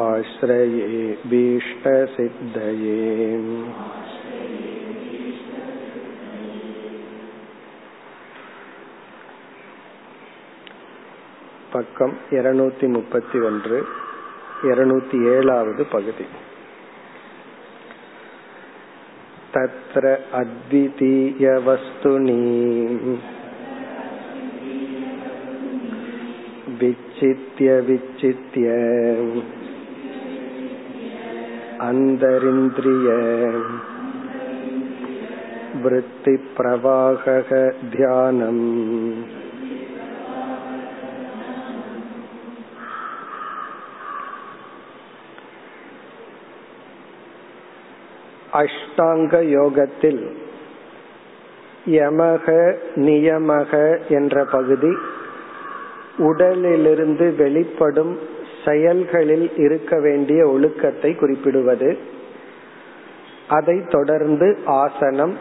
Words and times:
आश्रये 0.03 0.89
भीष्टसिद्धये 1.31 3.01
பக்கம் 11.73 12.15
இருநூத்தி 12.31 12.87
முப்பத்தி 12.89 13.39
ஒன்று 13.41 13.79
இருநூத்தி 14.71 15.19
ஏழாவது 15.35 15.87
பகுதி 15.87 16.27
तत्र 19.55 20.17
अद्वितीयवस्तुनि 20.33 22.37
विचित्य 26.81 27.81
विचित्य 27.81 28.79
अन्तरिन्द्रिय 31.81 33.09
वृत्तिप्रवाहः 35.85 37.51
ध्यानम् 37.97 39.36
அஷ்டாங்க 48.58 49.34
யோகத்தில் 49.50 50.22
யமக 51.92 52.46
நியமக 52.96 53.72
என்ற 54.10 54.46
பகுதி 54.46 54.92
உடலிலிருந்து 56.18 57.26
வெளிப்படும் 57.36 58.14
செயல்களில் 58.66 59.50
இருக்க 59.56 60.00
வேண்டிய 60.00 60.48
ஒழுக்கத்தை 60.48 61.12
குறிப்பிடுவது. 61.16 61.90
அதை 63.48 63.78
தொடர்ந்து 63.88 64.48
ஆசனம் 64.66 65.36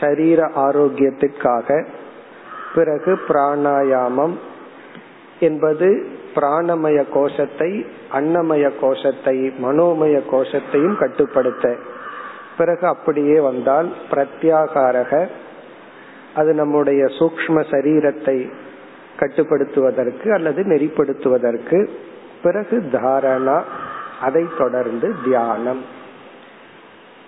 சரீர 0.00 0.40
ஆரோக்கியத்திற்காக 0.56 1.68
பிறகு 2.74 3.12
பிராணாயாமம் 3.28 4.36
என்பது 5.40 5.88
பிராணமய 6.34 6.98
கோஷத்தை 7.12 7.70
அன்னமய 8.12 8.64
கோஷத்தை 8.80 9.36
மனோமய 9.62 10.16
கோஷத்தையும் 10.30 10.96
கட்டுப்படுத்த. 10.96 11.66
பிறகு 12.56 12.86
அப்படியே 12.86 13.40
வந்தால் 13.40 13.92
பிரத்யாகாரக 14.10 15.28
அது 16.34 16.54
நம்முடைய 16.54 17.04
சூக்ம 17.04 17.64
சரீரத்தை 17.70 18.52
கட்டுப்படுத்துவதற்கு 19.18 20.28
அல்லது 20.32 20.62
நெறிப்படுத்துவதற்கு. 20.62 21.88
பிறகு 22.42 22.82
தாரணா 22.92 23.62
அதை 24.20 24.44
தொடர்ந்து 24.58 25.14
தியானம். 25.24 25.84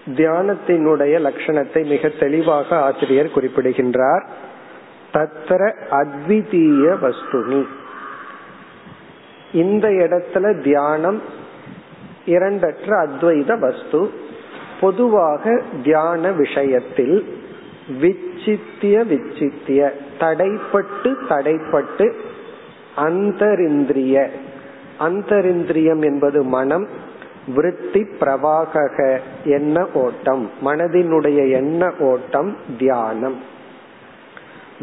தியானத்தினுடைய 0.06 1.20
லட்சணத்தை 1.20 1.86
மிக 1.86 2.08
தெளிவாக 2.08 2.80
ஆசிரியர் 2.80 3.30
குறிப்பிடுகின்றார். 3.30 4.26
தத்திர 5.12 5.74
அத்விதீய 5.90 6.96
வஸ்துனி. 7.02 7.66
இந்த 9.52 9.88
இடத்துல 9.88 10.62
தியானம் 10.62 11.22
இரண்டற்ற 12.26 12.86
அத்வைத 12.86 13.58
வஸ்து. 13.58 14.26
பொதுவாக 14.80 15.62
தியான 15.82 16.32
விஷயத்தில் 16.32 17.24
விச்சித்திய 18.02 19.04
விச்சித்திய 19.04 19.90
தடைப்பட்டு 20.20 21.14
தடைப்பட்டு 21.28 22.12
அந்தரிந்திரிய. 22.96 24.28
அந்தரிந்திரியம் 25.00 26.04
என்பது 26.04 26.42
மனம் 26.42 26.88
விருத்தி 27.54 28.06
பிரவாகக 28.20 29.18
எண்ண 29.44 29.86
ஓட்டம் 29.94 30.50
மனதினுடைய 30.64 31.50
எண்ண 31.50 31.92
ஓட்டம் 31.98 32.56
தியானம். 32.78 33.36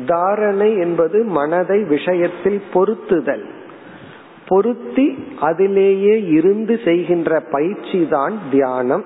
தாரணை 0.06 0.78
என்பது 0.78 1.24
மனதை 1.24 1.84
விஷயத்தில் 1.84 2.62
பொருத்துதல். 2.74 3.46
பொருத்தி 4.48 5.28
அதிலேயே 5.40 6.24
இருந்து 6.24 6.80
செய்கின்ற 6.86 7.40
பயிற்சி 7.40 8.08
தான் 8.10 8.34
தியானம். 8.52 9.06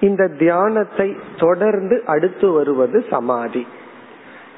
இந்த 0.00 0.28
தியானத்தை 0.28 1.16
தொடர்ந்து 1.38 2.02
அடுத்து 2.06 2.52
வருவது 2.52 3.04
சமாதி. 3.10 3.66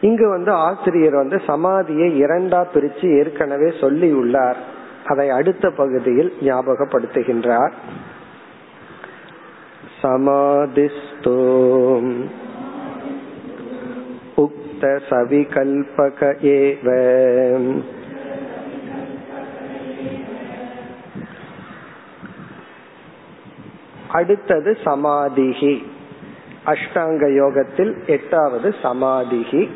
இங்கு 0.01 0.29
வந்து 0.29 0.51
ஆசிரியர் 0.51 1.15
வந்து 1.15 1.41
சமாதியை 1.47 2.25
இரண்டா 2.25 2.67
பிரிச்சு 2.75 3.19
ஏற்கனவே 3.19 3.73
சொல்லி 3.81 4.13
உள்ளார். 4.13 4.57
அதை 5.07 5.31
அடுத்த 5.31 5.71
பகுதியில் 5.71 6.33
ஞாபகப்படுத்துகின்றார். 6.41 7.73
சமாதிஸ்தோம் 10.03 12.25
உக்த 14.37 14.81
சவிகல்பக 14.81 16.37
அடுத்தது 24.13 24.79
சமாதிகி 24.85 25.83
அஷ்டாங்க 26.67 27.35
யோகத்தில் 27.35 28.05
எட்டாவது 28.07 28.75
சமாதிகி 28.83 29.69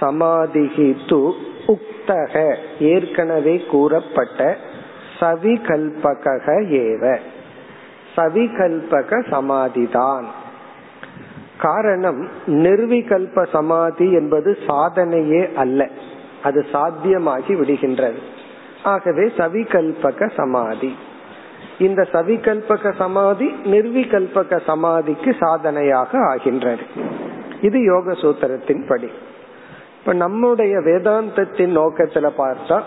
சமாதிகி 0.00 0.96
து 1.06 1.32
உக்தக 1.66 2.56
ஏற்கனவே 2.80 3.58
கூறப்பட்ட 3.70 4.56
சவிகல்பக 5.20 6.46
ஏவ. 6.70 7.18
சவிகல்பக 8.16 9.22
சமாதிதான். 9.30 10.24
காரணம் 11.58 12.28
நிர்விகல்ப 12.46 13.46
சமாதி 13.52 14.12
என்பது 14.12 14.58
சாதனையே 14.66 15.52
அல்ல. 15.54 15.88
அது 16.42 16.66
சாத்தியமாகி 16.72 17.54
விடுகின்றது. 17.54 18.18
ஆகவே 18.82 19.32
சவிகல்பக 19.36 20.30
சமாதி. 20.36 20.96
இந்த 21.78 22.06
சவிகல்பக 22.12 22.94
சமாதி 22.98 23.54
நிர்விகல்பக 23.64 24.60
சமாதிக்கு 24.66 25.36
சாதனையாக 25.40 26.18
ஆகின்றது. 26.18 26.82
இது 27.62 27.82
யோக 27.82 28.12
சூத்திரத்தின் 28.12 28.88
படி. 28.88 29.08
இப்ப 30.00 30.12
நம்முடைய 30.12 30.78
வேதாந்தத்தின் 30.78 31.76
நோக்கத்துல 31.76 32.30
பார்த்தா 32.38 32.80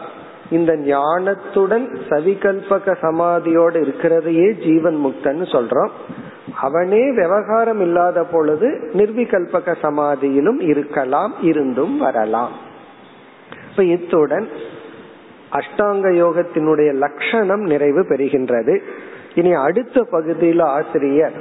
இந்த 0.49 0.75
ஞானத்துடன் 0.75 1.97
சவிகல்பக 2.09 2.95
சமாதியோடு 3.01 3.77
இருக்கிறதையே 3.81 4.65
ஜீவன் 4.65 5.05
முக்தன்னு 5.05 5.45
சொல்றோம். 5.45 5.89
அவனே 6.61 7.11
விவகாரம் 7.11 7.81
இல்லாத 7.81 8.23
பொழுது 8.23 8.91
நிர்விகல்பக 8.93 9.75
சமாதியிலும் 9.81 10.61
இருக்கலாம் 10.61 11.33
இருந்தும் 11.41 11.97
வரலாம். 11.97 12.51
இப்ப 13.69 13.83
இத்துடன் 13.83 14.47
அஷ்டாங்க 15.51 16.07
யோகத்தினுடைய 16.23 16.93
லட்சணம் 16.93 17.59
நிறைவு 17.59 18.01
பெறுகின்றது. 18.01 18.81
இனி 19.35 19.53
அடுத்த 19.53 20.03
பகுதியில் 20.11 20.59
ஆசிரியர் 20.59 21.37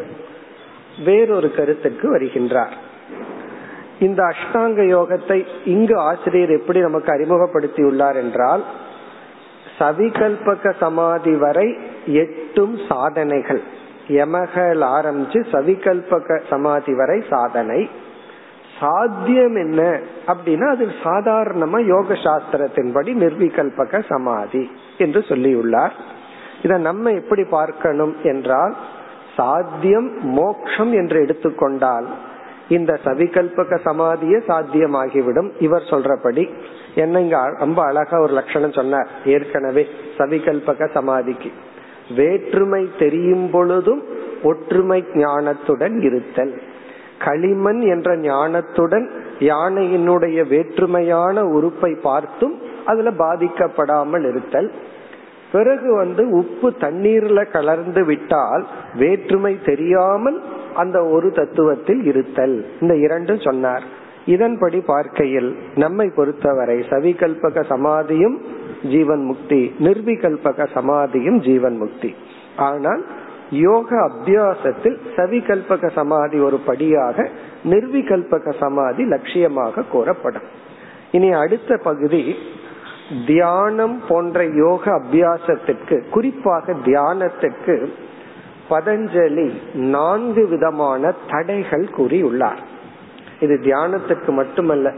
வேறொரு 1.04 1.50
கருத்துக்கு 1.54 2.18
வருகின்றார். 2.18 2.74
இந்த 4.00 4.22
அஷ்டாங்க 4.22 4.80
யோகத்தை 4.96 5.46
இங்கு 5.64 5.98
ஆசிரியர் 5.98 6.50
எப்படி 6.50 6.80
நமக்கு 6.80 7.12
அறிமுகப்படுத்தியுள்ளார் 7.12 8.14
என்றால் 8.14 8.64
சவிகல்பக 9.78 10.72
சமாதி 10.78 11.36
வரை 11.36 11.76
எட்டும் 12.06 12.78
சாதனைகள். 12.88 13.62
எமகல் 14.08 14.82
ஆரம்பிச்சு 14.96 15.40
சவிகல்பக 15.52 16.40
சமாதி 16.50 16.94
வரை 16.94 17.22
சாதனை. 17.30 17.88
சாத்தியம் 18.80 19.56
என்ன 19.56 19.80
அப்படின்னா 20.26 20.66
அது 20.68 20.84
சாதாரணமா 21.02 21.78
யோக 21.86 22.14
சாஸ்திரத்தின்படி 22.26 23.10
நிர்விகல்பக 23.22 24.02
சமாதி 24.08 24.70
என்று 24.98 25.20
சொல்லியுள்ளார். 25.20 25.94
இதை 26.62 26.78
நம்ம 26.78 27.10
எப்படி 27.10 27.44
பார்க்கணும் 27.44 28.14
என்றால் 28.22 28.74
சாத்தியம் 29.36 30.08
மோக்ஷம் 30.22 30.92
என்று 30.92 31.18
எடுத்துக்கொண்டால் 31.20 32.08
இந்த 32.68 32.92
சவிகல்பக 33.04 33.78
சமாதியே 33.84 34.38
சாத்தியமாகிவிடும். 34.46 35.50
இவர் 35.58 35.90
சொல்றபடி 35.90 36.44
என்ன 36.94 37.20
இங்க 37.20 37.38
ரொம்ப 37.58 37.80
அழகா 37.84 38.16
ஒரு 38.20 38.32
லட்சணம் 38.32 38.72
சொன்னார் 38.72 39.08
ஏற்கனவே 39.24 39.84
சவிகல்பக 40.18 40.88
சமாதிக்கு. 40.92 41.50
வேற்றுமை 42.16 42.82
தெரியும் 42.98 43.50
பொழுதும் 43.50 44.02
ஒற்றுமை 44.42 45.04
ஞானத்துடன் 45.14 45.96
இருத்தல். 46.02 46.52
களிமண் 47.24 47.80
என்ற 47.94 48.10
ஞானத்துடன் 48.26 49.06
யானையினுடைய 49.50 50.38
வேற்றுமையான 50.52 51.42
உறுப்பை 51.56 51.92
பார்த்தும் 52.08 52.54
அதுல 52.90 53.10
பாதிக்கப்படாமல் 53.24 54.24
இருத்தல். 54.30 54.68
பிறகு 55.52 55.88
வந்து 55.94 56.22
உப்பு 56.40 56.68
தண்ணீர்ல 56.80 57.40
கலர்ந்து 57.50 58.02
விட்டால் 58.04 58.64
வேற்றுமை 58.94 59.54
தெரியாமல் 59.64 60.38
அந்த 60.74 60.98
ஒரு 61.14 61.28
தத்துவத்தில் 61.38 62.02
இருத்தல். 62.10 62.56
இந்த 62.80 62.94
இரண்டும் 62.96 63.40
சொன்னார். 63.46 63.86
இதன்படி 64.34 64.80
பார்க்கையில் 64.92 65.50
நம்மை 65.74 66.06
பொறுத்தவரை 66.16 66.78
சவிகல்பக 66.90 67.64
சமாதியும் 67.72 68.36
ஜீவன் 68.92 69.24
முக்தி 69.24 69.62
நிர்விகல்பக 69.86 70.66
சமாதியும் 70.76 71.38
ஜீவன் 71.40 71.76
முக்தி. 71.76 72.10
ஆனால் 72.68 73.02
யோக 73.50 74.10
அபியாசத்தில் 74.10 74.98
சவிகல்பக 75.16 75.90
சமாதி 75.94 76.40
ஒரு 76.40 76.58
படியாக 76.58 77.28
நிர்விகல்பக 77.64 78.54
சமாதி 78.58 79.04
லட்சியமாக 79.04 79.84
கூறப்படும் 79.90 80.42
இனி 81.12 81.32
அடுத்த 81.32 81.76
பகுதி 81.76 82.36
தியானம் 83.26 84.00
போன்ற 84.08 84.44
யோக 84.44 85.00
அபியாசத்திற்கு 85.00 86.08
குறிப்பாக 86.10 86.72
தியானத்திற்கு 86.72 87.88
பதஞ்சலி 88.70 89.50
நான்கு 89.74 90.48
விதமான 90.48 91.14
தடைகள் 91.30 91.86
கூறியுள்ளார். 91.96 92.60
இது 93.40 93.54
தியானத்துக்கு 93.54 94.28
மட்டுமல்ல 94.28 94.92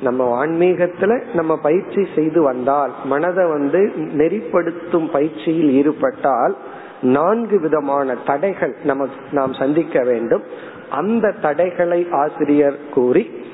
நம்ம 0.00 0.46
ஆன்மீகத்துல 0.46 1.34
நம்ம 1.34 1.56
பயிற்சி 1.56 2.06
செய்து 2.14 2.42
வந்தால் 2.42 2.92
மனதை 3.04 3.46
வந்து 3.46 3.92
நெறிப்படுத்தும் 3.96 5.10
பயிற்சியில் 5.10 5.70
ஈடுபட்டால் 5.70 6.56
நான்கு 7.02 7.60
விதமான 7.60 8.14
தடைகள் 8.14 8.76
நமக்கு 8.84 9.14
நாம் 9.30 9.52
சந்திக்க 9.52 10.02
வேண்டும். 10.02 10.42
அந்த 10.90 11.34
தடைகளை 11.42 12.06
ஆசிரியர் 12.10 12.88
கூறி 12.90 13.44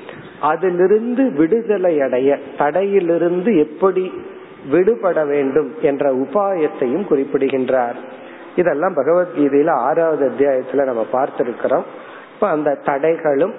அதிலிருந்து 0.41 1.31
விடுதலை 1.31 2.01
அடைய 2.01 2.39
தடையிலிருந்து 2.57 3.57
எப்படி 3.57 4.11
விடுபட 4.69 5.25
வேண்டும் 5.25 5.73
என்ற 5.81 6.13
உபாயத்தையும் 6.13 7.05
குறிப்பிடுகின்றார். 7.05 7.95
இதெல்லாம் 8.55 8.95
பகவத்கீதையில 8.95 9.69
ஆறாவது 9.69 10.29
அத்தியாயத்துல 10.29 10.83
நம்ம 10.83 11.05
பார்த்திருக்கிறோம். 11.13 11.83
இப்ப 12.33 12.47
அந்த 12.47 12.77
தடைகளும் 12.81 13.53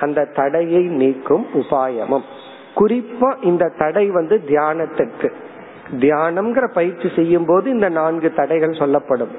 அந்த 0.00 0.24
தடையை 0.24 0.82
நீக்கும் 0.82 1.46
உபாயமும். 1.54 2.22
குறிப்பா 2.76 3.34
இந்த 3.40 3.72
தடை 3.78 4.10
வந்து 4.10 4.40
தியானத்திற்கு. 4.48 5.32
தியானம்ங்கிற 6.00 6.72
பயிற்சி 6.72 7.10
செய்யும் 7.16 7.44
போது 7.46 7.70
இந்த 7.70 7.88
நான்கு 7.88 8.32
தடைகள் 8.32 8.72
சொல்லப்படும். 8.72 9.30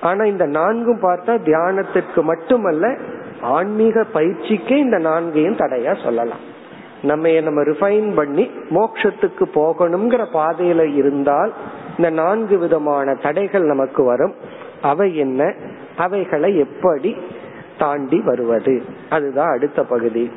ஆனா 0.00 0.24
இந்த 0.24 0.46
நான்கும் 0.46 1.00
பார்த்தா 1.00 1.38
தியானத்திற்கு 1.42 2.22
மட்டுமல்ல 2.22 2.96
ஆன்மீக 3.40 4.04
பயிற்சிக்கே 4.14 4.76
இந்த 4.76 4.98
நான்கையும் 4.98 5.56
தடையா 5.56 6.02
சொல்லலாம். 6.02 6.48
நம்ம 7.02 7.40
நம்ம 7.40 7.62
ரிஃபைன் 7.62 8.14
பண்ணி 8.14 8.50
மோக்ஷத்துக்கு 8.70 9.44
போகணுங்கிற 9.54 10.26
பாதையில 10.32 10.94
இருந்தால் 10.94 11.52
இந்த 11.96 12.10
நான்கு 12.10 12.58
விதமான 12.58 13.14
தடைகள் 13.14 13.62
நமக்கு 13.62 14.04
வரும். 14.04 14.34
அவை 14.82 15.16
என்ன? 15.16 15.54
அவைகளை 15.96 16.58
எப்படி 16.58 17.16
தாண்டி 17.78 18.20
வருவது? 18.20 18.82
அதுதான் 19.10 19.50
அடுத்த 19.50 19.82
பகுதி. 19.84 20.30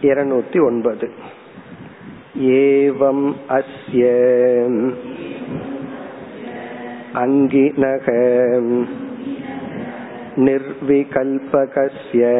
இருநூத்தி 0.00 0.64
ஒன்பது. 0.64 1.10
एवम् 2.44 3.22
अस्य 3.50 4.08
अङ्गिनः 7.20 8.08
निर्विकल्पकस्य 10.46 12.32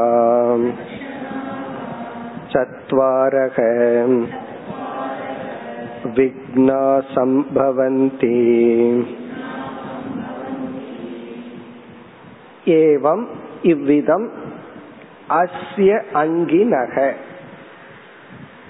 चत्वारः 2.54 3.58
விக்னா 6.16 6.82
சம்பவந்தி 7.16 8.40
ஏவம் 12.66 13.26
இவ்விதம் 13.62 14.28
அஸ்ய 15.30 15.92
அங்கி 16.14 16.64
நக 16.64 17.14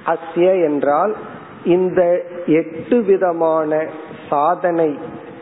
அஸ்ய 0.06 0.48
என்றால் 0.64 1.16
இந்த 1.66 2.02
எட்டு 2.46 3.04
விதமான 3.04 3.86
சாதனை 4.30 4.98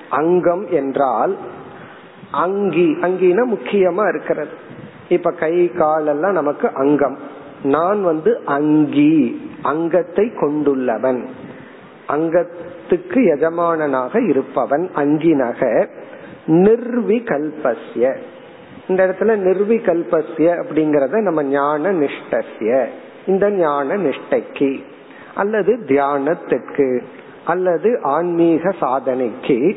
அங்கம் 0.10 0.68
என்றால் 0.72 1.38
அங்கி 2.32 2.88
அங்கினா 3.02 3.44
முக்கியமா 3.56 4.08
இருக்கிறது. 4.08 4.52
இப்ப 5.10 5.32
கை 5.32 5.72
காலெல்லாம் 5.72 6.32
நமக்கு 6.32 6.70
அங்கம். 6.74 7.18
நான் 7.64 8.04
வந்து 8.04 8.42
அங்கி 8.46 9.42
அங்கத்தை 9.62 10.32
கொண்டுள்ளவன். 10.40 11.22
அங்கத்துக்கு 12.10 13.26
எஜமானனாக 13.36 14.28
இருப்பவன் 14.28 14.90
அங்கினக 14.96 15.88
நிர்விகல்பஸ்ய. 16.48 18.18
இந்த 18.88 19.08
இடத்துல 19.08 19.22
நிர்விகல்பஸ்ய 19.22 20.64
அப்படிங்கறத 20.64 21.22
நம்ம 21.22 21.44
ஞான 21.44 21.92
நிஷ்டசிய 21.92 22.86
இந்த 23.26 23.52
ஞான 23.52 23.94
நிஷ்டைக்கு. 23.94 24.84
அல்லது 25.36 25.76
தியானத்திற்கு. 25.88 27.04
அல்லது 27.46 28.00
ஆன்மீக 28.02 28.70
சாதனைக்கு. 28.80 29.76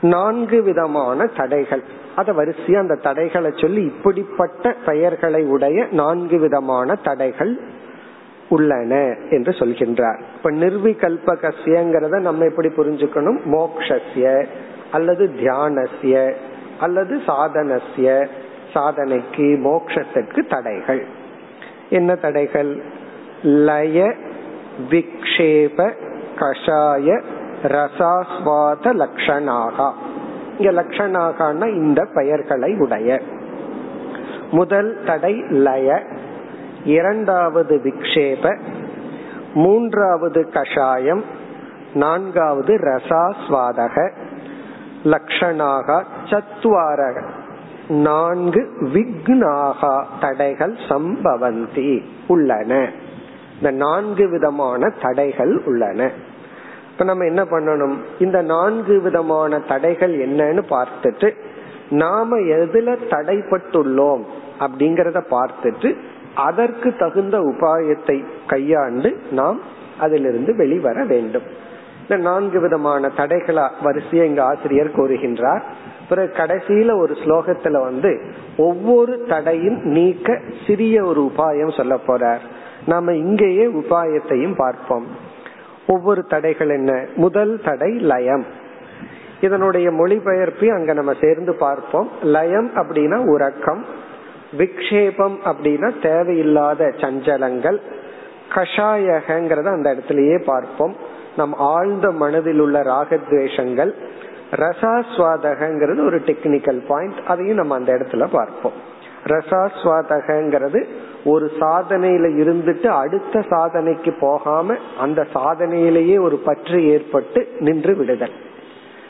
நான்கு 0.00 0.62
விதமான 0.62 1.26
தடைகள். 1.26 1.82
அத 2.16 2.32
வரிசையா 2.32 2.78
அந்த 2.78 2.94
தடைகளை 2.94 3.50
சொல்லி 3.56 3.82
இப்படிப்பட்ட 3.84 4.74
பெயர்களை 4.86 5.44
உடைய 5.44 5.86
நான்கு 5.90 6.38
விதமான 6.38 6.94
தடைகள் 6.94 7.60
உள்ளன 8.52 8.94
என்று 9.30 9.52
சொல்கின்றார். 9.52 10.20
இப்ப 10.36 10.50
நிர்விகல்பகசியங்கிறத 10.50 12.20
நம்ம 12.20 12.44
எப்படி 12.44 12.68
புரிஞ்சுக்கணும்? 12.68 13.38
மோக்ஷஸ்ய 13.52 14.46
அல்லது 14.92 15.30
தியானசிய 15.40 16.32
அல்லது 16.80 17.20
சாதனசிய 17.26 18.28
சாதனைக்கு 18.74 19.46
மோக்ஷத்திற்கு 19.66 20.40
தடைகள். 20.48 21.06
என்ன 21.90 22.14
தடைகள்? 22.14 22.72
லய 23.42 24.14
விக்ஷேப 24.90 25.90
கஷாய 26.36 27.22
ரசாஸ்வாத 27.62 28.92
லக்ஷனாகா 29.00 29.88
இங்க 30.58 30.82
லட்சணாகனா 30.82 31.66
இந்த 31.74 32.06
பெயர்களை 32.14 32.74
உடைய. 32.78 33.20
முதல் 34.50 34.98
தடை 35.06 35.34
லய. 35.50 36.02
இரண்டாவது 36.84 37.80
விக்ஷேப 37.84 38.58
மூன்றாவது 39.54 40.50
கஷாயம் 40.50 41.24
நான்காவது 41.94 42.74
ரசாஸ்வாதக 42.74 44.12
லக்ஷணாக 45.04 46.02
சத்வாரக 46.24 47.22
நான்கு 47.88 48.68
விக்னாகா 48.80 50.04
தடைகள் 50.20 50.76
சம்பவந்தி 50.88 52.02
உள்ளன. 52.26 52.90
இந்த 53.56 53.70
நான்கு 53.70 54.28
விதமான 54.28 54.92
தடைகள் 55.02 55.62
உள்ளன. 55.64 56.10
இப்ப 56.92 57.04
நம்ம 57.04 57.24
என்ன 57.24 57.44
பண்ணணும்? 57.44 57.96
இந்த 58.18 58.42
நான்கு 58.42 59.00
விதமான 59.00 59.58
தடைகள் 59.58 60.28
என்னன்னு 60.28 60.62
பார்த்துட்டு 60.70 61.34
நாம 61.90 62.36
எதுல 62.38 62.96
தடைப்பட்டுள்ளோம் 63.10 64.22
அப்படிங்கறத 64.60 65.22
பார்த்துட்டு 65.30 65.96
அதற்கு 66.34 66.96
தகுந்த 66.96 67.38
உபாயத்தை 67.38 68.24
கையாண்டு 68.46 69.20
நாம் 69.30 69.60
அதிலிருந்து 69.98 70.56
வெளிவர 70.56 71.04
வேண்டும். 71.04 71.42
இந்த 72.02 72.16
நான்கு 72.16 72.60
விதமான 72.60 73.10
தடைகளா 73.16 73.70
வரிசையை 73.82 74.28
இங்க 74.28 74.44
ஆசிரியர் 74.44 74.94
கூறுகின்றார். 74.96 75.62
பிறகு 76.08 76.32
கடைசியில 76.36 76.96
ஒரு 76.96 77.14
ஸ்லோகத்துல 77.14 77.80
வந்து 77.80 78.20
ஒவ்வொரு 78.56 79.24
தடையும் 79.28 79.80
நீக்க 79.82 80.40
சிறிய 80.66 81.04
ஒரு 81.04 81.30
உபாயம் 81.34 81.76
சொல்ல 81.76 81.98
போறார். 82.06 82.40
நாம 82.86 83.14
இங்கேயே 83.14 83.66
உபாயத்தையும் 83.66 84.56
பார்ப்போம். 84.56 85.06
ஒவ்வொரு 85.86 86.22
தடைகள் 86.22 86.68
என்ன? 86.68 87.06
முதல் 87.14 87.60
தடை 87.64 87.98
லயம். 87.98 88.44
இதனுடைய 89.40 89.90
மொழிபெயர்ப்பையும் 89.90 90.74
அங்க 90.74 90.92
நம்ம 90.92 91.12
சேர்ந்து 91.20 91.54
பார்ப்போம். 91.54 92.08
லயம் 92.22 92.70
அப்படின்னா 92.74 93.26
உறக்கம். 93.26 93.84
விக்ஷேபம் 94.58 95.36
அப்படின்னா 95.44 95.88
தேவையில்லாத 96.02 96.84
சஞ்சலங்கள் 96.84 97.78
கஷாயகங்கிறத 98.54 99.66
அந்த 99.66 99.90
இடத்திலேயே 99.90 100.38
பார்ப்போம். 100.46 100.94
நம் 101.36 101.54
ஆழ்ந்த 101.54 102.10
மனதில் 102.10 102.58
உள்ள 102.58 102.80
ராகத்வேஷங்கள் 102.80 103.92
ரசாஸ்வாதகங்கிறது 104.50 106.00
ஒரு 106.06 106.18
டெக்னிக்கல் 106.18 106.80
பாயிண்ட் 106.88 107.20
அதையும் 107.26 107.56
நம்ம 107.56 107.74
அந்த 107.74 107.92
இடத்துல 107.92 108.26
பார்ப்போம். 108.32 108.72
ரசாஸ்வாதகங்கிறது 109.24 110.80
ஒரு 111.24 111.50
சாதனையில 111.60 112.26
இருந்துட்டு 112.42 112.86
அடுத்த 112.86 113.40
சாதனைக்கு 113.40 114.12
போகாம 114.20 114.76
அந்த 115.00 115.26
சாதனையிலேயே 115.34 116.20
ஒரு 116.20 116.36
பற்று 116.36 116.78
ஏற்பட்டு 116.88 117.48
நின்று 117.58 117.94
விடுதல். 117.94 118.34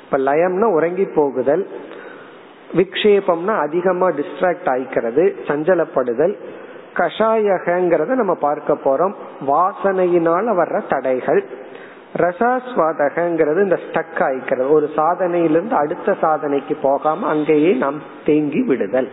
இப்ப 0.05 0.19
லயம்னா 0.19 0.69
உறங்கி 0.73 1.05
போகுதல் 1.15 1.69
விக்ஷேபம்னா 2.73 3.59
அதிகமா 3.59 4.09
டிஸ்ட்ராக்ட் 4.09 4.65
ஆயிக்கிறது 4.65 5.35
சஞ்சலப்படுதல். 5.47 6.37
கஷாயகங்கிறத 6.95 8.07
நம்ம 8.07 8.35
பார்க்க 8.35 8.73
போறோம். 8.73 9.13
வாசனையினால 9.47 10.51
வர்ற 10.51 10.83
தடைகள். 10.89 11.45
ரசாஸ்வாதகங்கிறது 12.17 13.63
இந்த 13.63 13.79
ஸ்டக் 13.91 14.19
ஆயிக்கிறது. 14.19 14.71
ஒரு 14.71 14.91
சாதனையிலிருந்து 14.97 15.71
அடுத்த 15.71 16.17
சாதனைக்கு 16.23 16.77
போகாம 16.83 17.27
அங்கேயே 17.27 17.73
நாம் 17.73 18.03
தேங்கி 18.27 18.63
விடுதல். 18.63 19.11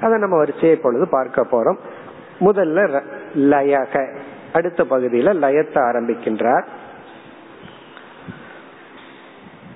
அதை 0.00 0.18
நம்ம 0.18 0.36
வரிசையை 0.36 0.70
இப்பொழுது 0.70 1.08
பார்க்க 1.08 1.46
போறோம். 1.52 1.76
முதல்ல 2.40 3.02
லயக. 3.36 4.16
அடுத்த 4.52 4.84
பகுதியில 4.90 5.32
லயத்தை 5.34 5.74
ஆரம்பிக்கின்றார். 5.74 6.66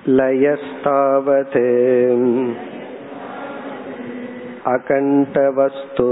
லயஸ்தாவது. 0.05 1.49
अकण्ठवस्तु 4.72 6.10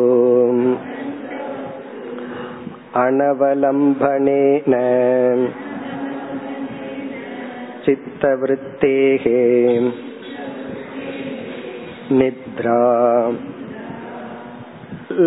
अनवलम्बनेन 3.05 4.75
चित्तवृत्तेः 7.85 9.25
निद्रा 12.19 12.81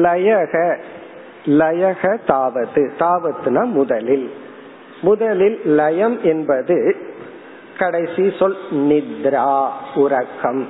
லயக 0.03 0.55
லயக 1.59 2.03
தாவத்து 2.29 2.81
தாவத்துனா 3.01 3.61
முதலில் 3.77 4.25
முதலில் 5.01 5.57
லயம் 5.79 6.17
என்பது 6.23 6.77
கடைசி 7.77 8.25
சொல் 8.39 8.57
நித்ரா 8.89 9.45
உறக்கம் 9.95 10.61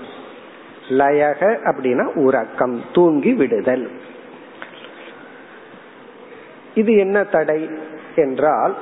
லயக 0.89 1.41
அப்படின்னா 1.65 2.07
உறக்கம் 2.15 2.81
தூங்கி 2.93 3.33
விடுதல். 3.33 3.91
இது 6.75 6.97
என்ன 6.97 7.25
தடை 7.25 7.71
என்றால் 8.17 8.75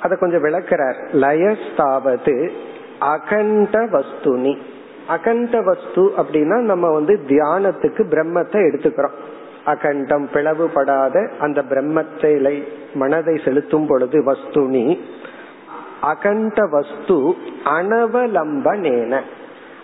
அதை 0.00 0.18
கொஞ்சம் 0.18 0.44
விளக்கிறார். 0.44 0.98
லயஸ்தாவது 1.12 2.50
அகண்ட 2.98 3.78
வஸ்துனி. 3.80 4.58
அகண்ட 5.08 5.60
வஸ்து 5.60 6.12
அப்படின்னா 6.16 6.60
நம்ம 6.60 6.90
வந்து 6.90 7.20
தியானத்துக்கு 7.28 8.02
பிரம்மத்தை 8.10 8.60
எடுத்துக்கிறோம். 8.68 9.18
அகண்டம் 9.64 10.28
பிளவுபடாத 10.32 11.30
அந்த 11.38 11.62
பிரம்மத்தை 11.62 12.62
மனதை 12.94 13.40
செலுத்தும் 13.44 13.86
பொழுது 13.86 14.18
வஸ்துனி. 14.20 14.98
அகண்ட 16.00 16.66
வஸ்து 16.66 17.36
அனவலம்பனேன. 17.64 19.20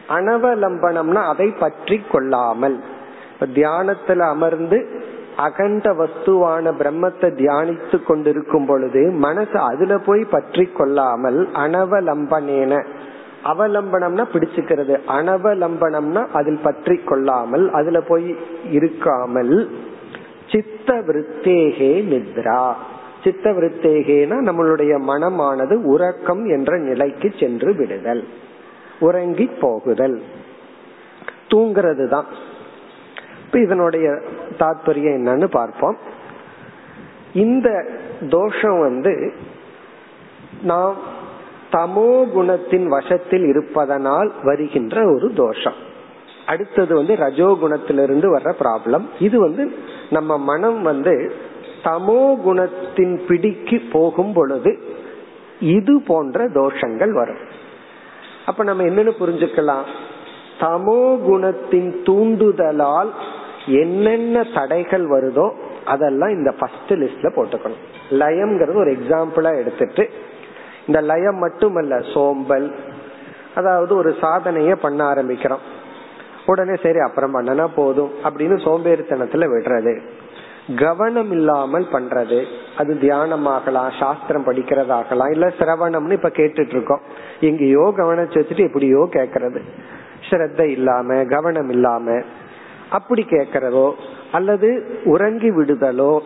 அனவலம்பனம்னா 0.09 1.23
அதை 1.33 1.49
பற்றி 1.51 1.99
கொள்ளாமல். 2.13 2.77
தியானத்துல 3.55 4.19
அமர்ந்து 4.35 4.79
அகண்ட 5.37 5.89
வஸ்துவான 5.93 6.71
பிரம்மத்தை 6.79 7.29
தியானித்து 7.41 7.99
கொண்டிருக்கும் 8.05 8.67
பொழுது 8.67 9.03
மனசு 9.11 9.59
அதுல 9.59 9.99
போய் 9.99 10.25
பற்றி 10.25 10.65
கொள்ளாமல் 10.79 11.39
அனவலம்பனேன. 11.55 12.73
அவலம்பனம்னா 13.45 14.25
பிடிச்சுக்கிறது. 14.33 14.95
அனவலம்பனம்னா 15.19 16.23
அதில் 16.33 16.63
பற்றி 16.63 16.97
கொள்ளாமல் 16.97 17.67
அதுல 17.71 18.01
போய் 18.01 18.29
இருக்காமல் 18.71 19.55
சித்த 20.53 20.95
விருத்தேகே 21.07 21.93
நித்ரா. 22.11 22.63
சித்த 23.25 23.51
விருத்தேகேனா 23.51 24.37
நம்மளுடைய 24.49 24.93
மனமானது 25.11 25.75
உறக்கம் 25.85 26.45
என்ற 26.47 26.79
நிலைக்கு 26.79 27.31
சென்று 27.41 27.71
விடுதல். 27.75 28.23
உறங்கி 28.99 29.47
போகுதல் 29.47 30.23
தூங்கிறது 31.49 32.09
தான் 32.09 32.27
இப்ப 33.45 33.59
இதனுடைய 33.61 34.07
தாற்பயம் 34.59 35.17
என்னன்னு 35.19 35.45
பார்ப்போம். 35.45 35.97
இந்த 37.33 37.69
தோஷம் 38.29 38.79
வந்து 38.81 39.33
நாம் 40.63 40.97
தமோ 41.71 42.11
குணத்தின் 42.35 42.87
வசத்தில் 42.87 43.47
இருப்பதனால் 43.47 44.33
வருகின்ற 44.43 44.97
ஒரு 45.15 45.33
தோஷம். 45.35 45.79
அடுத்தது 46.47 46.95
வந்து 46.95 47.15
ரஜோ 47.17 47.49
குணத்திலிருந்து 47.63 48.29
வர்ற 48.37 48.51
ப்ராப்ளம் 48.63 49.05
இது 49.19 49.41
வந்து 49.41 49.73
நம்ம 50.11 50.39
மனம் 50.39 50.83
வந்து 50.83 51.33
தமோ 51.83 52.23
குணத்தின் 52.45 53.17
பிடிக்கு 53.27 53.81
போகும் 53.93 54.33
பொழுது 54.33 54.73
இது 55.61 56.03
போன்ற 56.07 56.49
தோஷங்கள் 56.49 57.13
வரும். 57.13 57.43
அப்ப 58.49 58.65
நம்ம 58.65 58.83
என்னன்னு 58.83 59.13
புரிஞ்சுக்கலாம்? 59.21 59.87
தமோ 60.61 61.01
குணத்தின் 61.29 61.91
தூண்டுதலால் 62.07 63.11
என்னென்ன 63.83 64.43
தடைகள் 64.55 65.05
வருதோ 65.09 65.47
அதெல்லாம் 65.85 66.33
இந்த 66.37 66.51
ஃபர்ஸ்ட் 66.59 66.93
லிஸ்ட்ல 67.03 67.29
போட்டுக்கணும். 67.37 67.83
லயம்ங்கிறது 68.11 68.83
ஒரு 68.85 68.93
எக்ஸாம்பிளா 68.93 69.51
எடுத்துட்டு 69.59 70.05
இந்த 70.87 71.01
லயம் 71.11 71.39
மட்டுமல்ல 71.39 71.95
சோம்பல் 72.15 72.69
அதாவது 73.55 73.93
ஒரு 73.97 74.11
சாதனைய 74.21 74.75
பண்ண 74.85 75.01
ஆரம்பிக்கிறோம். 75.13 75.65
உடனே 76.47 76.75
சரி 76.83 76.99
அப்புறம் 76.99 77.35
பண்ணனா 77.35 77.67
போதும் 77.75 78.13
அப்படின்னு 78.25 78.57
சோம்பேறித்தனத்துல 78.67 79.47
விடுறது. 79.55 79.95
கவனம் 80.77 81.31
இல்லாமல் 81.31 81.87
பண்றது. 81.93 82.45
அது 82.77 82.95
தியானமாகலாம் 82.95 83.91
சாஸ்திரம் 83.99 84.47
படிக்கிறதாகலாம் 84.47 85.31
இல்ல 85.31 85.47
சிரவணம்னு 85.59 86.13
இப்ப 86.13 86.29
கேட்டுட்டு 86.29 86.69
இருக்கோம் 86.69 87.01
எங்கேயோ 87.41 87.93
கவனிச்சு 87.97 88.41
வச்சுட்டு 88.41 88.67
எப்படியோ 88.67 89.09
கேக்குறது. 89.13 89.61
ஸ்ரத்த 90.31 90.61
இல்லாம 90.61 91.25
கவனம் 91.25 91.71
இல்லாம 91.71 92.23
அப்படி 92.91 93.27
கேக்கிறதோ 93.31 93.93
அல்லது 94.33 94.69
உறங்கி 95.05 95.51
விடுதலோ 95.51 96.21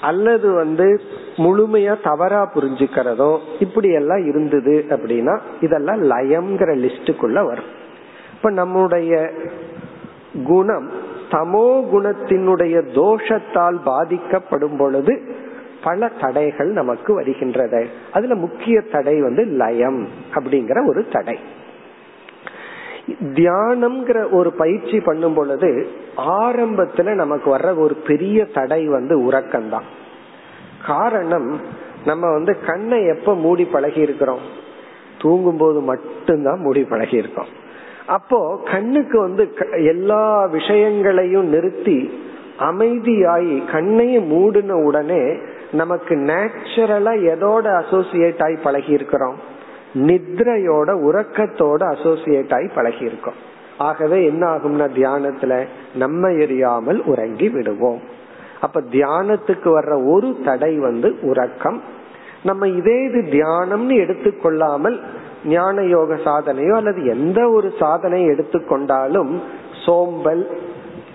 அல்லது 0.00 0.52
வந்து 0.52 1.00
முழுமையா 1.36 1.94
தவறா 2.02 2.50
புரிஞ்சுக்கிறதோ 2.54 3.38
இப்படி 3.58 3.92
எல்லாம் 3.92 4.26
இருந்தது 4.26 4.84
அப்படின்னா 4.88 5.40
இதெல்லாம் 5.60 6.02
லயம்ங்கிற 6.02 6.70
லிஸ்டுக்குள்ள 6.84 7.46
வரும். 7.46 7.70
இப்ப 8.34 8.50
நம்முடைய 8.50 9.32
குணம் 10.44 10.90
தமோ 11.30 11.66
குணத்தினுடைய 11.92 12.76
தோஷத்தால் 12.94 13.78
பாதிக்கப்படும் 13.84 14.76
பொழுது 14.76 15.14
பல 15.84 16.08
தடைகள் 16.20 16.66
நமக்கு 16.66 17.14
வருகின்றது 17.14 17.88
அதுல 18.12 18.34
முக்கிய 18.34 18.80
தடை 18.80 19.20
வந்து 19.20 19.44
லயம் 19.44 20.08
அப்படிங்கிற 20.34 20.86
ஒரு 20.86 21.06
தடை. 21.12 21.38
தியானம்ங்கிற 23.20 24.30
ஒரு 24.30 24.52
பயிற்சி 24.52 25.00
பண்ணும் 25.00 25.34
பொழுது 25.34 25.88
ஆரம்பத்துல 26.16 27.14
நமக்கு 27.14 27.56
வர்ற 27.56 27.78
ஒரு 27.78 27.94
பெரிய 27.94 28.44
தடை 28.44 28.88
வந்து 28.88 29.30
உறக்கம்தான். 29.30 29.86
காரணம் 30.86 31.60
நம்ம 32.04 32.30
வந்து 32.32 32.56
கண்ணை 32.66 33.06
எப்ப 33.06 33.34
மூடி 33.34 33.64
பழகி 33.64 34.00
இருக்கிறோம் 34.00 34.44
தூங்கும் 35.18 35.56
போது 35.56 35.80
மட்டும்தான் 35.80 36.60
மூடி 36.60 36.84
பழகி 36.84 37.16
இருக்கோம் 37.16 37.58
அப்போ 38.06 38.60
கண்ணுக்கு 38.64 39.20
வந்து 39.20 39.56
எல்லா 39.84 40.44
விஷயங்களையும் 40.44 41.48
நிறுத்தி 41.48 42.10
அமைதியாகி 42.58 43.70
கண்ணையும் 43.70 44.26
மூடின 44.26 44.76
உடனே 44.76 45.36
நமக்கு 45.72 46.14
நேச்சுரலா 46.14 47.14
எதோட 47.32 47.84
அசோசியேட் 47.84 48.42
ஆகி 48.42 48.54
பழகி 48.54 48.92
இருக்கிறோம் 48.92 49.34
நித்ரையோட 49.94 50.90
உறக்கத்தோட 51.10 51.96
அசோசியேட் 51.96 52.52
ஆகி 52.52 52.66
பழகி 52.66 53.04
இருக்கோம் 53.04 53.48
ஆகவே 53.78 54.26
என்ன 54.26 54.46
ஆகும்னா 54.46 54.86
தியானத்துல 54.96 55.66
நம்ம 55.94 56.28
எரியாமல் 56.28 57.00
உறங்கி 57.04 57.48
விடுவோம். 57.48 58.00
அப்ப 58.60 58.80
தியானத்துக்கு 58.80 59.64
வர்ற 59.64 60.10
ஒரு 60.10 60.36
தடை 60.44 60.78
வந்து 60.78 61.18
உறக்கம். 61.22 61.80
நம்ம 62.44 62.68
இதே 62.68 63.04
இது 63.04 63.20
தியானம்னு 63.30 63.94
எடுத்துக்கொள்ளாமல் 63.96 65.00
ஞான 65.44 65.82
யோக 65.82 66.14
சாதனையோ 66.14 66.72
அல்லது 66.72 67.04
எந்த 67.04 67.50
ஒரு 67.50 67.72
சாதனையை 67.78 68.28
எடுத்துக்கொண்டாலும் 68.28 69.40
சோம்பல் 69.84 70.48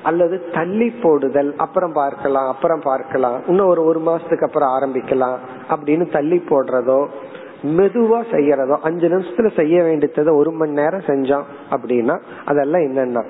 அல்லது 0.04 0.50
தள்ளி 0.54 0.90
போடுதல் 0.90 1.54
அப்புறம் 1.56 1.92
பார்க்கலாம் 1.92 2.48
அப்புறம் 2.48 2.80
பார்க்கலாம் 2.80 3.42
இன்னும் 3.48 3.68
ஒரு 3.68 3.84
ஒரு 3.86 4.00
மாசத்துக்கு 4.00 4.44
அப்புறம் 4.44 4.70
ஆரம்பிக்கலாம் 4.70 5.38
அப்படின்னு 5.70 6.12
தள்ளி 6.12 6.44
போடுறதோ 6.50 7.08
மெதுவா 7.64 8.20
செய்யறதோ 8.32 8.78
அஞ்சு 8.82 9.08
நிமிஷத்துல 9.08 9.56
செய்ய 9.56 9.84
வேண்டியதை 9.84 10.34
ஒரு 10.34 10.52
மணி 10.52 10.72
நேரம் 10.72 11.08
செஞ்சோம் 11.08 11.46
அப்படின்னா 11.72 12.20
அதெல்லாம் 12.46 12.82
என்னன்னா 12.82 13.24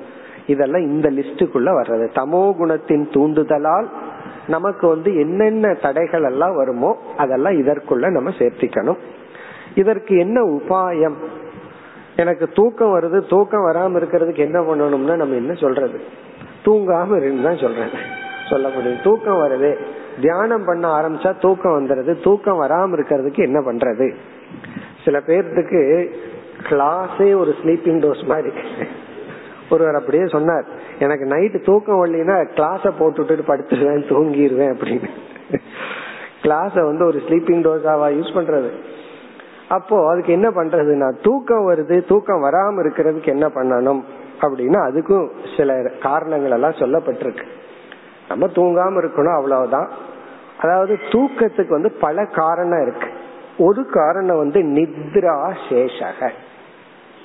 இதெல்லாம் 0.47 0.81
இந்த 0.81 1.09
லிஸ்டுக்குள்ள 1.09 1.69
வர்றது. 1.71 2.05
தமோ 2.15 2.55
குணத்தின் 2.57 3.09
தூண்டுதலால் 3.11 3.89
நமக்கு 4.47 4.87
வந்து 4.87 5.19
என்னென்ன 5.19 5.73
தடைகள் 5.73 6.23
எல்லாம் 6.23 6.55
வருமோ 6.55 6.97
அதெல்லாம் 7.17 7.53
இதற்குள்ள 7.53 8.09
நம்ம 8.09 8.29
சேர்த்திக்கணும். 8.29 8.97
இதற்கு 9.75 10.17
என்ன 10.17 10.43
உபாயம்? 10.43 11.15
எனக்கு 12.15 12.47
தூக்கம் 12.47 12.99
வருது 12.99 13.29
தூக்கம் 13.29 13.65
வராம 13.65 13.99
இருக்கிறதுக்கு 13.99 14.35
என்ன 14.35 14.61
பண்ணணும்னா 14.61 15.15
நம்ம 15.15 15.35
என்ன 15.35 15.53
சொல்றது? 15.53 16.01
தூங்காம 16.65 17.17
இருந்தான் 17.17 17.57
சொல்றேன் 17.57 17.89
சொல்ல 18.49 18.69
முடியும். 18.69 19.01
தூக்கம் 19.03 19.37
வருது. 19.37 19.75
தியானம் 20.21 20.65
பண்ண 20.65 21.01
ஆரம்பிச்சா 21.01 21.39
தூக்கம் 21.39 21.87
வந்துடுது 21.87 22.23
தூக்கம் 22.23 22.61
வராம 22.61 22.99
இருக்கிறதுக்கு 22.99 23.37
என்ன 23.37 23.59
பண்றது? 23.59 24.15
சில 25.05 25.19
பேர்த்துக்கு 25.19 26.11
கிளாஸே 26.69 27.37
ஒரு 27.37 27.55
ஸ்லீப்பிங் 27.63 27.99
டோஸ் 27.99 28.25
மாதிரி. 28.25 28.55
ஒருவர் 29.69 29.95
அப்படியே 29.95 30.27
சொன்னார். 30.27 30.65
எனக்கு 30.99 31.25
நைட்டு 31.25 31.63
தூக்கம் 31.63 32.05
வரலைன்னா 32.05 32.35
கிளாஸ 32.55 32.91
போட்டுட்டு 32.99 33.43
படுத்துருவேன் 33.47 34.07
தூங்கிடுவேன் 34.09 34.73
அப்படின்னு. 34.73 35.09
கிளாஸ 36.41 36.83
வந்து 36.85 37.05
ஒரு 37.05 37.21
ஸ்லீப்பிங் 37.27 37.63
டோஸாவா 37.65 38.07
யூஸ் 38.17 38.35
பண்றது. 38.35 38.69
அப்போ 39.69 40.09
அதுக்கு 40.09 40.31
என்ன 40.33 40.49
பண்றதுன்னா 40.49 41.21
தூக்கம் 41.21 41.71
வருது 41.71 42.07
தூக்கம் 42.07 42.43
வராம 42.43 42.79
இருக்கிறதுக்கு 42.79 43.25
என்ன 43.25 43.47
பண்ணணும்? 43.47 44.03
அப்படின்னா 44.41 44.79
அதுக்கும் 44.87 45.29
சில 45.57 45.91
காரணங்கள் 46.01 46.51
எல்லாம் 46.51 46.71
சொல்லப்பட்டிருக்கு. 46.71 47.45
நம்ம 48.27 48.47
தூங்காம 48.47 49.03
இருக்கணும் 49.03 49.35
அவ்வளவுதான். 49.35 49.89
அதாவது 50.61 50.99
தூக்கத்துக்கு 51.09 51.67
வந்து 51.67 51.91
பல 51.91 52.25
காரணம் 52.25 52.81
இருக்கு. 52.81 53.07
ஒரு 53.57 53.85
காரணம் 53.85 54.37
வந்து 54.37 54.61
நித்ரா 54.61 55.53
சேஷக 55.69 56.29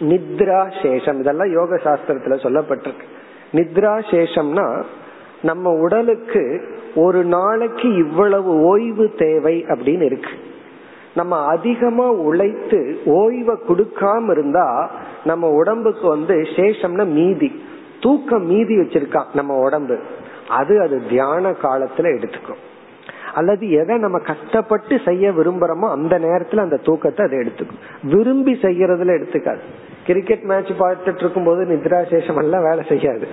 நித்ரா 0.00 0.72
சேஷம் 0.82 1.18
இதெல்லாம் 1.18 1.50
யோக 1.50 1.76
சாஸ்திரத்துல 1.76 2.36
சொல்லப்பட்டிருக்கு. 2.36 3.18
நித்ரா 3.52 3.94
சேஷம்னா 4.10 4.84
நம்ம 5.42 5.72
உடலுக்கு 5.72 6.42
ஒரு 6.94 7.24
நாளைக்கு 7.24 7.94
இவ்வளவு 7.94 8.60
ஓய்வு 8.62 9.14
தேவை 9.18 9.64
அப்படின்னு 9.68 10.02
இருக்கு. 10.02 10.30
நம்ம 11.14 11.44
அதிகமா 11.44 12.10
உழைத்து 12.10 13.00
ஓய்வை 13.06 13.56
கொடுக்காம 13.68 14.30
இருந்தா 14.30 14.90
நம்ம 15.24 15.48
உடம்புக்கு 15.48 16.08
வந்து 16.08 16.34
சேஷம்னா 16.56 17.06
மீதி 17.06 17.62
தூக்கம் 18.00 18.46
மீதி 18.46 18.76
வச்சிருக்கான் 18.76 19.34
நம்ம 19.34 19.54
உடம்பு. 19.54 19.98
அது 20.48 20.80
அது 20.80 21.02
தியான 21.08 21.50
காலத்துல 21.50 22.08
எடுத்துக்கும். 22.16 22.62
அல்லது 23.34 23.70
எதை 23.70 23.98
நம்ம 23.98 24.18
கஷ்டப்பட்டு 24.18 25.00
செய்ய 25.04 25.30
விரும்புறோமோ 25.30 25.88
அந்த 25.90 26.18
நேரத்துல 26.18 26.56
அந்த 26.56 26.76
தூக்கத்தை 26.76 27.26
அதை 27.26 27.38
எடுத்துக்கும். 27.38 27.80
விரும்பி 28.02 28.52
செய்யறதுல 28.52 29.16
எடுத்துக்காது. 29.18 29.58
கிரிக்கெட் 30.04 30.42
மேட்ச் 30.42 30.72
பார்த்துட்டு 30.78 31.18
இருக்கும் 31.18 31.44
போது 31.44 31.64
நித்ராசேஷம் 31.64 32.36
எல்லாம் 32.36 32.62
வேலை 32.62 32.84
செய்யாது. 32.88 33.28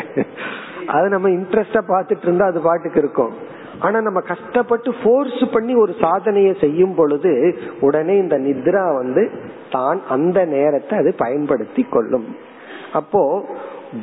அது 0.85 1.09
நம்ம 1.09 1.29
இன்ட்ரெஸ்டா 1.29 1.81
பார்த்துட்டு 1.93 2.21
இருந்தா 2.21 2.45
அது 2.45 2.61
பாட்டுக்கு 2.61 2.99
இருக்கும். 2.99 3.33
ஆனா 3.79 4.01
நம்ம 4.01 4.19
கஷ்டப்பட்டு 4.19 4.93
ஃபோர்ஸ் 5.03 5.51
பண்ணி 5.51 5.75
ஒரு 5.75 5.95
சாதனையை 6.01 6.53
செய்யும் 6.59 6.95
பொழுது 6.95 7.57
உடனே 7.79 8.17
இந்த 8.17 8.37
நித்ரா 8.37 8.95
வந்து 8.95 9.31
தான் 9.71 10.01
அந்த 10.09 10.45
நேரத்தை 10.45 10.99
அது 10.99 11.13
பயன்படுத்தி 11.17 11.83
கொள்ளும். 11.83 12.35
அப்போ 12.93 13.45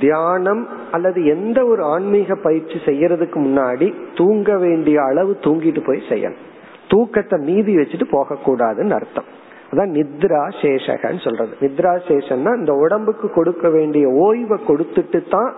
தியானம் 0.00 0.69
அல்லது 0.93 1.25
எந்த 1.25 1.64
ஒரு 1.64 1.83
ஆன்மீக 1.83 2.35
பயிற்சி 2.35 2.75
செய்யறதுக்கு 2.75 3.37
முன்னாடி 3.37 3.95
தூங்க 4.14 4.59
வேண்டிய 4.59 5.03
அளவு 5.03 5.37
தூங்கிட்டு 5.41 5.85
போய் 5.87 6.03
செய்யணும். 6.09 6.43
தூக்கத்தை 6.88 7.38
மீதி 7.38 7.76
வச்சுட்டு 7.76 8.07
போக 8.11 8.37
கூடாதுன்னு 8.47 8.91
அர்த்தம். 8.91 9.25
அதான் 9.73 9.93
நித்ரா 9.95 10.43
சேஷகன்னு 10.62 11.21
சொல்றது. 11.21 11.57
நித்ரா 11.61 11.93
சேஷன்னா 12.09 12.59
இந்த 12.59 12.73
உடம்புக்கு 12.73 13.31
கொடுக்க 13.31 13.69
வேண்டிய 13.69 14.09
ஓய்வை 14.09 14.59
கொடுத்துட்டு 14.69 15.29
தான் 15.29 15.55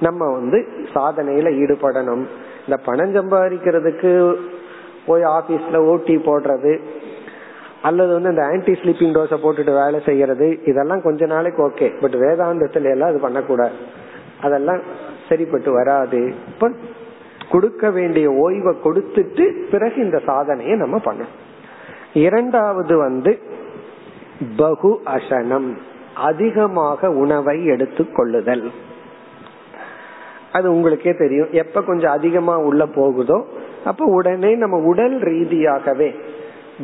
நம்ம 0.00 0.32
வந்து 0.32 0.68
சாதனையில 0.94 1.50
ஈடுபடணும். 1.62 2.24
இந்த 2.66 2.76
பணம் 2.84 3.14
சம்பாதிக்கிறதுக்கு 3.14 4.36
போய் 5.06 5.22
ஆபீஸ்ல 5.22 5.76
ஓட்டி 5.76 6.16
போடுறது 6.16 6.80
அல்லது 7.86 8.10
வந்து 8.16 8.30
இந்த 8.30 8.44
ஆன்டி 8.44 8.72
ஸ்லீப்பிங் 8.72 9.14
டோஸை 9.16 9.36
போட்டுட்டு 9.42 9.72
வேலை 9.84 9.98
செய்யறது 10.06 10.46
இதெல்லாம் 10.64 11.02
கொஞ்ச 11.02 11.26
நாளைக்கு 11.26 11.60
ஓகே 11.68 11.88
பட் 12.00 12.16
வேதாந்தத்துல 12.16 12.90
எல்லாம் 12.94 13.10
அது 13.10 13.20
பண்ணக்கூடாது. 13.20 13.76
அதெல்லாம் 14.40 14.80
சரிப்பட்டு 15.28 15.70
வராது. 15.72 16.20
இப்ப 16.48 16.70
கொடுக்க 17.50 17.90
வேண்டிய 17.90 18.26
ஓய்வை 18.44 18.74
கொடுத்துட்டு 18.84 19.44
பிறகு 19.70 19.96
இந்த 20.04 20.18
சாதனையை 20.26 20.76
நம்ம 20.76 20.96
பண்ணணும். 21.04 21.34
இரண்டாவது 22.12 22.96
வந்து 22.96 23.32
பகு 24.56 24.90
அசனம் 25.04 25.68
அதிகமாக 26.14 27.10
உணவை 27.22 27.56
எடுத்துக் 27.66 28.14
கொள்ளுதல். 28.14 28.66
அது 30.52 30.66
உங்களுக்கே 30.70 31.12
தெரியும். 31.14 31.52
எப்ப 31.52 31.82
கொஞ்சம் 31.82 32.12
அதிகமா 32.12 32.54
உள்ள 32.68 32.82
போகுதோ 32.86 33.38
அப்ப 33.84 34.04
உடனே 34.04 34.50
நம்ம 34.54 34.76
உடல் 34.76 35.16
ரீதியாகவே 35.20 36.08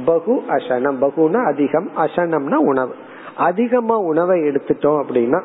பகு 0.07 0.43
அசனம். 0.49 1.01
பகுனா 1.01 1.45
அதிகம் 1.45 1.91
அசனம்னா 1.97 2.55
உணவு. 2.55 2.95
அதிகமா 3.37 3.97
உணவை 3.97 4.41
எடுத்துட்டோம் 4.41 5.03
அப்படின்னா 5.03 5.43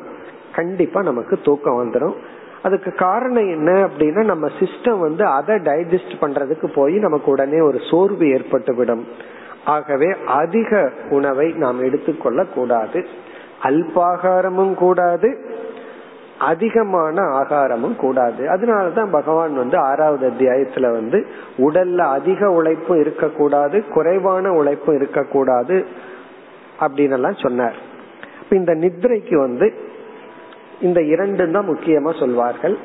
கண்டிப்பா 0.54 1.02
நமக்கு 1.02 1.38
தூக்கம் 1.44 1.78
வந்துடும் 1.82 2.14
அதுக்கு 2.62 2.94
காரணம் 2.94 3.48
என்ன 3.48 3.86
அப்படின்னா 3.86 4.24
நம்ம 4.24 4.48
சிஸ்டம் 4.58 4.98
வந்து 4.98 5.24
அதை 5.26 5.54
டைஜஸ்ட் 5.54 6.14
பண்றதுக்கு 6.20 6.72
போய் 6.74 6.92
நமக்கு 6.92 7.30
உடனே 7.30 7.60
ஒரு 7.60 7.78
சோர்வு 7.90 8.28
ஏற்பட்டு 8.30 8.74
விடும் 8.74 9.06
ஆகவே 9.64 10.14
அதிக 10.26 10.92
உணவை 11.10 11.52
நாம் 11.52 11.82
எடுத்துக்கொள்ள 11.82 12.44
கூடாது 12.44 13.06
அல்பாகாரமும் 13.62 14.74
கூடாது. 14.74 15.38
அதிகமான 16.38 17.22
ஆகாரமும் 17.22 17.96
கூடாது. 17.96 18.46
அதனாலதான் 18.48 19.10
பகவான் 19.10 19.56
வந்து 19.56 19.78
ஆறாவது 19.78 20.30
அத்தியாயத்துல 20.30 20.92
வந்து 20.92 21.26
உடல்ல 21.58 21.98
அதிக 21.98 22.50
உழைப்பும் 22.50 23.00
இருக்கக்கூடாது 23.00 23.84
குறைவான 23.84 24.52
உழைப்பும் 24.52 24.96
இருக்கக்கூடாது 24.96 25.86
அப்படின்னு 26.80 27.12
எல்லாம் 27.12 27.34
சொன்னார் 27.34 27.74
இந்த 28.50 28.74
நித்ரைக்கு 28.74 29.34
வந்து 29.34 29.74
இந்த 30.80 31.02
இரண்டு 31.02 31.50
தான் 31.50 31.68
முக்கியமா 31.68 32.18
சொல்வார்கள். 32.18 32.78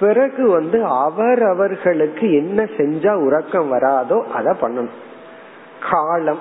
பிறகு 0.00 0.50
வந்து 0.50 0.84
அவரவர்களுக்கு 0.84 2.32
என்ன 2.32 2.62
செஞ்சா 2.62 3.12
உறக்கம் 3.12 3.72
வராதோ 3.72 4.22
அதை 4.22 4.54
பண்ணணும். 4.60 4.90
காலம் 5.90 6.38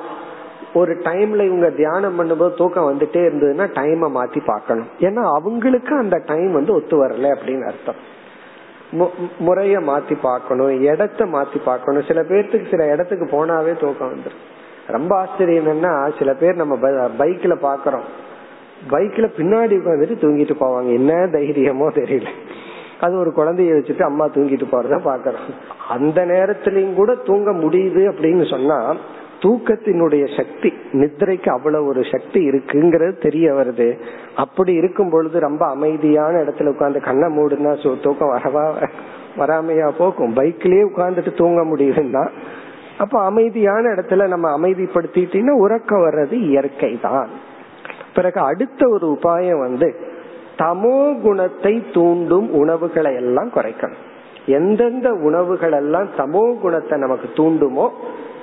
ஒரு 0.74 0.94
டைம்ல 1.04 1.46
இவங்க 1.46 1.70
தியானம் 1.70 2.18
பண்ணும்போது 2.20 2.54
தூக்கம் 2.56 2.88
வந்துட்டே 2.90 3.22
இருந்ததுன்னா 3.30 3.66
டைமை 3.78 4.08
மாத்தி 4.18 4.40
பார்க்கணும். 4.46 4.90
ஏன்னா 5.00 5.22
அவங்களுக்கு 5.38 5.96
அந்த 5.96 6.18
டைம் 6.26 6.52
வந்து 6.52 6.74
ஒத்து 6.74 6.96
வரல 7.04 7.32
அப்படின்னு 7.36 7.66
அர்த்தம். 7.66 8.00
முறைய 9.38 9.80
மாத்தி 9.80 10.16
பார்க்கணும் 10.22 10.82
இடத்த 10.82 11.26
மாத்தி 11.26 11.60
பார்க்கணும். 11.64 12.06
சில 12.08 12.22
பேர்த்துக்கு 12.22 12.70
சில 12.70 12.86
இடத்துக்கு 12.94 13.26
போனாவே 13.26 13.74
தூக்கம் 13.80 14.14
வந்துடும் 14.14 14.46
ரொம்ப 14.88 15.16
ஆச்சரியம் 15.16 15.68
என்னன்னா 15.68 16.18
சில 16.20 16.34
பேர் 16.34 16.56
நம்ம 16.56 16.76
பைக்ல 17.18 17.56
பாக்குறோம் 17.68 18.08
பைக்ல 18.92 19.26
பின்னாடி 19.38 19.74
உட்காந்துட்டு 19.80 20.18
தூங்கிட்டு 20.24 20.56
போவாங்க. 20.64 20.90
என்ன 20.94 21.14
தைரியமோ 21.26 21.88
தெரியல. 21.90 22.30
அது 23.00 23.18
ஒரு 23.18 23.32
குழந்தைய 23.36 23.76
வச்சுட்டு 23.76 24.04
அம்மா 24.04 24.26
தூங்கிட்டு 24.26 24.66
போறத 24.72 24.96
பாக்குறோம் 25.10 25.50
அந்த 25.88 26.26
நேரத்திலயும் 26.26 26.94
கூட 26.94 27.16
தூங்க 27.16 27.52
முடியுது 27.52 28.02
அப்படின்னு 28.12 28.50
சொன்னா 28.50 28.96
தூக்கத்தினுடைய 29.42 30.38
சக்தி 30.38 30.74
நித்திரைக்கு 30.94 31.50
அவ்வளவு 31.50 31.86
ஒரு 31.86 32.02
சக்தி 32.12 32.50
இருக்குங்கிறது 32.50 33.22
தெரிய 33.22 33.54
வருது. 33.54 33.98
அப்படி 34.36 34.74
இருக்கும் 34.74 35.10
பொழுது 35.10 35.40
ரொம்ப 35.40 35.68
அமைதியான 35.68 36.38
இடத்துல 36.38 36.74
உட்காந்து 36.74 37.00
கண்ணை 37.04 37.38
மூடுனா 37.38 38.00
தூக்கம் 38.02 38.34
வரவா 38.36 38.66
வராமையா 39.38 39.92
போக்கும் 39.98 40.36
பைக்லயே 40.36 40.84
உட்காந்துட்டு 40.96 41.34
தூங்க 41.34 41.62
முடியுதுன்னா 41.62 42.30
அப்ப 42.98 43.20
அமைதியான 43.20 43.90
இடத்துல 43.90 44.28
நம்ம 44.28 44.48
அமைதிப்படுத்திட்டீங்கன்னா 44.58 45.56
உறக்கம் 45.58 46.06
வர்றது 46.06 46.34
இயற்கை 46.34 47.00
தான் 47.02 47.30
பிறகு 48.16 48.40
அடுத்த 48.42 48.90
ஒரு 48.90 49.18
உபாயம் 49.22 49.60
வந்து 49.60 49.96
தமோ 50.58 51.22
குணத்தை 51.22 51.84
தூண்டும் 51.94 52.54
உணவுகளை 52.54 53.16
எல்லாம் 53.16 53.52
குறைக்கணும். 53.56 54.02
எந்தெந்த 54.46 55.14
உணவுகள் 55.14 55.72
எல்லாம் 55.72 56.08
தமோ 56.18 56.60
குணத்தை 56.60 57.00
நமக்கு 57.00 57.30
தூண்டுமோ 57.36 57.86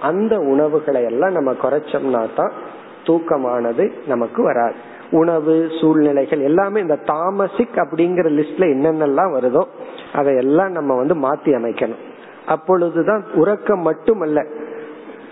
அந்த 0.01 0.39
உணவுகளை 0.39 1.05
எல்லாம் 1.05 1.33
நம்ம 1.33 1.53
குறைச்சோம்னா 1.53 2.27
தான் 2.37 2.53
தூக்கமானது 3.07 3.93
நமக்கு 4.07 4.43
வராது. 4.43 4.75
உணவு 5.11 5.71
சூழ்நிலைகள் 5.81 6.41
எல்லாமே 6.41 6.81
இந்த 6.81 6.97
தாமசிக் 6.97 7.77
அப்படிங்கிற 7.77 8.29
லிஸ்ட்ல 8.39 8.67
என்னென்னலாம் 8.67 9.41
வருதோ 9.41 9.67
அதையெல்லாம் 10.15 10.73
நம்ம 10.73 10.95
வந்து 10.95 11.15
மாத்தி 11.15 11.55
அமைக்கணும். 11.57 12.05
அப்பொழுதுதான் 12.47 13.25
உறக்கம் 13.35 13.81
மட்டுமல்ல 13.81 14.47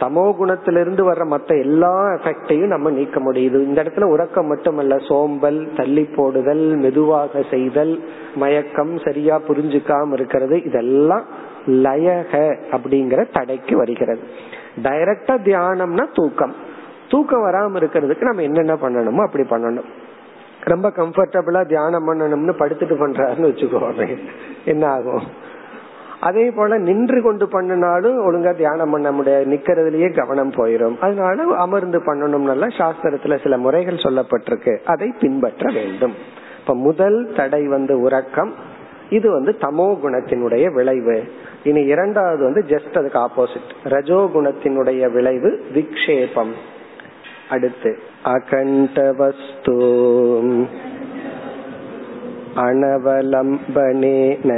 தமோ 0.01 0.25
குணத்திலிருந்து 0.41 1.03
வர்ற 1.09 1.25
மத்த 1.35 1.59
எல்லா 1.61 2.07
எஃபெக்டையும் 2.07 2.67
நம்ம 2.67 2.91
நீக்க 2.91 3.21
முடியுது. 3.21 3.59
இந்த 3.63 3.83
இடத்துல 3.83 4.03
உறக்கம் 4.03 4.47
மட்டுமல்ல. 4.47 4.99
சோம்பல் 4.99 5.69
தள்ளி 5.77 6.05
போடுதல் 6.05 6.65
மெதுவாக 6.77 7.43
செய்தல் 7.51 8.01
மயக்கம் 8.35 8.99
சரியா 8.99 9.41
புரிஞ்சுக்காம 9.49 10.13
இருக்கிறது. 10.13 10.63
இதெல்லாம் 10.63 11.25
லயக 11.67 12.57
அப்படிங்கிற 12.73 13.27
தடைக்கு 13.33 13.77
வருகிறது. 13.77 14.21
டைரக்டா 14.83 15.35
தியானம்னா 15.45 16.07
தூக்கம். 16.13 16.55
தூக்கம் 17.09 17.45
வராம 17.45 17.77
இருக்கிறதுக்கு 17.77 18.23
நம்ம 18.23 18.43
என்னென்ன 18.43 18.75
பண்ணணுமோ 18.75 19.23
அப்படி 19.27 19.45
பண்ணணும். 19.45 19.91
ரொம்ப 20.61 20.89
கம்ஃபர்டபுளா 20.89 21.67
தியானம் 21.67 22.07
பண்ணணும்னு 22.09 22.53
படுத்துட்டு 22.53 22.95
பண்றாருன்னு 23.01 23.49
வச்சுக்கோங்க 23.51 24.19
என்ன 24.65 24.89
ஆகும்? 24.89 25.23
அதே 26.25 26.51
போல 26.51 26.79
நின்று 26.79 27.23
கொண்டு 27.23 27.49
பண்ணினாலும் 27.49 28.19
ஒழுங்கா 28.27 28.53
தியானம் 28.57 28.91
பண்ண 28.91 29.13
முடியாது. 29.13 29.45
நிக்கிறதுலயே 29.45 30.09
கவனம் 30.15 30.51
போயிடும் 30.51 30.99
அதனால 30.99 31.57
அமர்ந்து 31.57 31.99
பண்ணணும்னால 31.99 32.69
சாஸ்திரத்துல 32.79 33.43
சில 33.43 33.59
முறைகள் 33.59 34.05
சொல்லப்பட்டிருக்கு. 34.05 34.79
அதை 34.85 35.13
பின்பற்ற 35.21 35.71
வேண்டும். 35.73 36.15
இப்ப 36.61 36.75
முதல் 36.75 37.33
தடை 37.37 37.67
வந்து 37.67 38.01
உறக்கம். 38.01 38.55
இது 39.11 39.31
வந்து 39.31 39.57
தமோ 39.61 39.87
குணத்தினுடைய 40.05 40.73
விளைவு. 40.73 41.25
இனி 41.65 41.83
இரண்டாவது 41.83 42.43
வந்து 42.45 42.65
ஜஸ்ட் 42.69 42.99
அதுக்கு 42.99 43.19
ஆப்போசிட் 43.19 43.71
ரஜோ 43.83 44.31
குணத்தினுடைய 44.35 45.13
விளைவு 45.13 45.65
விக்ஷேபம். 45.75 46.55
அடுத்து 47.51 47.99
அகண்ட 48.25 49.13
வஸ்து. 49.13 49.77
அனவலம்பனேன. 52.57 54.51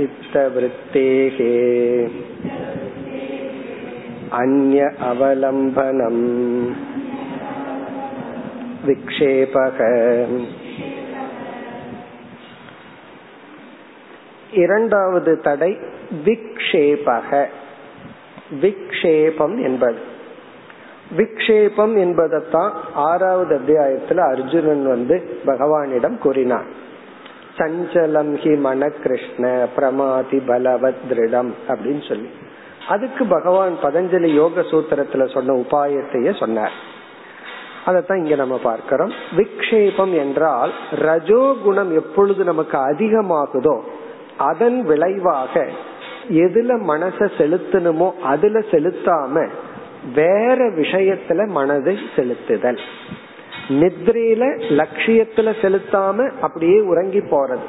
चित्तवृत्तेः 0.00 1.38
अन्य 4.32 4.80
अवलम्बनम् 5.02 6.24
विक्षेपः 8.86 9.78
இரண்டாவது 14.52 15.32
தடை 15.40 15.70
விக்ஷேபக 16.24 17.30
விக்ஷேபம் 18.60 19.56
என்பது 19.62 20.00
விக்ஷேபம் 21.16 21.94
என்பதைத்தான் 21.96 22.72
ஆறாவது 23.04 23.52
அத்தியாயத்துல 23.58 24.24
அர்ஜுனன் 24.32 24.84
வந்து 24.86 25.16
பகவானிடம் 25.46 26.16
கூறினான் 26.18 26.68
சஞ்சலம் 27.61 28.31
ஹி 28.43 28.59
மன 28.59 28.87
கிருஷ்ண 28.87 29.67
பிரமாதி 29.75 30.37
பலவத் 30.37 31.03
திருடம் 31.09 31.51
அப்படின்னு 31.67 32.07
சொல்லி. 32.07 32.29
அதுக்கு 32.87 33.25
பகவான் 33.25 33.75
பதஞ்சலி 33.83 34.25
யோக 34.25 34.61
சூத்திரத்துல 34.61 35.33
சொன்ன 35.33 35.53
உபாயத்தையே 35.53 36.37
சொன்னார். 36.39 36.71
அதைத்தான் 37.85 38.23
இங்க 38.23 38.35
நம்ம 38.35 38.57
பார்க்கிறோம். 38.57 39.11
விக்ஷேபம் 39.37 40.13
என்றால் 40.13 40.73
ரஜோகுணம் 40.91 41.93
எப்பொழுது 41.93 42.43
நமக்கு 42.43 42.77
அதிகமாகுதோ 42.77 43.79
அதன் 44.37 44.83
விளைவாக 44.83 45.67
எதுல 46.29 46.71
மனச 46.87 47.29
செலுத்தணுமோ 47.37 48.11
அதுல 48.19 48.59
செலுத்தாம 48.59 49.47
வேற 50.15 50.55
விஷயத்துல 50.55 51.47
மனதை 51.47 51.97
செலுத்துதல். 52.15 52.79
நித்ரையில 53.71 54.43
லட்சியத்துல 54.79 55.53
செலுத்தாம 55.61 56.31
அப்படியே 56.41 56.79
உறங்கி 56.79 57.19
போறது. 57.19 57.67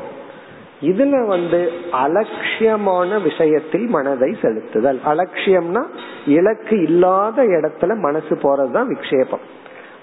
இதுல 0.80 1.26
வந்து 1.26 1.70
அலட்சியமான 1.92 3.22
விஷயத்தில் 3.22 3.86
மனதை 3.86 4.36
செலுத்துதல். 4.42 5.00
அலட்சியம்னா 5.04 5.82
இலக்கு 6.26 6.82
இல்லாத 6.82 7.42
இடத்துல 7.42 7.96
மனசு 7.96 8.34
போறதுதான் 8.34 8.88
விக்ஷேபம். 8.92 9.44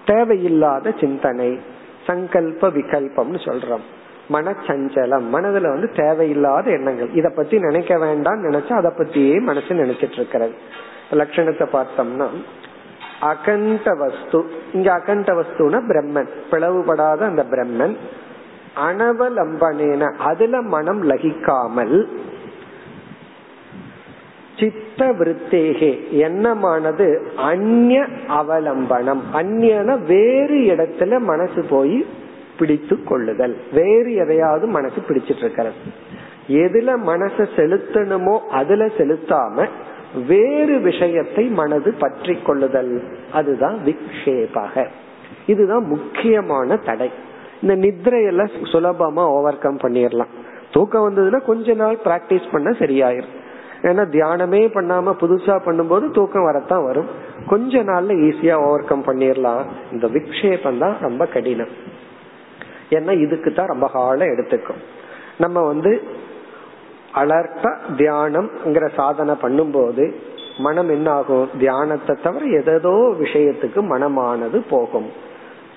தேவையில்லாத 0.05 0.93
சிந்தனை 0.99 1.59
சங்கல்ப 2.07 2.69
விகல்பம்னு 2.69 3.39
சொல்றோம். 3.47 3.85
மனச்சஞ்சலம் 4.31 5.25
மனதுல 5.33 5.67
வந்து 5.67 5.91
தேவையில்லாத 5.95 6.71
எண்ணங்கள். 6.71 7.11
இத 7.13 7.31
பத்தி 7.35 7.59
நினைக்க 7.59 7.97
வேண்டாம் 7.97 8.43
நினைச்சா 8.43 8.71
அதை 8.71 8.91
பத்தியே 8.97 9.41
மனசு 9.41 9.73
நினைச்சிட்டு 9.73 10.11
இருக்கிறது. 10.11 10.53
லட்சணத்தை 11.11 11.65
பார்த்தோம்னா 11.73 12.27
அகண்ட 13.19 13.93
வஸ்து. 13.93 14.45
இங்க 14.73 14.93
அகண்ட 14.93 15.33
வஸ்துனா 15.33 15.81
பிரம்மன். 15.89 16.27
பிளவுபடாத 16.51 17.17
அந்த 17.17 17.45
பிரம்மன். 17.51 17.95
அனவலம்பனேன. 18.87 20.13
அதுல 20.15 20.61
மனம் 20.61 21.09
லகிக்காமல் 21.09 22.07
சித்த 24.59 25.05
விருத்தேகே 25.05 26.09
எண்ணமானது 26.09 27.31
அந்நிய 27.35 28.05
அவலம்பனம். 28.27 29.19
அந்நியன 29.33 30.05
வேறு 30.05 30.55
இடத்துல 30.55 31.19
மனசு 31.19 31.65
போய் 31.69 32.05
பிடித்து 32.59 33.03
கொள்ளுதல். 33.03 33.57
வேறு 33.73 34.13
எதையாவது 34.13 34.67
மனசு 34.67 34.93
பிடிச்சிட்டு 35.07 35.37
இருக்கிறது. 35.37 35.75
எதுல 36.47 36.97
மனசை 37.05 37.47
செலுத்தணுமோ 37.55 38.39
அதுல 38.39 38.85
செலுத்தாம 38.85 39.67
வேறு 40.27 40.79
விஷயத்தை 40.79 41.45
மனது 41.45 41.93
பற்றி 41.93 42.35
கொள்ளுதல். 42.35 43.03
அதுதான் 43.33 43.79
விக்ஷேபாக. 43.85 44.87
இதுதான் 45.45 45.83
முக்கியமான 45.83 46.75
தடை. 46.75 47.11
இந்த 47.61 47.75
நித்ரையெல்லாம் 47.75 48.49
சுலபமா 48.63 49.19
ஓவர் 49.19 49.57
கம் 49.57 49.77
பண்ணிடலாம் 49.77 50.27
தூக்கம் 50.71 51.05
வந்ததுன்னா 51.05 51.45
கொஞ்ச 51.45 51.73
நாள் 51.73 51.97
பிராக்டிஸ் 52.03 52.51
பண்ண 52.51 52.69
சரியாயிரும். 52.69 53.35
ஏன்னா 53.81 54.03
தியானமே 54.13 54.61
பண்ணாம 54.73 55.13
புதுசா 55.21 55.59
பண்ணும்போது 55.65 56.11
தூக்கம் 56.11 56.43
வரத்தான் 56.43 56.83
வரும். 56.83 57.05
கொஞ்ச 57.47 57.83
நாள்ல 57.83 58.13
ஈஸியா 58.27 58.53
ஓவர் 58.53 58.83
கம் 58.83 59.03
பண்ணிடலாம் 59.03 59.61
இந்த 59.91 60.07
விக்ஷேபம் 60.07 60.77
தான் 60.77 60.97
ரொம்ப 61.01 61.25
கடினம். 61.25 61.67
ஏன்னா 62.89 63.21
இதுக்கு 63.21 63.53
தான் 63.53 63.67
ரொம்ப 63.67 63.87
காலம் 63.87 64.27
எடுத்துக்கும். 64.27 64.81
நம்ம 65.37 65.61
வந்து 65.61 66.01
அலர்ட்டா 67.15 67.77
தியானம்ங்கிற 67.97 68.89
சாதனை 68.95 69.35
பண்ணும்போது 69.41 70.13
மனம் 70.57 70.89
என்ன 70.89 71.11
ஆகும் 71.11 71.49
தியானத்தை 71.59 72.15
தவிர 72.23 72.45
எதோ 72.45 73.13
விஷயத்துக்கு 73.19 73.81
மனமானது 73.81 74.63
போகும். 74.69 75.11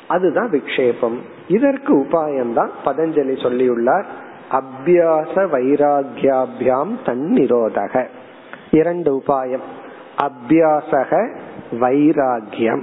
அதுதான் 0.08 0.50
விக்ஷேபம். 0.50 1.18
இதற்கு 1.48 1.96
உபாயம்தான் 1.96 2.68
பதஞ்சலி 2.84 3.36
சொல்லியுள்ளார். 3.44 4.04
அபியாச 4.52 5.34
வைராகியாபியாம் 5.34 6.92
தன்னிரோதக. 7.06 8.06
இரண்டு 8.70 9.22
உபாயம். 9.26 9.66
அபியாசக 10.22 11.36
வைராகியம் 11.72 12.82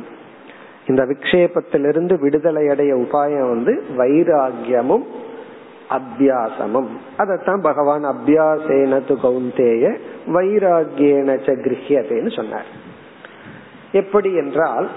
இந்த 0.88 1.06
விக்ஷேபத்திலிருந்து 1.06 2.20
விடுதலை 2.20 2.68
அடைய 2.68 2.96
உபாயம் 2.96 3.50
வந்து 3.50 3.84
வைராகியமும் 3.98 5.04
அபியாசமும். 5.90 6.88
அதத்தான் 7.18 7.62
பகவான் 7.62 8.04
அபியாசேனது 8.04 9.16
கௌந்தேய 9.24 9.98
வைராகியேன 10.28 11.38
கிரகியதேன்னு 11.46 12.36
சொன்னார். 12.36 12.66
எப்படி 13.92 14.34
என்றால் 14.34 14.90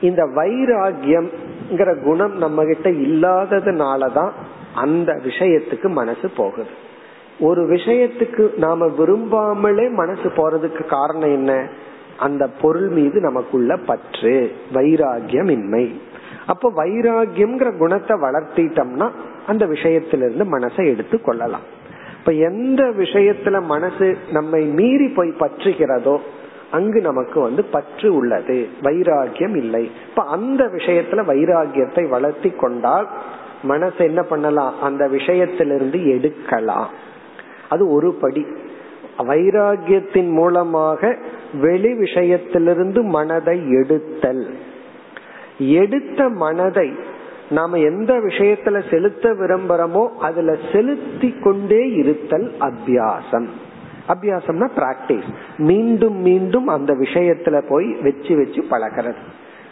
இந்த 0.00 0.24
வைராகியம்ங்கிற 0.24 2.04
குணம் 2.04 2.38
நம்ம 2.38 2.64
கிட்ட 2.64 2.90
இல்லாததுனாலதான் 2.90 4.30
அந்த 4.74 5.12
விஷயத்துக்கு 5.12 5.88
மனசு 5.88 6.30
போகுது. 6.30 6.70
ஒரு 7.40 7.62
விஷயத்துக்கு 7.62 8.58
நாம 8.58 8.86
விரும்பாமலே 8.86 9.90
மனசு 9.90 10.22
போறதுக்கு 10.22 10.86
காரணம் 10.86 11.30
என்ன? 11.30 11.68
அந்த 12.18 12.48
பொருள் 12.60 12.88
மீது 12.88 13.20
நமக்குள்ள 13.20 13.76
பற்று 13.76 14.52
வைராகியம் 14.72 15.50
இன்மை 15.50 16.00
அப்ப 16.46 16.72
வைராகியம்ங்கிற 16.76 17.76
குணத்தை 17.76 18.16
வளர்த்திட்டோம்னா 18.16 19.10
அந்த 19.46 19.66
விஷயத்திலிருந்து 19.66 20.44
மனசை 20.44 20.86
எடுத்து 20.86 21.20
கொள்ளலாம். 21.20 21.80
இப்ப 22.18 22.32
எந்த 22.32 22.82
விஷயத்துல 22.82 23.62
மனசு 23.62 24.16
நம்மை 24.32 24.64
மீறி 24.64 25.08
போய் 25.08 25.32
பற்றுகிறதோ 25.40 26.18
அங்கு 26.70 27.00
நமக்கு 27.00 27.40
வந்து 27.40 27.64
பற்று 27.64 28.14
உள்ளது. 28.14 28.68
வைராகியம் 28.82 29.56
இல்லை. 29.56 29.90
இப்ப 30.08 30.22
அந்த 30.22 30.64
விஷயத்துல 30.64 31.24
வைராகியத்தை 31.24 32.08
வளர்த்தி 32.08 32.50
கொண்டால் 32.50 33.08
மனசு 33.62 34.04
என்ன 34.04 34.22
பண்ணலாம்? 34.22 34.82
அந்த 34.82 35.08
விஷயத்திலிருந்து 35.08 36.06
எடுக்கலாம். 36.06 36.88
அது 37.68 37.92
ஒரு 37.92 38.12
படி. 38.12 38.46
வைராகியத்தின் 39.18 40.30
மூலமாக 40.30 41.16
வெளி 41.60 41.92
விஷயத்திலிருந்து 41.92 43.02
மனதை 43.02 43.70
எடுத்தல். 43.70 44.54
எடுத்த 45.70 46.28
மனதை 46.28 46.90
நாம 47.50 47.78
எந்த 47.78 48.14
விஷயத்துல 48.14 48.90
செலுத்த 48.90 49.32
விரும்புறோமோ 49.32 50.08
அதுல 50.08 50.56
செலுத்தி 50.72 51.34
கொண்டே 51.42 51.90
இருத்தல் 51.90 52.52
அபியாசம். 52.60 53.46
அபியாசம்னா 54.08 54.68
பிராக்டிஸ் 54.76 55.28
மீண்டும் 55.58 56.16
மீண்டும் 56.16 56.66
அந்த 56.66 56.92
விஷயத்துல 56.92 57.62
போய் 57.68 57.96
வச்சு 58.02 58.36
வச்சு 58.36 58.64
பழகிறது. 58.70 59.16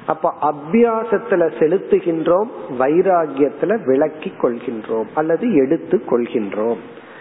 அப்ப 0.06 0.32
அபியாசத்துல 0.42 1.50
செலுத்துகின்றோம் 1.58 2.48
வைராகியத்துல 2.78 3.86
விளக்கி 3.86 4.32
கொள்கின்றோம் 4.42 5.06
அல்லது 5.14 5.54
எடுத்து 5.54 6.02
கொள்கின்றோம். 6.10 6.78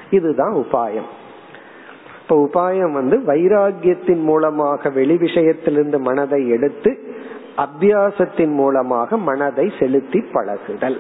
இதுதான் 0.10 0.54
உபாயம். 0.54 1.10
இப்ப 2.22 2.50
உபாயம் 2.54 2.92
வந்து 2.92 3.18
வைராகியத்தின் 3.18 4.22
மூலமாக 4.22 4.90
வெளி 4.90 5.16
விஷயத்திலிருந்து 5.16 6.00
மனதை 6.00 6.50
எடுத்து 6.50 7.08
அபியாசத்தின் 7.60 8.54
மூலமாக 8.54 9.18
மனதை 9.18 9.72
செலுத்தி 9.80 10.24
பழகுதல். 10.34 11.00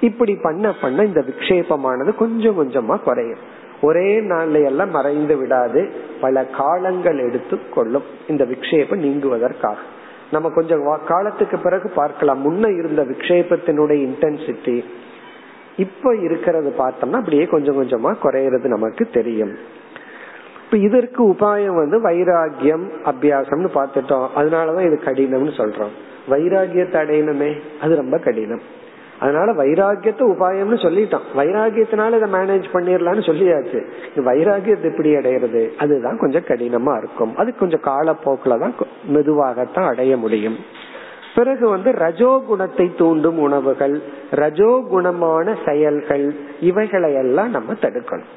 இப்படி 0.00 0.36
பண்ண 0.42 0.72
பண்ண 0.72 1.04
இந்த 1.04 1.20
விக்ஷேபமானது 1.20 2.14
கொஞ்சம் 2.14 2.56
கொஞ்சமா 2.58 3.00
குறையும். 3.00 3.58
ஒரே 3.82 4.20
நாள்ல 4.20 4.64
எல்லாம் 4.64 4.90
மறைந்து 4.90 5.36
விடாது. 5.36 5.92
பல 6.20 6.44
காலங்கள் 6.44 7.18
எடுத்து 7.18 7.58
கொள்ளும். 7.68 8.02
இந்த 8.28 8.44
விக்ஷேபம் 8.44 8.98
நீங்குவதற்காக. 8.98 9.76
நம்ம 10.30 10.50
கொஞ்சம் 10.50 10.98
காலத்துக்கு 11.06 11.58
பிறகு 11.58 11.88
பார்க்கலாம். 11.88 12.44
முன்ன 12.44 12.78
இருந்த 12.78 13.04
விக்ஷேபத்தினுடைய 13.04 14.08
இன்டென்சிட்டி 14.08 14.84
இப்ப 15.76 16.16
இருக்கிறது 16.16 16.74
பார்த்தோம்னா 16.78 17.12
அப்படியே 17.12 17.44
கொஞ்சம் 17.44 17.82
கொஞ்சமா 17.82 18.16
குறையிறது 18.22 18.64
நமக்கு 18.64 19.08
தெரியும். 19.12 19.54
இப்ப 20.72 20.82
இதற்கு 20.82 21.32
உபாயம் 21.32 21.74
வந்து 21.74 22.02
வைராகியம் 22.02 22.84
அபியாசம்னு 23.04 23.68
பார்த்துட்டோம். 23.74 24.26
அதனாலதான் 24.36 24.86
இது 24.86 25.00
கடினம்னு 25.04 25.50
சொல்றோம். 25.60 25.94
வைராகியத்தை 26.28 26.96
அடையணுமே 27.02 27.60
அது 27.80 27.96
ரொம்ப 27.96 28.18
கடினம். 28.18 28.60
அதனால 29.20 29.52
வைராகியத்தை 29.52 30.20
உபாயம்னு 30.20 30.76
சொல்லிட்டோம். 30.84 31.26
வைராகியத்தினால 31.36 32.16
இதை 32.16 32.32
மேனேஜ் 32.32 32.64
பண்ணிடலாம்னு 32.72 33.24
சொல்லியாச்சு. 33.30 33.84
வைராகியத்தை 34.16 34.82
எப்படி 34.82 35.14
அடையிறது? 35.14 35.76
அதுதான் 35.76 36.18
கொஞ்சம் 36.18 36.42
கடினமா 36.42 36.96
இருக்கும். 36.98 37.36
அது 37.36 37.56
கொஞ்சம் 37.56 37.80
காலப்போக்கில் 37.80 38.58
தான் 38.58 38.74
மெதுவாகத்தான் 39.12 39.88
அடைய 39.88 40.16
முடியும். 40.16 40.56
பிறகு 41.34 41.68
வந்து 41.68 41.92
ரஜோ 41.92 42.42
குணத்தை 42.46 42.94
தூண்டும் 42.98 43.38
உணவுகள் 43.38 44.02
ரஜோ 44.30 44.84
குணமான 44.92 45.56
செயல்கள் 45.64 46.34
இவைகளை 46.60 47.14
எல்லாம் 47.14 47.50
நம்ம 47.50 47.72
தடுக்கணும். 47.72 48.30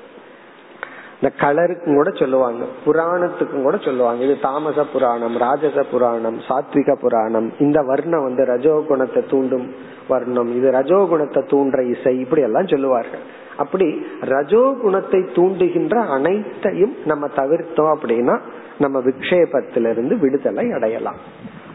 இந்த 1.24 1.36
கலருக்கும் 1.42 1.96
கூட 1.96 2.10
சொல்லுவாங்க. 2.12 2.64
புராணத்துக்கும் 2.86 3.62
கூட 3.62 3.78
சொல்லுவாங்க. 3.78 4.24
இது 4.24 4.40
தாமச 4.40 4.84
புராணம் 4.84 5.36
ராஜச 5.38 5.84
புராணம் 5.84 6.40
சாத்விக 6.48 6.96
புராணம். 6.96 7.48
இந்த 7.60 7.82
வர்ணம் 7.82 8.24
வந்து 8.24 8.46
ரஜோ 8.46 8.84
குணத்தை 8.88 9.22
தூண்டும் 9.30 9.74
வர்ணம். 10.08 10.56
இது 10.56 10.72
ரஜோ 10.72 11.06
குணத்தை 11.10 11.44
தூண்டுற 11.44 11.82
இசை 11.90 12.20
இப்படி 12.20 12.42
எல்லாம் 12.42 12.68
சொல்லுவார்கள். 12.68 13.24
அப்படி 13.58 13.88
ரஜோ 14.22 14.64
குணத்தை 14.82 15.20
தூண்டுகின்ற 15.20 15.96
அனைத்தையும் 16.08 16.96
நம்ம 17.06 17.30
தவிர்த்தோம் 17.36 17.94
அப்படின்னா 17.96 18.40
நம்ம 18.78 19.00
விக்ஷேபத்திலிருந்து 19.00 20.18
விடுதலை 20.20 20.72
அடையலாம். 20.72 21.22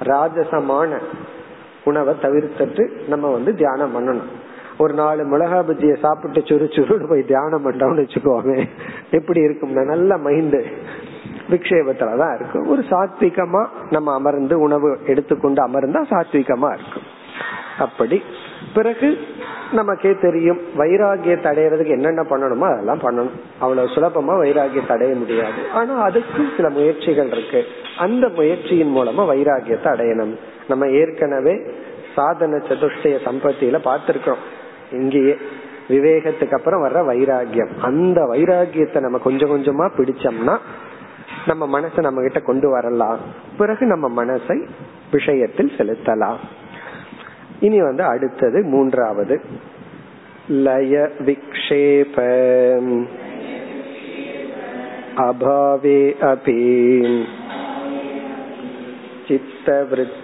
ராஜசமான 0.02 1.00
உணவை 1.84 2.14
தவிர்த்துட்டு 2.22 2.84
நம்ம 3.06 3.30
வந்து 3.30 3.54
தியானம் 3.54 3.96
பண்ணணும். 3.96 4.30
ஒரு 4.78 4.94
நாலு 4.94 5.22
மிளகா 5.24 5.60
பஜ்ஜிய 5.68 5.96
சாப்பிட்டு 5.96 6.40
சுரு 6.40 6.66
சுருன்னு 6.74 7.08
போய் 7.08 7.24
தியானம் 7.24 7.64
பண்றோம்னு 7.66 8.02
வச்சுக்கோமே. 8.04 8.68
எப்படி 9.10 9.40
இருக்கும்னா 9.40 9.84
நல்ல 9.84 10.16
மைண்டு 10.16 10.60
விக்ஷேபத்துலதான் 11.50 12.34
இருக்கும். 12.38 12.68
ஒரு 12.68 12.82
சாத்விகமா 12.90 13.66
நம்ம 13.90 14.12
அமர்ந்து 14.12 14.60
உணவு 14.60 14.98
எடுத்துக்கொண்டு 15.06 15.62
அமர்ந்தா 15.68 16.02
சாத்விகமா 16.10 16.70
இருக்கும். 16.72 17.06
அப்படி 17.78 18.22
பிறகு 18.74 19.18
நமக்கே 19.72 20.16
தெரியும் 20.16 20.60
வைராகியத்தை 20.76 21.48
அடையிறதுக்கு 21.50 21.96
என்னென்ன 21.96 22.22
பண்ணணுமோ 22.22 22.66
அதெல்லாம் 22.72 23.00
பண்ணணும். 23.00 23.34
அவ்வளவு 23.58 23.88
சுலபமா 23.88 24.34
வைராகியத்தை 24.44 24.92
அடைய 24.92 25.14
முடியாது. 25.14 25.60
ஆனா 25.74 25.94
அதுக்கு 25.98 26.44
சில 26.56 26.70
முயற்சிகள் 26.70 27.26
இருக்கு. 27.26 27.64
அந்த 27.98 28.28
முயற்சியின் 28.28 28.96
மூலமா 28.96 29.24
வைராகியத்தை 29.32 29.90
அடையணும். 29.94 30.34
நம்ம 30.68 30.86
ஏற்கனவே 30.86 31.56
சாதன 32.14 32.56
சதுஷ்டய 32.56 33.16
சம்பத்தியில 33.24 33.78
பார்த்திருக்கிறோம். 33.84 34.44
இங்கேயே 34.92 35.36
விவேகத்துக்கு 35.88 36.52
அப்புறம் 36.52 36.84
வர்ற 36.84 37.14
வைராகியம். 37.14 37.70
அந்த 37.80 38.24
வைராகியத்தை 38.24 39.00
நம்ம 39.00 39.18
கொஞ்சம் 39.18 39.50
கொஞ்சமா 39.50 39.90
பிடிச்சோம்னா 39.98 40.58
நம்ம 41.46 41.80
மனசை 41.80 42.00
நம்ம 42.00 42.22
கிட்ட 42.22 42.40
கொண்டு 42.40 42.68
வரலாம். 42.68 43.18
பிறகு 43.58 43.86
நம்ம 43.86 44.24
மனசை 44.24 44.68
விஷயத்தில் 45.12 45.72
செலுத்தலாம். 45.78 46.36
இனி 47.60 47.82
வந்து 47.82 48.02
அடுத்தது 48.02 48.62
மூன்றாவது. 48.62 49.40
லய 50.48 51.10
விக்ஷேப. 51.18 52.16
அபாவே 55.16 56.14
அபி. 56.20 57.24
சித்தவருத்தேகே. 59.28 60.14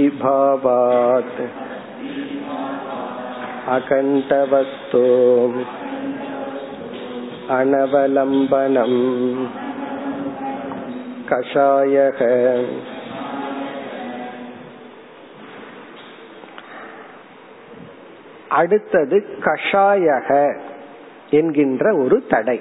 स्तब्धीभावात् 0.00 1.40
अकण्ठवस्तु 3.68 5.04
अनवलम्बनम् 7.58 9.00
कषायः 11.30 12.20
அடுத்தது 18.58 19.18
கஷாயக 19.46 20.28
என்கின்ற 21.38 21.84
ஒரு 22.02 22.16
தடை 22.30 22.58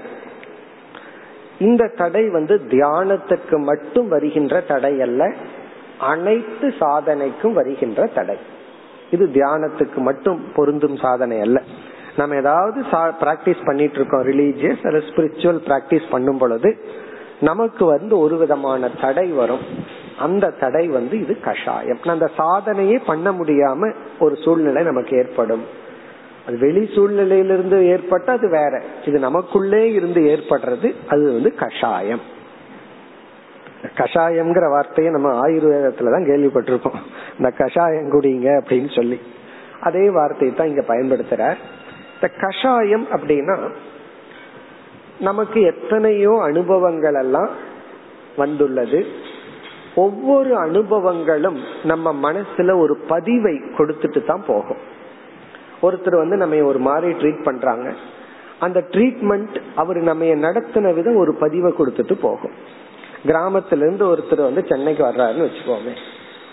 இந்த 1.66 1.83
தடை 2.01 2.25
வந்து 2.37 2.55
தியானத்துக்கு 2.70 3.57
மட்டும் 3.70 4.09
வருகின்ற 4.14 4.61
தடை 4.70 4.94
அல்ல 5.07 5.22
அனைத்து 6.12 6.66
சாதனைக்கும் 6.81 7.57
வருகின்ற 7.59 8.07
தடை. 8.16 8.37
இது 9.14 9.25
தியானத்துக்கு 9.35 10.01
மட்டும் 10.09 10.38
பொருந்தும் 10.57 10.96
சாதனை 10.96 11.38
அல்ல. 11.46 11.59
நம்ம 12.16 12.37
ஏதாவது 12.42 12.79
பிராக்டிஸ் 12.92 13.66
பண்ணிட்டு 13.66 13.96
இருக்கோம் 13.98 14.27
ரிலீஜியஸ் 14.27 14.87
அல்லது 14.87 15.05
ஸ்பிரிச்சுவல் 15.11 15.61
பிராக்டிஸ் 15.68 16.11
பண்ணும் 16.11 16.40
பொழுது 16.42 16.70
நமக்கு 17.40 17.85
வந்து 17.92 18.14
ஒரு 18.25 18.37
விதமான 18.37 18.90
தடை 19.03 19.29
வரும். 19.40 19.62
அந்த 20.18 20.51
தடை 20.62 20.85
வந்து 20.96 21.14
இது 21.20 21.35
கஷாயம். 21.46 22.03
அந்த 22.14 22.29
சாதனையே 22.37 22.98
பண்ண 23.07 23.29
முடியாம 23.38 23.92
ஒரு 24.18 24.35
சூழ்நிலை 24.44 24.83
நமக்கு 24.90 25.12
ஏற்படும். 25.16 25.64
அது 26.46 26.59
வெளி 26.59 26.90
சூழ்நிலையிலிருந்து 26.94 27.78
ஏற்பட்ட 27.87 28.33
அது 28.33 28.48
வேற. 28.48 28.83
இது 29.05 29.18
நமக்குள்ளே 29.18 29.92
இருந்து 29.92 30.20
ஏற்படுறது 30.20 30.94
அது 31.07 31.33
வந்து 31.33 31.55
கஷாயம். 31.55 32.22
கஷாயம்ங்கிற 33.96 34.66
வார்த்தையை 34.70 35.12
நம்ம 35.12 35.28
ஆயுர்வேதத்துல 35.46 36.11
தான் 36.11 36.28
கேள்விப்பட்டிருக்கோம் 36.31 36.98
இந்த 37.38 37.50
கஷாயம் 37.50 38.11
குடிங்க 38.12 38.48
அப்படின்னு 38.61 38.90
சொல்லி. 38.94 39.20
அதே 39.81 40.11
வார்த்தையை 40.11 40.57
தான் 40.57 40.68
இங்க 40.68 40.85
பயன்படுத்துறார். 40.88 41.59
இந்த 42.14 42.28
கஷாயம் 42.40 43.07
அப்படின்னா 43.12 43.57
நமக்கு 45.20 45.61
எத்தனையோ 45.62 46.40
அனுபவங்கள் 46.42 47.14
எல்லாம் 47.14 47.50
வந்துள்ளது. 48.37 49.07
ஒவ்வொரு 49.94 50.52
அனுபவங்களும் 50.57 51.59
நம்ம 51.85 52.33
மனசுல 52.33 52.78
ஒரு 52.78 52.96
பதிவை 53.09 53.55
கொடுத்துட்டு 53.78 54.24
தான் 54.24 54.44
போகும். 54.46 54.90
ஒருத்தர் 55.83 56.16
வந்து 56.16 56.37
நம்ம 56.37 56.57
ஒரு 56.57 56.79
மாதிரி 56.79 57.12
ட்ரீட் 57.12 57.42
பண்றாங்க. 57.42 57.92
அந்த 58.59 58.85
ட்ரீட்மெண்ட் 58.90 59.57
அவர் 59.75 59.97
நம்ம 59.97 60.25
நடத்தின 60.25 60.95
விதம் 60.95 61.16
ஒரு 61.16 61.35
பதிவை 61.35 61.73
கொடுத்துட்டு 61.79 62.12
போகும். 62.12 62.57
கிராமத்துல 63.27 63.85
இருந்து 63.87 64.05
ஒருத்தர் 64.12 64.42
வந்து 64.42 64.66
சென்னைக்கு 64.68 65.05
வர்றாருன்னு 65.05 65.47
வச்சுக்கோமே. 65.47 65.95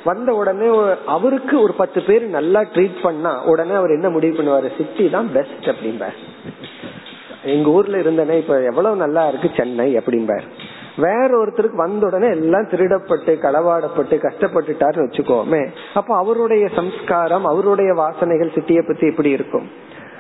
வந்த 0.04 0.34
உடனே 0.34 0.68
அவருக்கு 1.06 1.62
ஒரு 1.62 1.74
பத்து 1.74 2.02
பேர் 2.02 2.26
நல்லா 2.28 2.62
ட்ரீட் 2.62 3.02
பண்ணா 3.02 3.44
உடனே 3.44 3.74
அவர் 3.74 3.90
என்ன 3.90 4.10
முடிவு 4.10 4.36
பண்ணுவாரு? 4.38 4.70
சிட்டி 4.78 5.10
தான் 5.10 5.32
பெஸ்ட் 5.34 5.66
அப்படிம்பார். 5.66 6.18
எங்க 7.44 7.70
ஊர்ல 7.70 7.98
இருந்தனே 7.98 8.38
இப்ப 8.38 8.62
எவ்வளவு 8.62 8.96
நல்லா 8.96 9.28
இருக்கு 9.28 9.52
சென்னை 9.56 9.98
அப்படிம்பார். 9.98 10.48
வேற 11.00 11.30
ஒருத்தருக்கு 11.42 11.76
வந்த 11.76 12.06
உடனே 12.06 12.28
எல்லாம் 12.28 12.70
திருடப்பட்டு 12.72 13.34
களவாடப்பட்டு 13.44 14.16
கஷ்டப்பட்டுட்டாருன்னு 14.26 15.06
வச்சுக்கோமே. 15.08 15.68
அப்ப 15.94 16.16
அவருடைய 16.16 16.70
சம்ஸ்காரம் 16.76 17.46
அவருடைய 17.46 17.94
வாசனைகள் 17.94 18.56
சிட்டியை 18.56 18.84
பத்தி 18.88 19.08
எப்படி 19.08 19.30
இருக்கும்? 19.30 19.68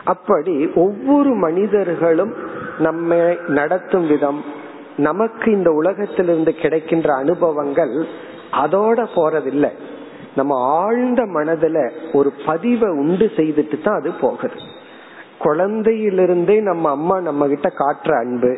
அப்படி 0.03 0.71
ஒவ்வொரு 0.75 1.29
மனிதர்களும் 1.29 2.33
நம்ம 2.79 3.15
நடத்தும் 3.47 4.07
விதம் 4.07 4.43
நமக்கு 4.97 5.51
இந்த 5.51 5.71
உலகத்திலிருந்து 5.71 6.53
கிடைக்கின்ற 6.53 7.13
அனுபவங்கள் 7.13 8.05
அதோட 8.51 9.07
போறதில்லை. 9.15 9.71
நம்ம 10.35 10.55
ஆழ்ந்த 10.81 11.21
மனதுல 11.25 11.91
ஒரு 12.13 12.31
பதிவை 12.45 12.89
உண்டு 12.89 13.25
செய்துட்டு 13.35 13.77
தான் 13.81 13.99
அது 13.99 14.11
போகுது. 14.21 14.59
குழந்தையிலிருந்தே 15.43 16.61
நம்ம 16.61 16.89
அம்மா 16.89 17.19
நம்ம 17.19 17.47
கிட்ட 17.47 17.69
காட்டுற 17.77 18.13
அன்பு 18.19 18.57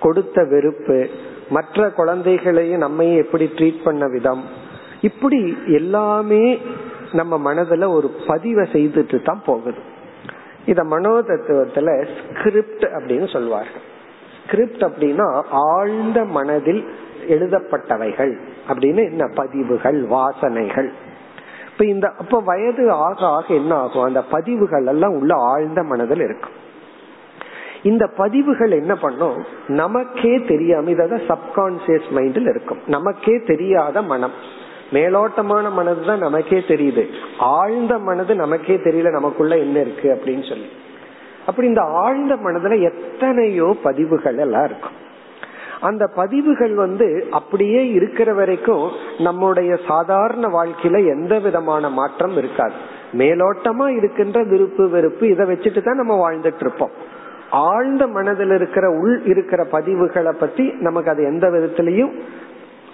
கொடுத்த 0.00 0.44
வெறுப்பு 0.44 0.98
மற்ற 1.50 1.90
குழந்தைகளையும் 1.90 2.78
நம்மையும் 2.78 3.24
எப்படி 3.24 3.52
ட்ரீட் 3.54 3.82
பண்ண 3.84 4.08
விதம்? 4.08 4.44
இப்படி 5.00 5.58
எல்லாமே 5.66 6.60
நம்ம 7.12 7.54
மனதுல 7.54 7.88
ஒரு 7.88 8.10
பதிவை 8.26 8.68
செய்துட்டு 8.72 9.24
தான் 9.24 9.42
போகுது. 9.46 9.78
இத 10.66 10.82
மனோதத்துவத்துல 10.82 12.08
ஸ்கிரிப்ட் 12.28 12.84
அப்படின்னு 12.84 13.32
சொல்வார்கள். 13.32 13.82
ஸ்கிரிப்ட் 14.46 14.82
அப்படின்னா 14.82 15.42
ஆழ்ந்த 15.50 16.24
மனதில் 16.24 16.88
எழுதப்பட்டவைகள் 17.28 18.38
அப்படின்னு 18.68 19.10
என்ன? 19.10 19.30
பதிவுகள் 19.34 20.06
வாசனைகள். 20.06 20.88
இப்ப 21.72 21.84
இந்த 21.84 22.08
அப்ப 22.18 22.40
வயது 22.40 22.90
ஆக 22.90 23.26
ஆக 23.26 23.54
என்ன 23.54 23.74
ஆகும்? 23.74 24.02
அந்த 24.02 24.22
பதிவுகள் 24.22 24.86
எல்லாம் 24.86 25.12
உள்ள 25.12 25.34
ஆழ்ந்த 25.36 25.82
மனதில் 25.82 26.20
இருக்கும். 26.20 26.66
இந்த 27.82 28.06
பதிவுகள் 28.06 28.70
என்ன 28.70 28.94
பண்ணும்? 28.94 29.44
நமக்கே 29.66 30.40
தெரியாம 30.40 30.90
இதான் 30.90 31.28
சப்கான்சியஸ் 31.28 32.08
மைண்ட்ல 32.14 32.48
இருக்கும். 32.48 32.78
நமக்கே 32.86 33.40
தெரியாத 33.46 34.02
மனம். 34.02 34.32
மேலோட்டமான 34.92 35.72
மனது 35.72 36.04
தான் 36.04 36.18
நமக்கே 36.18 36.58
தெரியுது. 36.58 37.08
ஆழ்ந்த 37.38 37.98
மனது 37.98 38.34
நமக்கே 38.34 38.76
தெரியல 38.76 39.10
நமக்குள்ள 39.10 39.56
என்ன 39.56 39.80
இருக்கு 39.80 40.12
அப்படின்னு 40.14 40.48
சொல்லி. 40.48 40.66
அப்படி 41.46 41.68
இந்த 41.68 41.82
ஆழ்ந்த 41.82 42.34
மனதுல 42.34 42.80
எத்தனையோ 42.80 43.76
பதிவுகள் 43.82 44.38
எல்லாம் 44.38 44.64
இருக்கும். 44.64 45.06
அந்த 45.80 46.06
பதிவுகள் 46.06 46.74
வந்து 46.74 47.26
அப்படியே 47.30 47.88
இருக்கிற 47.88 48.32
வரைக்கும் 48.32 48.90
நம்முடைய 49.18 49.78
சாதாரண 49.88 50.48
வாழ்க்கையில 50.48 51.06
எந்த 51.06 51.38
விதமான 51.38 51.90
மாற்றம் 51.90 52.36
இருக்காது. 52.36 52.72
மேலோட்டமா 53.12 53.96
இருக்கின்ற 53.96 54.42
விருப்பு 54.42 54.88
வெறுப்பு 54.88 55.28
இதை 55.28 55.46
வச்சுட்டு 55.46 55.82
தான் 55.82 55.96
நம்ம 55.96 56.30
வாழ்ந்துட்டு 56.30 56.60
இருப்போம். 56.60 57.07
ஆழ்ந்த 57.50 58.06
மனதில் 58.06 58.50
இருக்கிற 58.50 58.90
உள் 58.90 59.22
இருக்கிற 59.24 59.66
பதிவுகளை 59.72 60.32
பத்தி 60.32 60.72
நமக்கு 60.78 61.10
அது 61.10 61.24
எந்த 61.24 61.48
விதத்திலையும் 61.48 62.20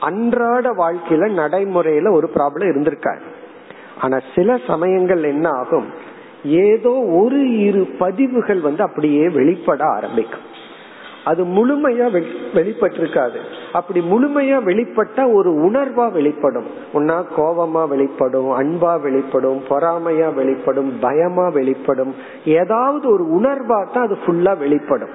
அன்றாட 0.01 0.73
வாழ்க்கையில 0.73 1.31
நடைமுறையில 1.31 2.11
ஒரு 2.11 2.31
ப்ராப்ளம் 2.35 2.69
இருந்திருக்காரு 2.71 3.21
ஆனா 4.01 4.19
சில 4.35 4.57
சமயங்கள் 4.67 5.23
என்ன 5.23 5.49
ஆகும்? 5.49 5.85
ஏதோ 6.45 6.91
ஒரு 6.91 7.59
இரு 7.59 7.87
பதிவுகள் 7.99 8.61
வந்து 8.61 8.83
அப்படியே 8.83 9.29
வெளிப்பட 9.29 9.85
ஆரம்பிக்கும். 9.85 10.53
அது 11.25 11.45
முழுமையா 11.45 12.23
வெளிப்பட்டிருக்காது. 12.55 13.37
அப்படி 13.75 14.01
முழுமையா 14.01 14.59
வெளிப்பட்ட 14.65 15.33
ஒரு 15.33 15.51
உணர்வா 15.51 16.13
வெளிப்படும். 16.13 16.67
ஒன்னா 16.95 17.17
கோபமா 17.37 17.89
வெளிப்படும் 17.89 18.51
அன்பா 18.61 19.01
வெளிப்படும் 19.01 19.61
பொறாமையா 19.69 20.35
வெளிப்படும் 20.35 20.99
பயமா 21.01 21.49
வெளிப்படும். 21.49 22.15
ஏதாவது 22.45 23.13
ஒரு 23.13 23.25
உணர்வா 23.25 23.79
தான் 23.93 24.07
அது 24.07 24.19
ஃபுல்லா 24.27 24.59
வெளிப்படும். 24.59 25.15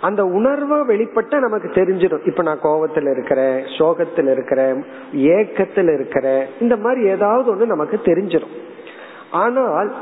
அந்த 0.00 0.22
உணர்வா 0.24 0.78
வெளிப்பட்ட 0.88 1.38
நமக்கு 1.38 1.68
தெரிஞ்சிடும். 1.68 2.26
இப்ப 2.26 2.42
நான் 2.42 2.62
கோபத்துல 2.62 3.10
இருக்கிறேன் 3.10 3.58
சோகத்துல 3.78 4.32
இருக்கிறேன் 4.32 4.84
ஏக்கத்துல 5.14 5.94
இருக்கிறேன். 5.94 6.46
இந்த 6.60 6.76
மாதிரி 6.76 7.06
ஏதாவது 7.06 7.54
ஒண்ணு 7.54 7.66
நமக்கு 7.66 8.00
தெரிஞ்சிடும். 8.04 8.56
ஆனால் 9.30 9.94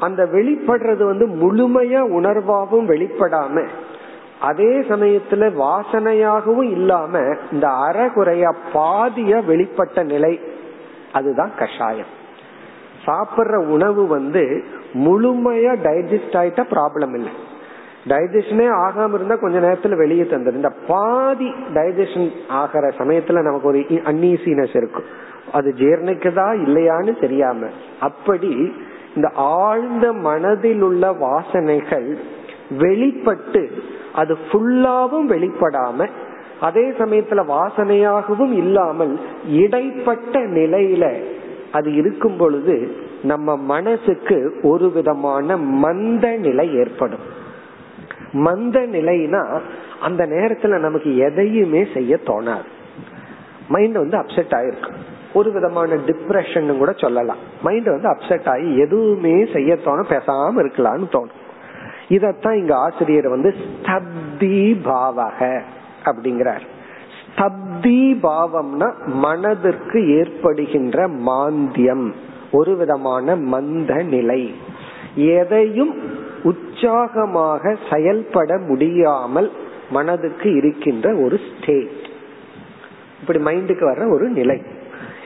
அந்த 0.00 0.22
வெளிப்படுறது 0.32 1.04
வந்து 1.04 1.26
முழுமையா 1.26 2.00
உணர்வாகவும் 2.18 2.88
வெளிப்படாம 2.88 3.64
அதே 4.40 4.78
சமயத்துல 4.78 5.62
வாசனையாகவும் 5.62 6.70
இல்லாம 6.70 7.36
இந்த 7.52 7.68
அறகுறையா 7.68 8.54
பாதிய 8.72 9.42
வெளிப்பட்ட 9.48 10.04
நிலை 10.04 10.40
அதுதான் 11.12 11.50
கஷாயம். 11.58 12.22
சாப்பிடுற 13.06 13.54
உணவு 13.56 14.06
வந்து 14.06 14.64
முழுமையா 14.94 15.72
டைஜஸ்ட் 15.76 16.32
ஆயிட்டா 16.32 16.64
ப்ராப்ளம் 16.70 17.14
இல்லை. 17.14 17.32
டைஜஷனே 18.08 18.68
ஆகாம 18.68 19.14
இருந்தா 19.14 19.34
கொஞ்ச 19.34 19.58
நேரத்துல 19.58 19.96
வெளியே 19.96 20.22
தந்துடும் 20.22 20.54
இந்த 20.54 20.72
பாதி 20.86 21.48
டைஜஷன் 21.74 22.30
ஆகிற 22.48 22.88
சமயத்துல 22.88 23.42
நமக்கு 23.42 23.68
ஒரு 23.68 23.78
அன்னீசினஸ் 23.78 24.76
இருக்கும் 24.76 25.04
அது 25.52 25.74
ஜீர்ணிக்குதா 25.76 26.48
இல்லையான்னு 26.66 27.20
தெரியாம. 27.20 27.66
அப்படி 28.00 28.72
இந்த 29.14 29.30
ஆழ்ந்த 29.34 30.12
மனதில் 30.12 30.82
உள்ள 30.82 31.12
வாசனைகள் 31.12 32.16
வெளிப்பட்டு 32.78 33.70
அது 34.14 34.38
ஃபுல்லாவும் 34.48 35.28
வெளிப்படாம 35.28 36.08
அதே 36.60 36.88
சமயத்துல 36.90 37.44
வாசனையாகவும் 37.44 38.52
இல்லாமல் 38.52 39.20
இடைப்பட்ட 39.48 40.40
நிலையில 40.40 41.22
அது 41.72 41.94
இருக்கும் 41.94 42.36
பொழுது 42.36 42.96
நம்ம 43.22 43.56
மனசுக்கு 43.56 44.58
ஒரு 44.62 44.92
விதமான 44.92 45.56
மந்த 45.56 46.36
நிலை 46.36 46.74
ஏற்படும். 46.74 47.24
மந்த 48.32 48.80
நிலைனா 48.80 49.60
அந்த 50.00 50.26
நேரத்துல 50.26 50.78
நமக்கு 50.78 51.16
எதையுமே 51.16 51.86
செய்ய 51.94 52.18
தோணாது. 52.26 52.70
மைண்ட் 53.68 53.96
வந்து 53.96 54.18
அப்செட் 54.18 54.54
ஆயிருக்கும் 54.58 55.00
ஒரு 55.34 55.52
விதமான 55.52 55.94
டிப்ரெஷன் 55.94 56.78
கூட 56.78 56.92
சொல்லலாம். 56.92 57.36
மைண்ட் 57.62 57.84
வந்து 57.84 58.08
அப்செட் 58.08 58.48
ஆகி 58.48 58.78
எதுவுமே 58.78 59.46
செய்ய 59.52 59.76
தோணும் 59.84 60.10
பேசாம 60.10 60.62
இருக்கலாம்னு 60.64 61.08
தோணும். 61.12 61.42
இதத்தான் 62.08 62.52
இங்க 62.52 62.76
ஆசிரியர் 62.76 63.28
வந்து 63.28 63.54
ஸ்தப்தி 63.62 64.80
பாவக 64.84 65.60
அப்படிங்கிறார். 66.04 66.64
ஸ்தப்தி 67.26 68.00
பாவம்னா 68.22 68.88
மனதிற்கு 69.06 70.16
ஏற்படுகின்ற 70.16 71.08
மாந்தியம் 71.08 72.12
ஒரு 72.52 72.76
விதமான 72.76 73.36
மந்த 73.36 74.02
நிலை. 74.02 74.54
எதையும் 75.16 75.94
உற்சாகமாக 76.42 77.76
செயல்பட 77.90 78.58
முடியாமல் 78.58 79.50
மனதுக்கு 79.90 80.54
இருக்கின்ற 80.54 81.14
ஒரு 81.14 81.40
ஸ்டேட் 81.46 82.02
இப்படி 83.20 83.38
மைண்டுக்கு 83.38 83.84
வர்ற 83.90 84.12
ஒரு 84.12 84.28
நிலை. 84.28 84.62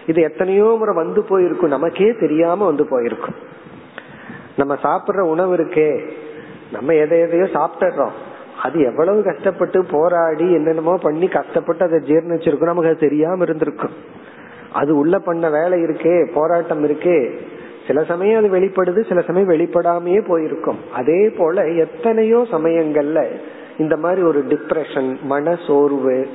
இது 0.07 0.23
எத்தனையோ 0.23 0.77
முறை 0.79 0.95
வந்து 0.95 1.23
போயிருக்கும். 1.23 1.69
நமக்கே 1.69 2.17
தெரியாம 2.21 2.65
வந்து 2.65 2.87
போயிருக்கும். 2.87 3.35
நம்ம 4.57 4.75
சாப்பிடுற 4.83 5.21
உணவு 5.21 5.57
இருக்கே 5.57 5.91
நம்ம 6.73 6.95
எதை 6.95 7.19
எதையோ 7.21 7.45
சாப்பிட்டுறோம் 7.45 8.17
அது 8.63 8.81
எவ்வளவு 8.81 9.23
கஷ்டப்பட்டு 9.23 9.85
போராடி 9.91 10.53
என்னென்னமோ 10.53 10.95
பண்ணி 11.03 11.29
கஷ்டப்பட்டு 11.29 11.85
அதை 11.85 11.99
ஜீர்ணிச்சிருக்கோம். 11.99 12.73
நமக்கு 12.73 12.91
அது 12.91 12.99
தெரியாம 12.99 13.43
இருந்திருக்கும். 13.43 13.91
அது 14.73 14.97
உள்ள 14.97 15.19
பண்ண 15.19 15.51
வேலை 15.51 15.83
இருக்கே 15.83 16.31
போராட்டம் 16.35 16.85
இருக்கே. 16.85 17.39
சில 17.87 18.03
சமயம் 18.03 18.45
அது 18.45 18.59
வெளிப்படுது 18.59 19.09
சில 19.09 19.21
சமயம் 19.21 19.49
வெளிப்படாமையே 19.49 20.21
போயிருக்கும். 20.27 20.81
அதே 20.93 21.31
போல 21.39 21.65
எத்தனையோ 21.65 22.47
சமயங்கள்ல 22.51 23.27
இந்த 23.79 23.97
மாதிரி 23.97 24.23
ஒரு 24.23 24.45
டிப்ரெஷன் 24.45 25.21
மன 25.23 25.57
சோர்வு 25.67 26.29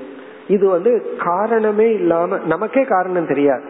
இது 0.48 0.70
வந்து 0.70 1.16
காரணமே 1.18 1.94
இல்லாம 1.94 2.38
நமக்கே 2.38 2.84
காரணம் 2.84 3.28
தெரியாது. 3.28 3.64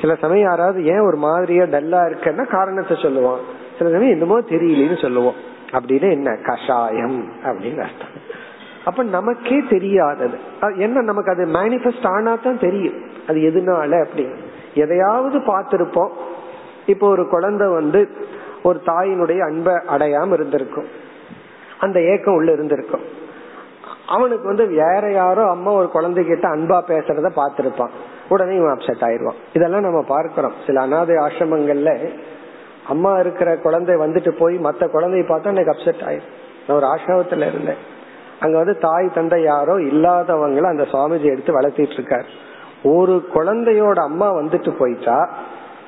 சில 0.00 0.14
சமயம் 0.14 0.48
யாராவது 0.48 0.84
ஏன் 0.84 1.00
ஒரு 1.00 1.16
மாதிரியா 1.16 1.62
டல்லா 1.62 2.00
இருக்குன்னா 2.08 2.46
காரணத்தை 2.46 2.96
சொல்லுவான். 2.96 3.44
சில 3.78 3.90
சமயம் 3.90 4.12
என்னமோ 4.12 4.40
தெரியலன்னு 4.40 5.02
சொல்லுவோம். 5.02 5.38
அப்படின்னு 5.70 6.10
என்ன? 6.10 6.36
கஷாயம் 6.36 7.28
அப்படின்னு 7.44 7.78
அர்த்தம். 7.78 8.46
அப்ப 8.84 9.02
நமக்கே 9.02 9.62
தெரியாதது. 9.70 10.38
என்ன 10.76 11.00
நமக்கு 11.00 11.30
அது 11.30 11.44
மேனிபெஸ்ட் 11.44 12.06
ஆனா 12.06 12.34
தான் 12.34 12.58
தெரியும். 12.58 13.10
அது 13.28 13.38
எதுனால 13.38 14.06
அப்படின்னு. 14.06 14.36
எதையாவது 14.74 15.38
பார்த்திருப்போம். 15.38 16.10
இப்போ 16.86 17.08
ஒரு 17.08 17.28
குழந்தை 17.28 17.68
வந்து 17.68 18.08
ஒரு 18.62 18.80
தாயினுடைய 18.86 19.38
அன்பை 19.38 19.74
அடையாம 19.74 20.32
இருந்திருக்கும். 20.32 20.86
அந்த 21.78 22.00
ஏக்கம் 22.00 22.34
உள்ள 22.34 22.52
இருந்திருக்கும். 22.52 23.00
அவனுக்கு 24.06 24.46
வந்து 24.46 24.66
வேற 24.66 25.10
யாரோ 25.12 25.48
அம்மா 25.48 25.72
ஒரு 25.72 25.90
குழந்தைகிட்ட 25.94 26.46
அன்பா 26.46 26.80
பேசுறத 26.88 27.30
பார்த்திருப்பான். 27.36 27.90
உடனே 28.28 28.56
இவன் 28.56 28.72
அப்செட் 28.72 29.02
ஆயிடுவான். 29.02 29.34
இதெல்லாம் 29.52 29.80
நம்ம 29.80 30.02
பார்க்கிறோம். 30.02 30.52
சில 30.66 30.80
அனாதை 30.80 31.16
ஆசிரமங்கள்ல 31.16 32.08
அம்மா 32.88 33.18
இருக்கிற 33.18 33.56
குழந்தை 33.56 33.94
வந்துட்டு 33.96 34.30
போய் 34.30 34.56
மத்த 34.58 34.82
குழந்தைய 34.94 35.24
பார்த்தா 35.30 35.52
எனக்கு 35.54 35.74
அப்செட் 35.74 36.04
ஆயிடும் 36.08 36.34
நான் 36.66 36.76
ஒரு 36.76 36.86
ஆசிரமத்துல 36.86 37.46
இருந்தேன். 37.46 37.80
அங்க 38.40 38.56
வந்து 38.56 38.78
தாய் 38.78 39.14
தந்தை 39.14 39.42
யாரோ 39.42 39.74
இல்லாதவங்கள 39.92 40.62
அந்த 40.62 40.86
சுவாமிஜி 40.92 41.28
எடுத்து 41.34 41.60
வளர்த்திட்டு 41.60 41.96
இருக்காரு. 41.98 42.28
ஒரு 42.82 43.14
குழந்தையோட 43.34 43.98
அம்மா 44.00 44.26
வந்துட்டு 44.34 44.70
போயிட்டா 44.78 45.28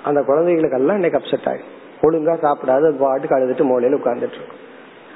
அந்த 0.03 0.21
குழந்தைகளுக்கு 0.23 0.79
எல்லாம் 0.79 0.95
இன்னைக்கு 0.95 1.19
அப்செட் 1.19 1.49
ஆயிடும் 1.51 1.77
ஒழுங்கா 2.03 2.35
சாப்பிடாது 2.45 2.85
அது 2.87 2.97
பாட்டுக்கு 2.99 3.37
அழுதுட்டு 3.37 3.65
மூலையில 3.71 3.99
உட்கார்ந்துட்டு 4.01 4.39
இருக்கும் 4.39 4.61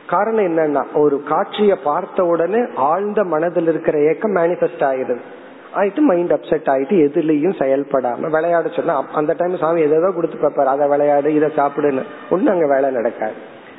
காரணம் 0.07 0.45
என்னன்னா 0.45 0.83
ஒரு 0.95 1.17
காட்சியை 1.29 1.77
பார்த்த 1.85 2.25
உடனே 2.25 2.61
ஆழ்ந்த 2.77 3.25
மனதில் 3.25 3.69
இருக்கிற 3.69 3.99
ஏக்கம் 3.99 4.37
மேனிபெஸ்ட் 4.37 4.85
ஆயிருது 4.91 5.23
ஆயிட்டு 5.75 5.99
மைண்ட் 5.99 6.33
அப்செட் 6.33 6.69
ஆயிட்டு 6.69 7.09
எதுலையும் 7.09 7.55
செயல்படாம 7.59 8.31
விளையாட 8.31 8.69
சொன்னா 8.69 9.07
அந்த 9.15 9.35
டைம் 9.39 9.57
சாமி 9.57 9.81
எதோ 9.81 10.11
கொடுத்து 10.15 10.49
பார்ப்பாரு 10.49 10.65
அதை 10.65 10.89
விளையாடு 10.89 11.35
இதை 11.35 11.49
சாப்பிடுன்னு. 11.49 12.03
ஒண்ணு 12.31 12.47
அங்க 12.47 12.67
வேலை 12.67 12.91
நடக்காது. 12.91 13.33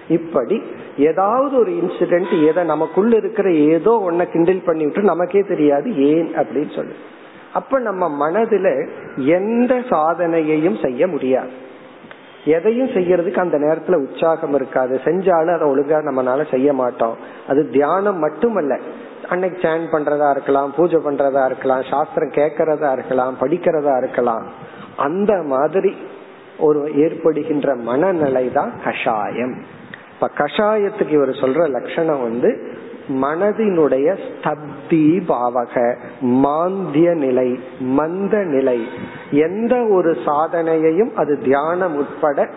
இப்படி 0.10 0.62
ஏதாவது 0.98 1.58
ஒரு 1.58 1.72
இன்சிடென்ட் 1.72 2.46
எதை 2.46 2.64
நமக்குள்ள 2.64 3.16
இருக்கிற 3.16 3.52
ஏதோ 3.52 4.08
ஒன்ன 4.12 4.14
கிண்டில் 4.14 4.66
பண்ணி 4.66 4.84
விட்டு 4.84 5.02
நமக்கே 5.02 5.40
தெரியாது 5.40 5.98
ஏன்? 5.98 6.36
அப்படின்னு 6.36 6.76
சொல்லு. 6.76 6.94
அப்ப 7.54 7.80
நம்ம 7.80 8.30
மனதுல 8.30 8.88
எந்த 9.16 9.76
சாதனையையும் 9.76 10.82
செய்ய 10.82 11.08
முடியாது. 11.08 11.50
எதையும் 12.46 12.88
செய்யறதுக்கு 12.88 13.38
அந்த 13.38 13.58
நேரத்துல 13.58 13.94
உற்சாகம் 13.94 14.54
இருக்காது. 14.54 15.00
செஞ்சாலும் 15.04 15.56
அதை 15.56 15.68
ஒழுங்கா 15.68 16.00
நம்மளால 16.08 16.50
செய்ய 16.52 16.74
மாட்டோம். 16.74 17.18
அது 17.48 17.70
தியானம் 17.70 18.18
மட்டுமல்ல. 18.18 18.80
அன்னைக்கு 19.30 19.68
சேன் 19.68 19.86
பண்றதா 19.92 20.32
இருக்கலாம் 20.32 20.74
பூஜை 20.76 21.00
பண்றதா 21.00 21.46
இருக்கலாம் 21.46 21.84
சாஸ்திரம் 21.90 22.30
கேட்கறதா 22.30 22.92
இருக்கலாம் 22.92 23.38
படிக்கிறதா 23.42 23.98
இருக்கலாம். 23.98 24.46
அந்த 24.96 25.42
மாதிரி 25.44 25.98
ஒரு 26.60 26.96
ஏற்படுகின்ற 26.96 27.76
மனநிலை 27.76 28.52
தான் 28.52 28.72
கஷாயம். 28.84 29.64
இப்ப 30.14 30.30
கஷாயத்துக்கு 30.38 31.10
இவர் 31.10 31.30
சொல்ற 31.30 31.70
லட்சணம் 31.70 32.22
வந்து 32.22 32.75
மனதினுடைய 33.10 34.18
ஸ்தப்தி 34.26 35.22
பாவக 35.28 35.98
மாந்திய 36.22 37.14
நிலை 37.14 37.60
மந்த 37.80 38.44
நிலை 38.44 38.88
எந்த 39.32 39.86
ஒரு 39.86 40.18
சாதனையையும் 40.26 41.14
அது 41.16 41.40
தியானம் 41.44 41.96
உட்பட 41.96 42.50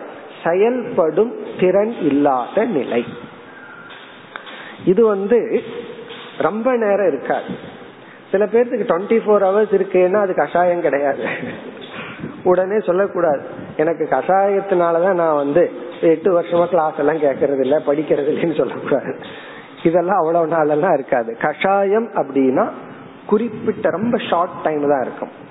செயல்படும் 0.43 1.33
திறன் 1.59 1.95
இல்லாத 2.01 2.65
நிலை. 2.65 3.05
இது 4.85 5.05
வந்து 5.05 5.61
ரொம்ப 6.37 6.75
நேரம் 6.75 7.07
இருக்காது. 7.07 7.47
சில 8.31 8.45
பேர்த்துக்கு 8.45 8.89
டுவெண்ட்டி 8.91 9.19
ஃபோர் 9.27 9.43
ஹவர்ஸ் 9.43 9.75
இருக்குன்னா 9.75 10.13
அது 10.13 10.33
கஷாயம் 10.33 10.81
கிடையாது. 10.81 11.23
உடனே 12.43 12.79
சொல்லக்கூடாது. 12.79 13.45
எனக்கு 13.77 14.07
கஷாயத்தினாலதான் 14.11 15.13
நான் 15.13 15.35
வந்து 15.35 15.71
எட்டு 16.01 16.41
வருஷமா 16.41 16.65
கிளாஸ் 16.65 16.97
எல்லாம் 16.97 17.17
கேட்கறது 17.17 17.59
இல்ல 17.59 17.81
படிக்கிறது 17.87 18.29
இல்லைன்னு 18.29 18.57
சொல்லக்கூடாது. 18.57 19.19
இதெல்லாம் 19.83 20.17
அவ்வளவு 20.17 20.47
நாள் 20.47 20.69
எல்லாம் 20.69 20.93
இருக்காது. 20.93 21.37
கஷாயம் 21.41 22.07
அப்படின்னா 22.15 22.69
குறிப்பிட்ட 23.25 23.89
ரொம்ப 23.89 24.17
ஷார்ட் 24.29 24.61
டைம் 24.63 24.89
தான் 24.89 25.01
இருக்கும். 25.01 25.47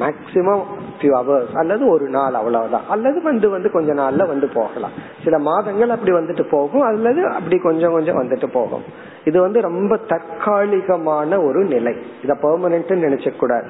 மேக்சிமம் 0.00 0.62
ஃபியூ 1.00 1.14
ஹவர்ஸ் 1.20 1.54
அல்லது 1.54 1.88
ஒரு 1.88 2.08
நாள் 2.08 2.34
அவ்வளவுதான். 2.34 2.80
அல்லது 2.88 3.22
வந்து 3.22 3.48
வந்து 3.48 3.70
கொஞ்ச 3.70 3.92
நாள்ல 3.92 4.26
வந்து 4.26 4.48
போகலாம். 4.48 4.90
சில 5.24 5.38
மாதங்கள் 5.38 5.90
அப்படி 5.90 6.12
வந்துட்டு 6.12 6.42
போகும். 6.50 6.80
அல்லது 6.80 7.26
அப்படி 7.26 7.58
கொஞ்சம் 7.58 7.92
கொஞ்சம் 7.92 8.22
வந்துட்டு 8.22 8.46
போகும். 8.46 8.82
இது 9.24 9.40
வந்து 9.40 9.60
ரொம்ப 9.60 9.96
தற்காலிகமான 9.96 11.44
ஒரு 11.44 11.64
நிலை. 11.64 11.96
இத 12.22 12.36
பெர்மனன்ட் 12.42 12.92
நினைச்ச 13.06 13.36
கூடாது. 13.36 13.66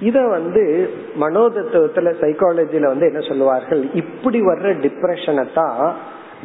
இத 0.00 0.26
வந்து 0.26 0.94
மனோதத்துவத்துல 1.20 2.12
சைக்காலஜில 2.20 2.82
வந்து 2.82 3.06
என்ன 3.06 3.20
சொல்லுவார்கள்? 3.20 3.94
இப்படி 3.94 4.40
வர்ற 4.40 4.90
டிப்ரெஷனை 4.90 5.52
தான் 5.54 5.94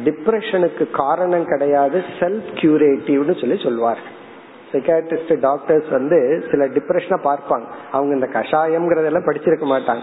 டிப்ரெஷனுக்கு 0.04 0.90
காரணம் 0.90 1.46
கிடையாது 1.46 2.02
செல்ஃப் 2.20 2.48
கியூரேட்டிவ்னு 2.54 3.40
சொல்லி 3.40 3.62
சொல்லுவார் 3.62 3.98
சைக்காட்ரிஸ்ட் 4.72 5.40
டாக்டர்ஸ் 5.40 5.88
வந்து 5.90 6.44
சில 6.50 6.66
டிப்ரெஷனை 6.66 7.16
பார்ப்பாங்க. 7.24 7.64
அவங்க 7.92 8.14
இந்த 8.14 8.28
கஷாயம்ங்கிறதெல்லாம் 8.32 9.28
படிச்சிருக்க 9.28 9.64
மாட்டாங்க. 9.72 10.00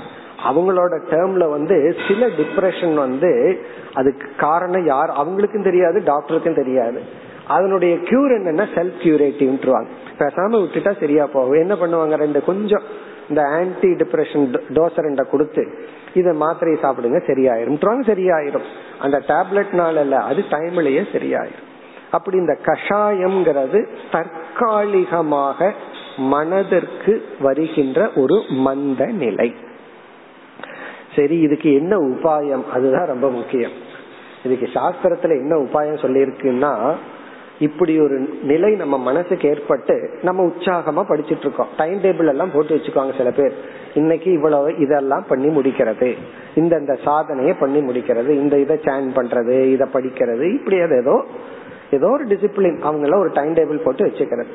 அவங்களோட 0.49 0.99
டேர்ம்ல 1.09 1.49
வந்து 1.49 1.95
சில 2.07 2.27
டிப்ரெஷன் 2.27 2.93
வந்து 2.93 3.61
அதுக்கு 3.93 4.27
காரணம் 4.37 4.85
யார்? 4.85 5.09
அவங்களுக்கும் 5.09 5.63
தெரியாது 5.63 5.99
டாக்டருக்கும் 5.99 6.55
தெரியாது. 6.55 7.01
அதனுடைய 7.47 7.95
கியூர் 7.95 8.33
என்னன்னா 8.37 8.65
செல்ஃப் 8.75 8.93
கியூரேட்டிவ்ன்றுவாங்க 9.03 9.85
பேசாம 10.19 10.61
விட்டுட்டா 10.61 10.99
சரியா 10.99 11.25
போகும். 11.25 11.53
என்ன 11.53 11.73
பண்ணுவாங்க? 11.73 12.15
ரெண்டு 12.15 12.43
கொஞ்சம் 12.43 12.81
இந்த 13.29 13.43
ஆன்டி 13.43 13.87
டிப்ரெஷன் 13.87 14.59
டோஸ் 14.73 15.29
கொடுத்து 15.29 15.67
இதை 16.13 16.37
மாத்திரையை 16.37 16.77
சாப்பிடுங்க 16.81 17.21
சரியாயிரும். 17.27 18.01
சரியாயிரும். 18.05 18.63
அந்த 18.99 19.23
டேப்லெட்னால 19.27 20.01
இல்ல 20.01 20.17
அது 20.17 20.43
டைம்லயே 20.49 21.05
சரியாயிரும். 21.13 21.63
அப்படி 22.11 22.37
இந்த 22.37 22.57
கஷாயம்ங்கிறது 22.65 23.87
தற்காலிகமாக 24.11 25.73
மனதிற்கு 26.17 27.25
வருகின்ற 27.39 28.11
ஒரு 28.15 28.43
மந்த 28.49 29.05
நிலை. 29.05 29.55
சரி 31.15 31.39
இதுக்கு 31.39 31.73
என்ன 31.73 31.97
உபாயம்? 31.97 32.65
அதுதான் 32.73 33.07
ரொம்ப 33.07 33.29
முக்கியம். 33.29 33.71
இதுக்கு 34.43 34.69
சாஸ்திரத்துல 34.73 35.29
என்ன 35.29 35.55
உபாயம் 35.55 36.01
சொல்லியிருக்குன்னா 36.01 36.93
இப்படி 37.59 37.99
ஒரு 37.99 38.29
நிலை 38.43 38.75
நம்ம 38.75 38.97
மனசுக்கு 38.97 39.49
ஏற்பட்டு 39.49 40.09
நம்ம 40.21 40.43
உற்சாகமா 40.43 41.03
படிச்சுட்டு 41.09 41.37
இருக்கோம். 41.39 41.67
டைம் 41.77 42.01
டேபிள் 42.01 42.27
எல்லாம் 42.27 42.51
போட்டு 42.51 42.75
வச்சுக்கோங்க 42.75 43.17
சில 43.17 43.31
பேர். 43.31 43.53
இன்னைக்கு 43.93 44.31
இவ்வளவு 44.31 44.77
இதெல்லாம் 44.77 45.25
பண்ணி 45.27 45.47
முடிக்கிறது. 45.47 46.15
இந்த 46.55 46.77
இந்த 46.77 46.97
சாதனையை 47.03 47.53
பண்ணி 47.53 47.79
முடிக்கிறது. 47.79 48.29
இந்த 48.29 48.59
இதை 48.59 48.77
சேன் 48.77 49.15
பண்றது 49.15 49.61
இதை 49.63 49.87
படிக்கிறது. 49.93 50.53
இப்படி 50.53 50.77
ஏதோ 50.77 51.25
ஏதோ 51.91 52.09
ஒரு 52.09 52.25
டிசிப்ளின் 52.25 52.79
அவங்க 52.79 53.17
ஒரு 53.17 53.29
டைம் 53.33 53.53
டேபிள் 53.53 53.83
போட்டு 53.83 54.05
வச்சுக்கிறது. 54.05 54.45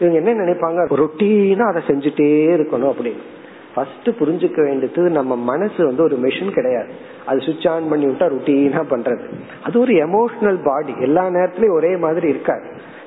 இவங்க 0.00 0.30
என்ன 0.30 0.44
நினைப்பாங்க? 0.44 0.86
ரொட்டீனா 0.94 1.60
அதை 1.60 1.82
செஞ்சுட்டே 1.86 2.56
இருக்கணும் 2.56 2.92
அப்படின்னு. 2.92 3.37
ஃபர்ஸ்ட் 3.78 4.08
புரிஞ்சுக்க 4.08 4.62
வேண்டியது 4.62 5.10
நம்ம 5.10 5.36
மனசு 5.36 5.86
வந்து 5.86 6.02
ஒரு 6.02 6.16
மிஷின் 6.16 6.50
கிடையாது. 6.50 6.88
அது 7.26 7.40
சுவிட்ச் 7.40 7.68
ஆன் 7.68 7.88
பண்ணி 7.88 8.06
விட்டா 8.06 8.28
ருட்டீனா 8.30 8.82
பண்றது. 8.90 9.28
அது 9.64 9.80
ஒரு 9.80 9.92
எமோஷனல் 9.92 10.64
பாடி 10.64 10.94
எல்லா 11.00 11.26
நேரத்திலயும் 11.26 11.72
ஒரே 11.72 11.96
மாதிரி 11.96 12.28
இருக்காது. 12.28 12.62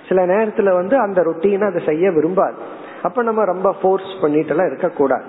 சில 0.08 0.26
நேரத்துல 0.26 0.74
வந்து 0.74 0.98
அந்த 0.98 1.22
ருட்டீனை 1.22 1.64
அதை 1.64 1.84
செய்ய 1.86 2.12
விரும்பாது. 2.12 2.54
அப்ப 3.04 3.24
நம்ம 3.24 3.46
ரொம்ப 3.46 3.76
ஃபோர்ஸ் 3.82 4.22
பண்ணிட்டு 4.22 4.50
எல்லாம் 4.50 4.68
இருக்கக்கூடாது. 4.68 5.24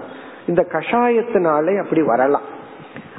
இந்த 0.47 0.67
கஷாயத்தினாலே 0.73 1.83
அப்படி 1.83 2.03
வரலாம். 2.03 2.43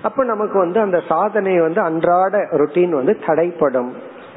அப்ப 0.02 0.24
நமக்கு 0.24 0.60
வந்து 0.60 0.80
அந்த 0.80 1.02
சாதனை 1.08 1.60
வந்து 1.60 1.82
அன்றாட 1.82 2.38
ருட்டீன் 2.38 2.90
வந்து 2.90 3.20
தடைப்படும். 3.26 3.94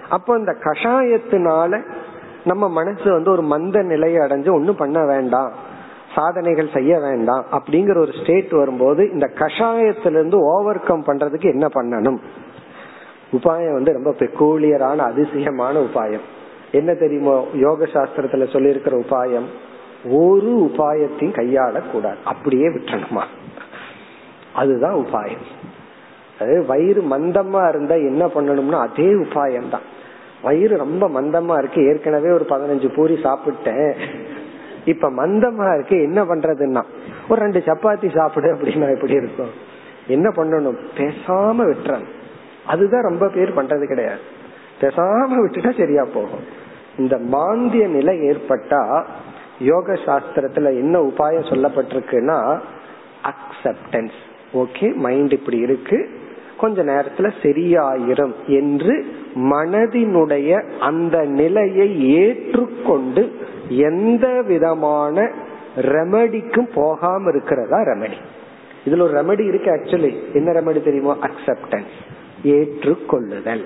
அப்போ 0.08 0.34
அந்த 0.34 0.56
கஷாயத்தினால 0.64 1.82
நம்ம 2.44 2.68
மனசு 2.68 3.12
வந்து 3.12 3.30
ஒரு 3.30 3.42
மந்த 3.42 3.82
நிலையை 3.82 4.26
அடைஞ்சு 4.26 4.52
ஒன்னும் 4.52 4.76
பண்ண 4.76 5.04
வேண்டாம். 5.04 5.74
சாதனைகள் 6.16 6.74
செய்ய 6.74 6.98
வேண்டாம் 6.98 7.44
அப்படிங்கிற 7.50 7.98
ஒரு 7.98 8.12
ஸ்டேட் 8.22 8.50
வரும்போது 8.50 9.10
இந்த 9.12 9.26
கஷாயத்திலிருந்து 9.34 10.34
ஓவர் 10.34 10.80
கம் 10.80 11.04
பண்றதுக்கு 11.06 11.44
என்ன 11.44 11.66
பண்ணணும்? 11.66 12.18
உபாயம் 13.32 13.72
வந்து 13.72 13.92
ரொம்ப 13.92 14.10
பெக்கூலியரான 14.18 14.96
அதிசயமான 14.96 15.80
உபாயம். 15.80 16.26
என்ன 16.72 16.94
தெரியுமோ? 16.94 17.46
யோக 17.54 17.84
சாஸ்திரத்துல 17.84 18.46
சொல்லியிருக்கிற 18.54 18.94
உபாயம் 19.02 19.48
ஒரு 20.10 20.70
உபாயத்தையும் 20.70 21.36
கையாளக்கூடாது. 21.38 22.16
அப்படியே 22.24 22.68
விட்டணுமா 22.68 23.24
அதுதான் 24.54 24.94
உபாயம். 24.94 25.44
அது 26.40 26.64
வயிறு 26.66 27.02
மந்தமா 27.02 27.68
இருந்தா 27.68 27.94
என்ன 27.94 28.26
பண்ணணும்னா 28.26 28.78
அதே 28.88 29.08
உபாயம் 29.24 29.68
தான் 29.68 29.86
வயிறு 30.42 30.76
ரொம்ப 30.76 31.04
மந்தமா 31.08 31.58
இருக்கு. 31.58 31.86
ஏற்கனவே 31.86 32.30
ஒரு 32.30 32.46
பதினஞ்சு 32.48 32.88
பூரி 32.94 33.14
சாப்பிட்டேன். 33.22 33.94
இப்ப 34.86 35.10
மந்தமா 35.10 35.74
இருக்கு 35.74 36.02
என்ன 36.02 36.24
பண்றதுன்னா 36.24 36.82
ஒரு 37.28 37.40
ரெண்டு 37.40 37.58
சப்பாத்தி 37.58 38.16
சாப்பிடு 38.16 38.54
அப்படின்னா 38.54 38.94
எப்படி 38.94 39.12
இருக்கும்? 39.12 39.50
என்ன 40.06 40.28
பண்ணணும்? 40.28 40.76
பேசாம 40.96 41.74
விட்டுறணும். 41.74 42.14
அதுதான் 42.66 43.02
ரொம்ப 43.02 43.28
பேர் 43.28 43.54
பண்றது 43.54 43.86
கிடையாது. 43.86 44.18
பேசாம 44.80 45.28
விட்டுட்டா 45.30 45.78
சரியா 45.78 46.04
போகும். 46.04 46.44
இந்த 46.98 47.18
மாந்திய 47.18 47.86
நிலை 47.86 48.18
ஏற்பட்டா 48.30 49.04
யோக 49.58 49.92
சாஸ்திரத்துல 49.92 50.64
என்ன 50.64 51.00
உபாயம் 51.00 51.50
சொல்லப்பட்டிருக்குன்னா 51.50 52.58
அக்செப்டன்ஸ் 53.24 54.16
ஓகே 54.54 54.94
மைண்ட் 54.94 55.32
இப்படி 55.32 55.56
இருக்கு. 55.56 56.08
கொஞ்ச 56.56 56.84
நேரத்துல 56.84 57.30
சரியாயிரும் 57.42 58.32
என்று 58.46 59.06
மனதினுடைய 59.34 60.78
அந்த 60.78 61.24
நிலையை 61.24 62.10
ஏற்றுக்கொண்டு 62.14 63.32
எந்த 63.68 64.42
விதமான 64.46 65.30
ரெமடிக்கும் 65.76 66.72
போகாம 66.74 67.28
இருக்கிறதா 67.28 67.78
ரெமடி 67.78 68.16
இதுல 68.84 69.02
ஒரு 69.02 69.20
ரெமடி 69.20 69.46
இருக்கு 69.46 69.70
ஆக்சுவலி 69.70 70.34
என்ன 70.34 70.52
ரெமடி 70.52 70.84
தெரியுமோ? 70.84 71.16
அக்செப்டன்ஸ் 71.22 71.94
ஏற்றுக்கொள்ளுதல். 72.42 73.64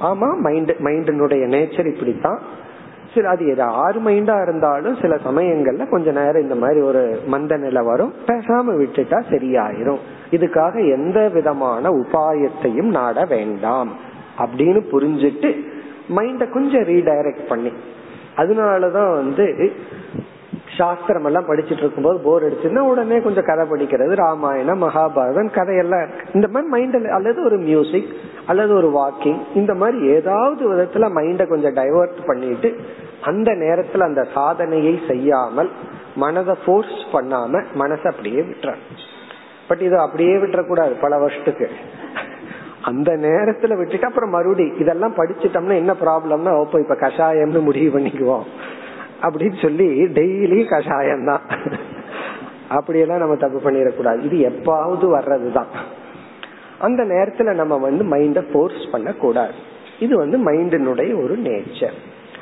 ஆமா 0.00 0.38
மைண்ட் 0.38 0.70
மைண்டினுடைய 0.70 1.44
நேச்சர் 1.44 1.92
இப்படித்தான். 1.92 2.40
சரி 3.14 3.26
அது 3.26 3.62
ஆறு 3.62 4.00
மைண்டா 4.00 4.42
இருந்தாலும் 4.42 4.96
சில 5.00 5.14
சமயங்கள்ல 5.14 5.88
கொஞ்ச 5.88 6.10
நேரம் 6.10 6.42
இந்த 6.42 6.54
மாதிரி 6.54 6.80
ஒரு 6.80 7.20
மந்த 7.26 7.56
நிலை 7.56 7.84
வரும். 7.84 8.14
பேசாம 8.26 8.64
விட்டுட்டா 8.66 9.22
சரியாயிரும். 9.30 9.98
இதுக்காக 10.30 10.92
எந்த 10.92 11.28
விதமான 11.28 11.90
உபாயத்தையும் 11.90 12.90
நாட 12.90 13.24
வேண்டாம். 13.24 13.92
அப்படின்னு 14.38 14.80
புரிஞ்சிட்டு 14.92 15.64
மைண்ட 16.16 16.50
கொஞ்சம் 16.52 16.82
ரீடைரக்ட் 16.82 17.46
பண்ணி 17.48 17.72
அதனாலதான் 18.36 19.14
வந்து 19.14 19.72
சாஸ்திரம் 20.76 21.24
எல்லாம் 21.24 21.48
படிச்சுட்டு 21.48 21.78
இருக்கும்போது 21.78 22.18
போர் 22.18 22.42
அடிச்சுன்னா 22.42 22.78
உடனே 22.78 23.20
கொஞ்சம் 23.20 23.44
கதை 23.44 23.66
படிக்கிறது 23.70 24.14
ராமாயணம் 24.14 24.82
மகாபாரதம் 24.82 25.54
கதையெல்லாம் 25.54 26.08
இருக்கு. 26.08 26.30
இந்த 26.32 26.48
மாதிரி 26.48 26.72
மைண்ட்ல 26.72 27.08
அல்லது 27.08 27.44
ஒரு 27.44 27.56
மியூசிக் 27.56 28.08
அல்லது 28.46 28.74
ஒரு 28.74 28.88
வாக்கிங் 28.88 29.40
இந்த 29.54 29.74
மாதிரி 29.74 30.06
ஏதாவது 30.06 30.74
விதத்துல 30.74 31.06
மைண்டை 31.14 31.48
கொஞ்சம் 31.48 31.74
டைவர்ட் 31.74 32.26
பண்ணிட்டு 32.26 32.76
அந்த 33.22 33.52
நேரத்துல 33.52 34.00
அந்த 34.00 34.26
சாதனையை 34.34 35.00
செய்யாமல் 35.08 35.70
மனதை 36.16 36.54
ஃபோர்ஸ் 36.64 36.96
பண்ணாம 37.12 37.64
மனசை 37.78 38.06
அப்படியே 38.06 38.40
விட்டுறாங்க 38.40 38.86
பட் 39.68 39.80
இது 39.80 39.98
அப்படியே 39.98 40.34
விட்டுறக்கூடாது 40.34 41.00
பல 41.00 41.18
வருஷத்துக்கு. 41.18 41.70
அந்த 42.86 43.12
நேரத்துல 43.16 43.76
விட்டுட்டு 43.76 44.06
அப்புறம் 44.06 44.30
மறுபடி 44.30 44.72
இதெல்லாம் 44.78 45.14
படிச்சுட்டோம்னா 45.14 45.74
என்ன 45.74 45.92
ப்ராப்ளம்னா 45.92 46.52
ஓப்போ 46.60 46.78
இப்ப 46.78 46.94
கஷாயம்னு 46.94 47.60
முடிவு 47.60 47.98
பண்ணிக்குவோம். 47.98 48.44
அப்படின்னு 49.22 49.62
சொல்லி 49.62 50.04
டெய்லி 50.04 50.68
கஷாயம் 50.68 51.24
தான். 51.24 51.40
அப்படியெல்லாம் 52.68 53.18
நம்ம 53.18 53.36
தப்பு 53.36 53.58
பண்ணிடக்கூடாது. 53.60 54.32
இது 54.32 54.36
எப்பாவது 54.48 55.06
வர்றதுதான். 55.18 55.70
அந்த 56.78 57.04
நேரத்துல 57.04 57.54
நம்ம 57.54 57.76
வந்து 57.76 58.04
மைண்ட 58.04 58.44
போர்ஸ் 58.52 58.90
பண்ண 58.92 59.12
கூடாது 59.12 59.54
இது 60.00 60.16
வந்து 60.16 60.38
மைண்டினுடைய 60.44 61.22
ஒரு 61.22 61.38
நேச்சர் 61.38 61.96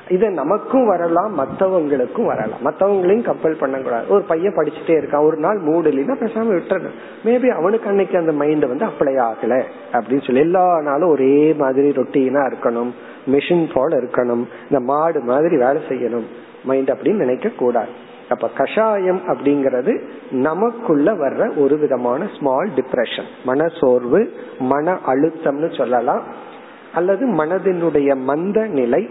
இது 0.09 0.30
நமக்கும் 0.30 0.86
வரலாம் 0.86 1.38
மத்தவங்களுக்கும் 1.38 2.24
வரலாம். 2.24 2.59
மத்தவங்களையும் 2.64 3.24
கப்பல் 3.24 3.57
பண்ணக்கூடாது. 3.57 4.09
ஒரு 4.09 4.22
பையன் 4.22 4.55
படிச்சுட்டே 4.55 4.86
இருக்கான் 4.86 5.24
ஒரு 5.24 5.36
நாள் 5.36 5.59
மூடு 5.59 5.90
இல்லைன்னா 5.90 6.16
பேசாம 6.20 6.61
விட்டுறணும். 6.61 6.94
மேபி 7.24 7.48
அவனுக்கு 7.48 7.88
அன்னைக்கு 7.88 8.18
அந்த 8.18 8.32
மைண்ட் 8.32 8.66
வந்து 8.66 8.86
அப்ளை 8.86 9.24
ஆகல 9.24 9.62
அப்படின்னு 9.92 10.24
சொல்லி 10.24 10.40
எல்லா 10.40 10.80
நாளும் 10.80 11.09
ஒரே 11.09 11.55
மாதிரி 11.59 11.88
ரொட்டீனா 11.88 12.52
இருக்கணும். 12.52 12.90
மிஷின் 13.26 13.70
போல 13.74 13.96
இருக்கணும். 13.96 14.44
இந்த 14.62 14.80
மாடு 14.80 15.20
மாதிரி 15.20 15.57
வேலை 15.57 15.82
செய்யணும். 15.88 16.24
மைண்ட் 16.64 16.90
அப்படின்னு 16.90 17.14
நினைக்க 17.14 17.48
கூடாது. 17.48 17.88
அப்ப 18.28 18.48
கஷாயம் 18.48 19.20
அப்படிங்கறது 19.28 20.09
நமக்குள்ள 20.30 21.12
வர்ற 21.12 21.57
ஒரு 21.57 21.78
விதமான 21.78 22.28
ஸ்மால் 22.38 22.70
டிப்ரெஷன் 22.76 23.26
மன 23.44 23.66
சோர்வு 23.80 24.32
மன 24.59 24.98
அழுத்தம்னு 25.07 25.76
சொல்லலாம். 25.76 26.22
அல்லது 26.94 27.26
மனதினுடைய 27.26 28.16
மந்த 28.16 28.66
நிலை 28.66 29.09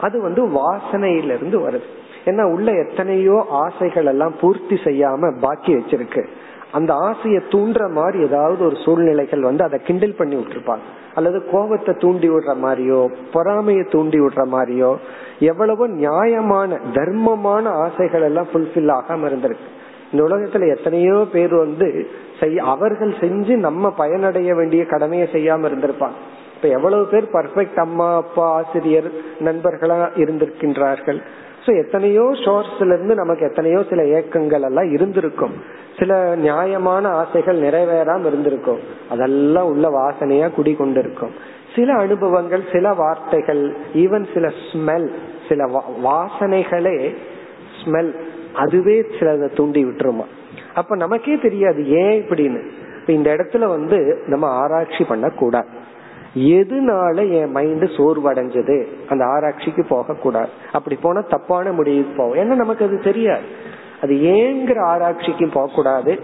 அது 0.00 0.22
வந்து 0.22 0.48
வாசனையிலிருந்து 0.48 1.58
வருது. 1.68 1.88
ஏன்னா 2.24 2.42
உள்ள 2.52 2.72
எத்தனையோ 2.72 3.46
ஆசைகள் 3.50 4.06
எல்லாம் 4.06 4.34
பூர்த்தி 4.40 4.76
செய்யாம 4.84 5.40
பாக்கி 5.40 5.74
வச்சிருக்கு. 5.74 6.24
அந்த 6.72 6.94
ஆசையை 6.94 7.42
தூண்டுற 7.50 7.90
மாதிரி 7.90 8.18
ஏதாவது 8.24 8.64
ஒரு 8.64 8.76
சூழ்நிலைகள் 8.84 9.40
வந்து 9.40 9.64
அதை 9.64 9.80
கிண்டில் 9.86 10.16
பண்ணி 10.16 10.36
விட்டுருப்பாங்க. 10.36 10.86
அல்லது 11.14 11.44
கோபத்தை 11.50 11.94
தூண்டி 11.98 12.28
விடுற 12.28 12.54
மாதிரியோ 12.64 13.08
பொறாமையை 13.32 13.84
தூண்டி 13.84 14.20
விடுற 14.20 14.44
மாதிரியோ 14.52 14.96
எவ்வளவோ 15.38 15.86
நியாயமான 15.86 16.78
தர்மமான 16.92 17.68
ஆசைகள் 17.68 18.22
எல்லாம் 18.22 18.46
ஃபுல்ஃபில் 18.52 18.92
ஆகாம 18.98 19.28
இருந்திருக்கு. 19.30 19.66
இந்த 20.12 20.24
உலகத்துல 20.26 20.76
எத்தனையோ 20.76 21.26
பேர் 21.32 21.54
வந்து 21.54 22.06
செய் 22.40 22.58
அவர்கள் 22.58 23.14
செஞ்சு 23.20 23.56
நம்ம 23.56 23.90
பயனடைய 23.90 24.54
வேண்டிய 24.54 24.84
கடமையை 24.84 25.28
செய்யாம 25.32 25.68
இருந்திருப்பாங்க. 25.70 26.18
இப்ப 26.56 26.68
எவ்வளவு 26.68 27.06
பேர் 27.06 27.26
பர்ஃபெக்ட் 27.32 27.78
அம்மா 27.78 28.16
அப்பா 28.16 28.52
ஆசிரியர் 28.52 29.08
நண்பர்களா 29.44 29.98
இருந்திருக்கின்றார்கள். 30.16 31.18
சோ 31.66 31.76
எத்தனையோ 31.76 32.22
சோர்ஸ்ல 32.22 32.94
இருந்து 32.94 33.14
நமக்கு 33.14 33.44
எத்தனையோ 33.44 33.82
சில 33.90 34.02
ஏக்கங்கள் 34.02 34.62
எல்லாம் 34.62 34.92
இருந்திருக்கும். 34.92 35.54
சில 35.98 36.34
நியாயமான 36.36 37.08
ஆசைகள் 37.08 37.60
நிறைவேறாம 37.60 38.26
இருந்திருக்கும். 38.26 38.80
அதெல்லாம் 39.10 39.66
உள்ள 39.66 39.88
வாசனையா 39.88 40.48
குடிகொண்டிருக்கும். 40.58 41.34
சில 41.76 41.92
அனுபவங்கள் 41.94 42.64
சில 42.72 42.92
வார்த்தைகள் 42.92 43.76
ஈவன் 43.94 44.26
சில 44.34 44.52
ஸ்மெல் 44.68 45.08
சில 45.48 45.64
வாசனைகளே 46.04 46.98
ஸ்மெல் 47.80 48.12
அதுவே 48.54 49.00
சிலதை 49.18 49.48
தூண்டி 49.56 49.84
விட்டுருமா? 49.84 50.26
அப்ப 50.74 50.96
நமக்கே 50.96 51.38
தெரியாது 51.38 51.88
ஏன் 51.88 52.16
இப்படின்னு? 52.22 52.60
இந்த 53.06 53.34
இடத்துல 53.34 53.66
வந்து 53.66 53.98
நம்ம 54.26 54.46
ஆராய்ச்சி 54.48 55.04
பண்ண 55.04 55.28
கூடாது 55.28 55.68
எதுனால 56.36 57.30
என் 57.30 57.50
மைண்ட் 57.50 57.82
சோர்வடைஞ்சது? 57.82 58.86
அந்த 59.08 59.24
ஆராய்ச்சிக்கு 59.24 59.84
போக 59.84 60.14
கூடாது 60.14 60.48
அப்படி 60.72 60.96
போனா 61.02 61.20
தப்பான 61.20 61.72
முடிவுக்கு 61.72 62.14
போவோம். 62.16 62.36
ஏன்னா 62.36 62.54
நமக்கு 62.54 62.84
அது 62.84 62.98
தெரியாது. 62.98 63.42
அது 64.02 64.14
ஏங்கிற 64.14 64.78
ஆராய்ச்சிக்கும் 64.80 65.52
போக 65.52 65.72
கூடாது 65.74 66.18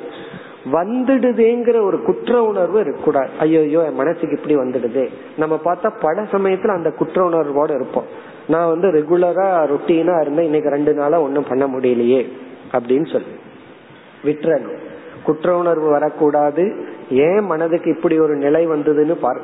வந்துடுதேங்கிற 0.72 1.80
ஒரு 1.82 2.02
குற்ற 2.02 2.42
உணர்வு 2.42 2.80
இருக்கக்கூடாது. 2.80 3.28
ஐயோ 3.38 3.60
என் 3.60 3.94
மனசுக்கு 3.94 4.40
இப்படி 4.42 4.56
வந்துடுது. 4.56 5.08
நம்ம 5.36 5.60
பார்த்தா 5.64 5.90
பல 6.00 6.22
சமயத்துல 6.22 6.68
அந்த 6.68 6.90
குற்ற 6.90 7.28
உணர்வோட 7.28 7.74
இருப்போம். 7.74 8.04
நான் 8.48 8.68
வந்து 8.68 8.88
ரெகுலரா 8.90 9.66
ரொட்டீனா 9.66 10.20
இருந்தேன் 10.20 10.44
இன்னைக்கு 10.44 10.70
ரெண்டு 10.70 10.94
நாளா 10.94 11.20
ஒன்னும் 11.20 11.46
பண்ண 11.48 11.66
முடியலையே 11.66 12.28
அப்படின்னு 12.72 13.12
சொல்லி. 13.12 13.26
விட்டுறணும். 14.24 14.78
குற்ற 15.24 15.56
உணர்வு 15.56 15.88
வரக்கூடாது. 15.88 16.86
ஏன் 17.10 17.40
மனதுக்கு 17.40 17.94
இப்படி 17.96 18.18
ஒரு 18.18 18.36
நிலை 18.36 18.68
வந்ததுன்னு 18.68 19.14
பார்க்க 19.20 19.40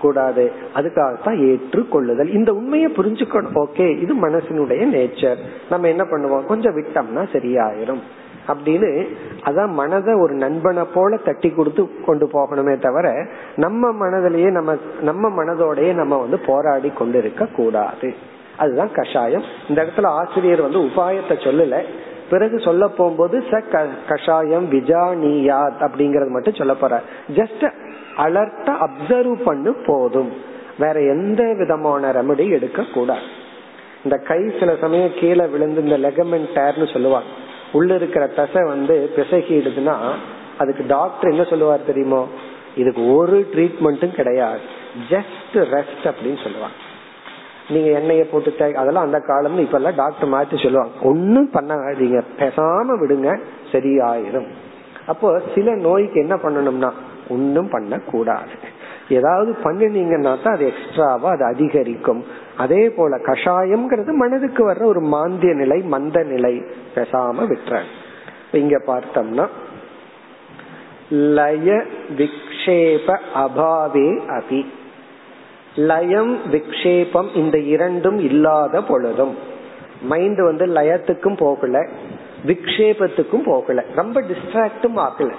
கூடாது 0.00 0.52
அதுக்காகத்தான் 0.74 1.38
ஏற்றுக்கொள்ளுதல். 1.48 2.34
இந்த 2.34 2.54
உண்மையை 2.54 2.92
புரிஞ்சுக்கணும். 2.92 3.48
ஓகே 3.54 4.00
இது 4.00 4.28
மனசினுடைய 4.28 4.96
நேச்சர் 4.96 5.36
நம்ம 5.70 5.88
என்ன 5.88 6.04
பண்ணுவோம்? 6.04 6.44
கொஞ்சம் 6.44 6.76
விட்டோம்னா 6.76 7.26
சரியாயிரும். 7.32 8.00
அப்படின்னு 8.48 9.06
அதான் 9.44 9.68
மனதை 9.68 10.14
ஒரு 10.14 10.34
நண்பனை 10.34 10.84
போல 10.94 11.16
தட்டி 11.16 11.50
கொடுத்து 11.50 11.88
கொண்டு 12.06 12.26
போகணுமே 12.26 12.78
தவிர 12.78 13.26
நம்ம 13.56 14.06
மனதிலேயே 14.06 14.50
நம்ம 14.50 14.76
நம்ம 15.00 15.44
மனதோடய 15.44 15.94
நம்ம 15.94 16.16
வந்து 16.16 16.38
போராடி 16.38 16.90
கொண்டு 16.90 17.18
இருக்க 17.18 17.46
கூடாது. 17.46 18.14
அதுதான் 18.56 18.92
கஷாயம். 18.92 19.42
இந்த 19.68 19.82
இடத்துல 19.82 20.04
ஆசிரியர் 20.04 20.60
வந்து 20.60 20.78
உபாயத்தை 20.78 21.36
சொல்லல. 21.44 21.82
பிறகு 22.30 22.60
சொல்ல 22.60 22.88
போகும்போது 22.88 23.38
ச 23.38 23.62
கஷாயம் 24.08 24.72
விஜானியாத் 24.72 25.80
அப்படிங்கறது 25.80 26.28
மட்டும் 26.28 26.54
சொல்ல 26.54 26.74
போற 26.74 27.02
ஜஸ்ட் 27.36 27.72
அலர்ட்டா 28.18 28.86
அப்சர்வ் 28.86 29.42
பண்ணு 29.44 29.74
போதும். 29.86 30.32
வேற 30.78 31.00
எந்த 31.00 31.54
விதமான 31.58 32.12
ரெமடி 32.12 32.50
எடுக்க 32.50 32.84
கூடாது. 32.94 33.20
இந்த 34.04 34.16
கை 34.16 34.52
சில 34.58 34.76
சமயம் 34.80 35.10
கீழே 35.14 35.46
விழுந்து 35.46 35.84
இந்த 35.84 35.98
லெகமெண்ட் 35.98 36.48
டேர்னு 36.54 36.92
சொல்லுவாங்க. 36.92 37.28
உள்ள 37.72 37.94
இருக்கிற 37.94 38.26
தசை 38.26 38.62
வந்து 38.62 39.10
பிசகிடுதுன்னா 39.16 39.96
அதுக்கு 40.58 40.84
டாக்டர் 40.88 41.30
என்ன 41.30 41.44
சொல்லுவார் 41.44 41.84
தெரியுமோ? 41.86 42.28
இதுக்கு 42.76 43.14
ஒரு 43.14 43.48
ட்ரீட்மெண்ட்டும் 43.54 44.14
கிடையாது. 44.14 44.58
ஜஸ்ட் 45.10 45.52
ரெஸ்ட் 45.52 46.04
அப்படின்னு 46.04 46.42
சொல்லுவாங்க. 46.42 46.76
நீங்க 47.68 47.98
எண்ணெய 47.98 48.28
போட்டு 48.30 48.74
அதெல்லாம் 48.76 49.04
அந்த 49.04 49.18
காலம் 49.18 49.58
இப்ப 49.58 49.76
எல்லாம் 49.76 49.94
டாக்டர் 49.94 50.28
மாத்தி 50.28 50.62
சொல்லுவாங்க. 50.62 50.92
ஒன்னும் 51.02 51.50
பண்ணாதீங்க. 51.52 52.22
பேசாம 52.38 52.84
விடுங்க. 53.00 53.40
சரியாயிரும். 53.72 54.46
அப்போ 55.06 55.40
சில 55.54 55.74
நோய்க்கு 55.74 56.20
என்ன 56.20 56.34
பண்ணணும்னா 56.34 56.92
ஒன்னும் 57.28 57.68
பண்ண 57.68 57.98
கூடாது 57.98 58.54
ஏதாவது 59.08 59.56
பண்ணினீங்கன்னா 59.64 60.32
தான் 60.42 60.54
அது 60.54 60.66
எக்ஸ்ட்ராவா 60.66 61.30
அது 61.30 61.44
அதிகரிக்கும். 61.44 62.24
அதே 62.56 62.90
போல 62.90 63.16
கஷாயம்ங்கிறது 63.16 64.12
மனதுக்கு 64.12 64.62
வர்ற 64.70 64.84
ஒரு 64.84 65.00
மாந்திய 65.00 65.54
நிலை 65.54 65.78
மந்த 65.94 66.22
நிலை 66.22 66.54
பேசாம 66.94 67.46
விட்டுற 67.52 67.80
இங்க 68.52 68.76
பார்த்தோம்னா 68.86 69.46
லய 71.10 71.68
விக்ஷேப 72.18 73.18
அபாவே 73.34 74.08
அபி. 74.38 74.60
லயம் 75.74 76.34
விக்ஷேபம் 76.52 77.28
இந்த 77.34 77.58
இரண்டும் 77.58 78.18
இல்லாத 78.18 78.82
பொழுதும் 78.82 79.34
மைண்ட் 80.02 80.40
வந்து 80.40 80.66
லயத்துக்கும் 80.66 81.36
போகல 81.36 81.86
விக்ஷேபத்துக்கும் 82.46 83.44
போகல. 83.44 83.84
ரொம்ப 83.94 84.20
டிஸ்ட்ராக்டும் 84.20 84.98
ஆகல. 85.06 85.30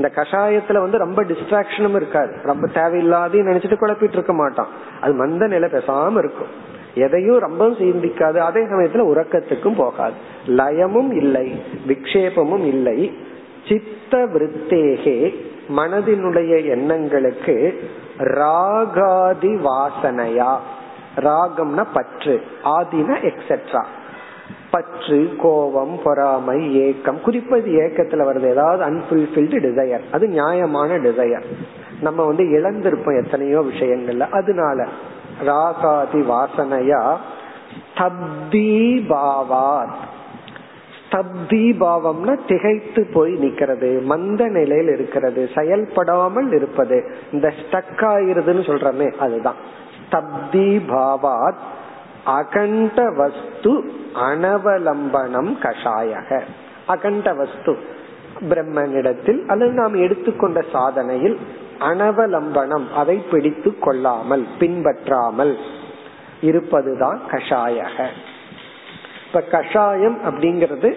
இந்த 0.00 0.12
கஷாயத்துல 0.14 0.78
வந்து 0.78 0.98
ரொம்ப 0.98 1.24
டிஸ்ட்ராக்ஷனும் 1.24 1.94
இருக்காது. 1.94 2.36
ரொம்ப 2.42 2.66
தேவையில்லாத 2.66 3.38
நினைச்சிட்டு 3.38 3.76
குழப்பிட்டு 3.80 4.12
இருக்க 4.12 4.32
மாட்டான். 4.32 4.66
அது 5.00 5.12
மந்த 5.12 5.46
நிலை 5.46 5.68
பேசாம 5.68 6.18
இருக்கும். 6.18 6.68
எதையும் 6.94 7.38
ரொம்ப 7.38 7.66
சிந்திக்காது. 7.66 8.36
அதே 8.36 8.60
சமயத்துல 8.60 9.04
உறக்கத்துக்கும் 9.12 9.76
போகாது. 9.76 10.12
லயமும் 10.46 11.16
இல்லை 11.16 11.62
விக்ஷேபமும் 11.88 12.64
இல்லை. 12.66 13.18
சித்த 13.68 14.26
விருத்தேகே 14.26 15.34
மனதினுடைய 15.76 16.64
எண்ணங்களுக்கு 16.64 17.88
ராகாதி 18.18 19.66
வாசனையா? 19.66 20.56
ராகம்னா 21.16 21.84
பற்று 21.92 22.42
ஆதினா 22.64 23.16
எக்ஸெட்ரா 23.20 23.84
பற்று 24.70 25.34
கோபம் 25.38 26.00
பொறாமை 26.04 26.74
ஏக்கம். 26.74 27.20
குறிப்பது 27.20 27.70
ஏக்கத்துல 27.70 28.00
வருது. 28.00 28.50
ஏதாவது 28.50 28.84
அன்புல்பில்டு 28.84 29.34
டிசையர் 29.34 30.00
அது 30.12 30.28
நியாயமான 30.28 30.98
டிசையர் 30.98 31.42
நம்ம 32.00 32.24
வந்து 32.24 32.44
இழந்திருப்போம் 32.44 33.24
எத்தனையோ 33.24 33.60
விஷயங்கள்ல. 33.60 34.20
அதனால 34.20 34.86
ராகாதி 35.46 36.12
வாசனையா 36.12 37.16
ஸ்தப்தீபாவாத் 37.96 39.94
ஸ்தப்தி 41.10 41.50
பாவம்னா 41.50 42.38
திகைத்து 42.46 43.08
போய் 43.12 43.34
நிக்கிறது. 43.34 44.02
மந்த 44.02 44.46
நிலையில் 44.46 44.88
இருக்கிறது. 44.88 45.48
செயல்படாமல் 45.54 46.52
இருப்பது. 46.52 47.14
இந்த 47.32 47.48
ஸ்டக் 47.48 47.98
ஆயிருதுன்னு 47.98 48.70
சொல்றமே 48.70 49.16
அதுதான். 49.16 49.54
ஸ்தப்தி 50.10 50.52
பாவாத். 50.52 51.54
அகண்ட 52.24 53.10
வஸ்து 53.10 53.92
அனவலம்பனம் 54.14 55.52
கஷாயக. 55.60 56.42
அகண்ட 56.86 57.34
வஸ்து 57.34 57.78
பிரம்மனிடத்தில் 58.40 59.46
அல்லது 59.46 59.72
நாம் 59.72 59.94
எடுத்துக்கொண்ட 59.94 60.64
சாதனையில் 60.72 61.36
அனவலம்பனம் 61.80 62.92
அதை 62.94 63.16
பிடித்து 63.30 63.78
கொள்ளாமல் 63.78 64.46
பின்பற்றாமல் 64.58 65.58
இருப்பதுதான் 66.40 67.20
கஷாயக. 67.30 68.06
இப்ப 69.26 69.40
கஷாயம் 69.40 70.18
அப்படிங்கிறது 70.24 70.94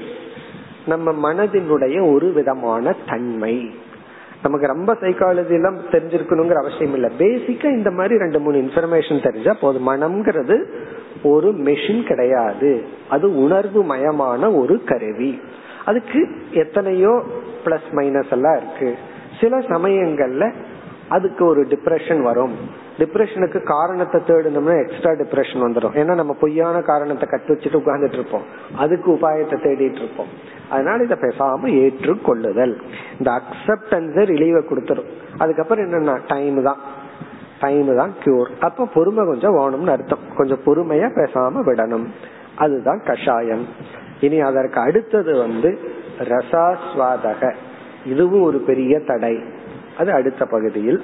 நம்ம 0.85 1.33
மனதினுடைய 1.33 2.13
ஒரு 2.13 2.31
விதமான 2.31 2.95
தன்மை. 3.09 3.75
நமக்கு 4.43 4.67
ரொம்ப 4.67 4.93
சைக்காலஜி 4.93 5.51
எல்லாம் 5.51 5.77
தெரிஞ்சிருக்கணுங்கிற 5.77 6.53
அவசியம் 6.53 6.93
இல்லை. 6.93 7.11
பேசிக்கா 7.17 7.63
இந்த 7.63 7.91
மாதிரி 7.91 8.17
ரெண்டு 8.17 8.39
மூணு 8.39 8.57
இன்ஃபர்மேஷன் 8.57 9.23
தெரிஞ்சா 9.23 9.53
போதும். 9.53 9.87
மனம்ங்கிறது 9.87 10.63
ஒரு 11.23 11.51
மெஷின் 11.51 12.03
கிடையாது. 12.03 12.83
அது 13.09 13.43
உணர்வு 13.43 13.83
மயமான 13.83 14.57
ஒரு 14.57 14.83
கருவி. 14.83 15.41
அதுக்கு 15.85 16.29
எத்தனையோ 16.51 17.23
பிளஸ் 17.65 17.89
மைனஸ் 17.91 18.31
எல்லாம் 18.31 18.57
இருக்கு. 18.57 18.95
சில 19.41 19.59
சமயங்கள்ல 19.59 20.53
அதுக்கு 21.09 21.45
ஒரு 21.45 21.61
டிப்ரெஷன் 21.61 22.21
வரும். 22.21 22.53
டிப்ரெஷனுக்கு 22.97 23.63
காரணத்தை 23.63 24.21
தேடணும்னா 24.21 24.87
எக்ஸ்ட்ரா 24.87 25.11
டிப்ரெஷன் 25.11 25.67
வந்துடும் 25.67 25.95
ஏன்னா 26.01 26.13
நம்ம 26.13 26.33
பொய்யான 26.33 26.81
காரணத்தை 26.81 27.29
கட்டு 27.29 27.53
வச்சுட்டு 27.53 27.81
உட்கார்ந்துட்டு 27.81 28.13
இருப்போம். 28.13 28.41
அதுக்கு 28.75 29.11
உபாயத்தை 29.11 29.55
தேடிட்டு 29.65 30.01
இருப்போம். 30.01 30.27
அதனால 30.69 31.03
இதை 31.03 31.17
பேசாம 31.21 31.63
ஏற்றுக்கொள்ளுதல். 31.63 32.75
இந்த 33.17 33.31
அக்செப்டன்ஸ் 33.31 34.17
ரிலீவை 34.31 34.61
கொடுத்துரும். 34.69 35.09
அதுக்கப்புறம் 35.37 35.85
என்னன்னா 35.85 36.19
டைம் 36.27 36.63
தான். 36.63 36.77
டைம் 37.59 37.95
தான் 37.95 38.13
கியூர் 38.23 38.49
அப்ப 38.59 38.85
பொறுமை 38.85 39.25
கொஞ்சம் 39.25 39.57
வேணும்னு 39.57 39.89
அர்த்தம். 39.89 40.19
கொஞ்சம் 40.37 40.59
பொறுமையா 40.65 41.09
பேசாம 41.15 41.53
விடணும். 41.65 42.05
அதுதான் 42.55 43.01
கஷாயம். 43.05 43.67
இனி 44.19 44.39
அதற்கு 44.39 44.79
அடுத்தது 44.79 45.37
வந்து 45.37 45.79
ரசாஸ்வாதக. 46.19 47.53
இதுவும் 48.05 48.41
ஒரு 48.41 48.57
பெரிய 48.57 48.99
தடை. 48.99 49.39
அது 49.97 50.11
அடுத்த 50.11 50.45
பகுதியில் 50.45 51.03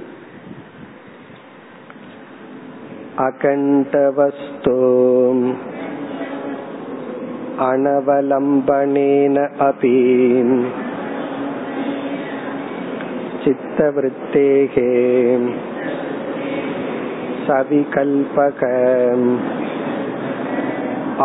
अकण्ठवस्तु 3.26 4.76
अनवलम्बनेन 7.68 9.36
अपि 9.68 9.94
चित्तवृत्तेः 13.44 14.76
सविकल्पक 17.46 18.64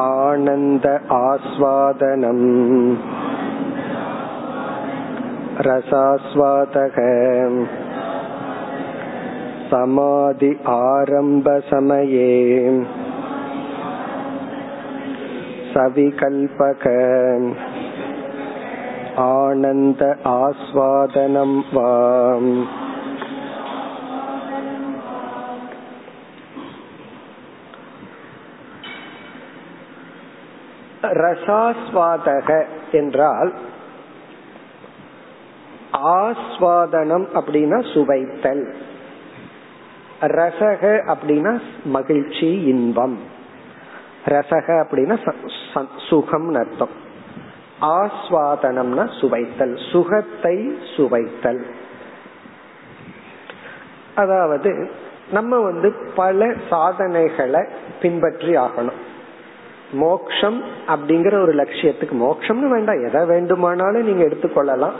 आनन्द 0.06 0.86
आस्वादनम् 1.20 2.47
रसास्वादः 5.68 6.97
समाधि 9.74 10.52
आरम्भ 10.70 11.47
समये 11.70 12.32
सविकल्पक 15.74 16.86
आनन्द 19.22 20.04
आस्वादनं 20.34 21.56
वा 21.74 21.89
ரசாஸ்வாதக 31.20 32.50
என்றால் 32.91 33.52
ஆஸ்வாதனம் 36.16 37.26
அப்படின்னா 37.34 37.80
சுவைத்தல் 37.93 38.64
ரசக 40.27 41.03
அப்படின்னா 41.14 41.61
மகிழ்ச்சி 41.85 42.62
இன்பம். 42.64 43.18
ரசக 44.25 44.85
அப்படின்னா 44.85 45.16
சுகம் 46.09 46.55
அர்த்தம். 46.55 47.03
ஆஸ்வாதனம்னா 47.81 49.18
சுவைத்தல் 49.18 49.79
சுகத்தை 49.93 50.79
சுவைத்தல். 50.97 51.66
அதாவது 54.14 54.91
நம்ம 55.33 55.59
வந்து 55.59 55.95
பல 56.14 56.53
சாதனைகளை 56.70 57.64
பின்பற்றி 58.03 58.57
ஆகணும். 58.57 59.01
மோக்ஷம் 59.93 60.62
அப்படிங்கிற 60.87 61.43
ஒரு 61.43 61.55
லட்சியத்துக்கு 61.55 62.14
மோக்ஷம்னு 62.14 62.68
வேண்டாம் 62.68 63.05
எதை 63.07 63.27
வேண்டுமானாலும் 63.27 64.05
நீங்க 64.05 64.25
எடுத்துக்கொள்ளலாம். 64.25 64.93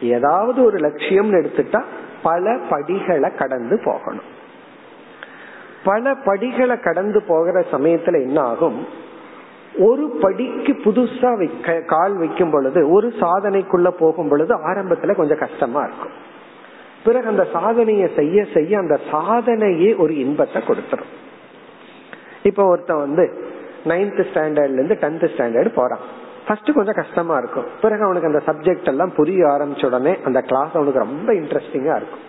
ஏதாவது 0.00 0.64
ஒரு 0.64 0.78
லட்சியம்னு 0.78 1.38
எடுத்துட்டா 1.42 1.82
பல 2.22 2.58
படிகளை 2.70 3.34
கடந்து 3.34 3.80
போகணும். 3.84 4.36
பல 5.88 6.14
படிகளை 6.24 6.78
கடந்து 6.78 7.22
போகிற 7.22 7.64
சமயத்துல 7.72 8.20
என்ன 8.20 8.40
ஆகும்? 8.40 8.86
ஒரு 9.78 10.18
படிக்கு 10.20 10.72
புதுசா 10.72 11.36
வைக்க 11.36 11.80
கால் 11.80 12.16
வைக்கும் 12.16 12.50
பொழுது 12.50 12.90
ஒரு 12.90 13.12
சாதனைக்குள்ள 13.20 13.88
போகும் 13.88 14.28
பொழுது 14.28 14.54
ஆரம்பத்துல 14.70 15.14
கொஞ்சம் 15.14 15.38
கஷ்டமா 15.38 15.80
இருக்கும். 15.82 16.10
பிறகு 17.04 17.26
அந்த 17.28 17.46
சாதனையை 17.52 18.10
செய்ய 18.16 18.46
செய்ய 18.54 18.78
அந்த 18.78 18.98
சாதனையே 19.10 19.96
ஒரு 19.96 20.18
இன்பத்தை 20.18 20.62
கொடுத்துரும். 20.62 21.12
இப்ப 22.42 22.64
ஒருத்தன் 22.64 22.98
வந்து 22.98 23.24
நைன்த் 23.84 24.24
ஸ்டாண்டர்ட்ல 24.32 24.72
இருந்து 24.72 24.98
டென்த் 25.00 25.30
ஸ்டாண்டர்ட் 25.36 25.72
போறான். 25.74 26.04
ஃபர்ஸ்ட் 26.46 26.74
கொஞ்சம் 26.74 26.94
கஷ்டமா 26.94 27.36
இருக்கும். 27.36 27.66
பிறகு 27.80 28.02
அவனுக்கு 28.04 28.28
அந்த 28.28 28.42
சப்ஜெக்ட் 28.46 28.88
எல்லாம் 28.88 29.14
புரிய 29.14 29.46
ஆரம்பிச்ச 29.46 29.86
உடனே 29.86 30.16
அந்த 30.24 30.40
கிளாஸ் 30.40 30.74
அவனுக்கு 30.74 30.98
ரொம்ப 30.98 31.32
இன்ட்ரெஸ்டிங்கா 31.32 31.96
இருக்கும். 32.00 32.26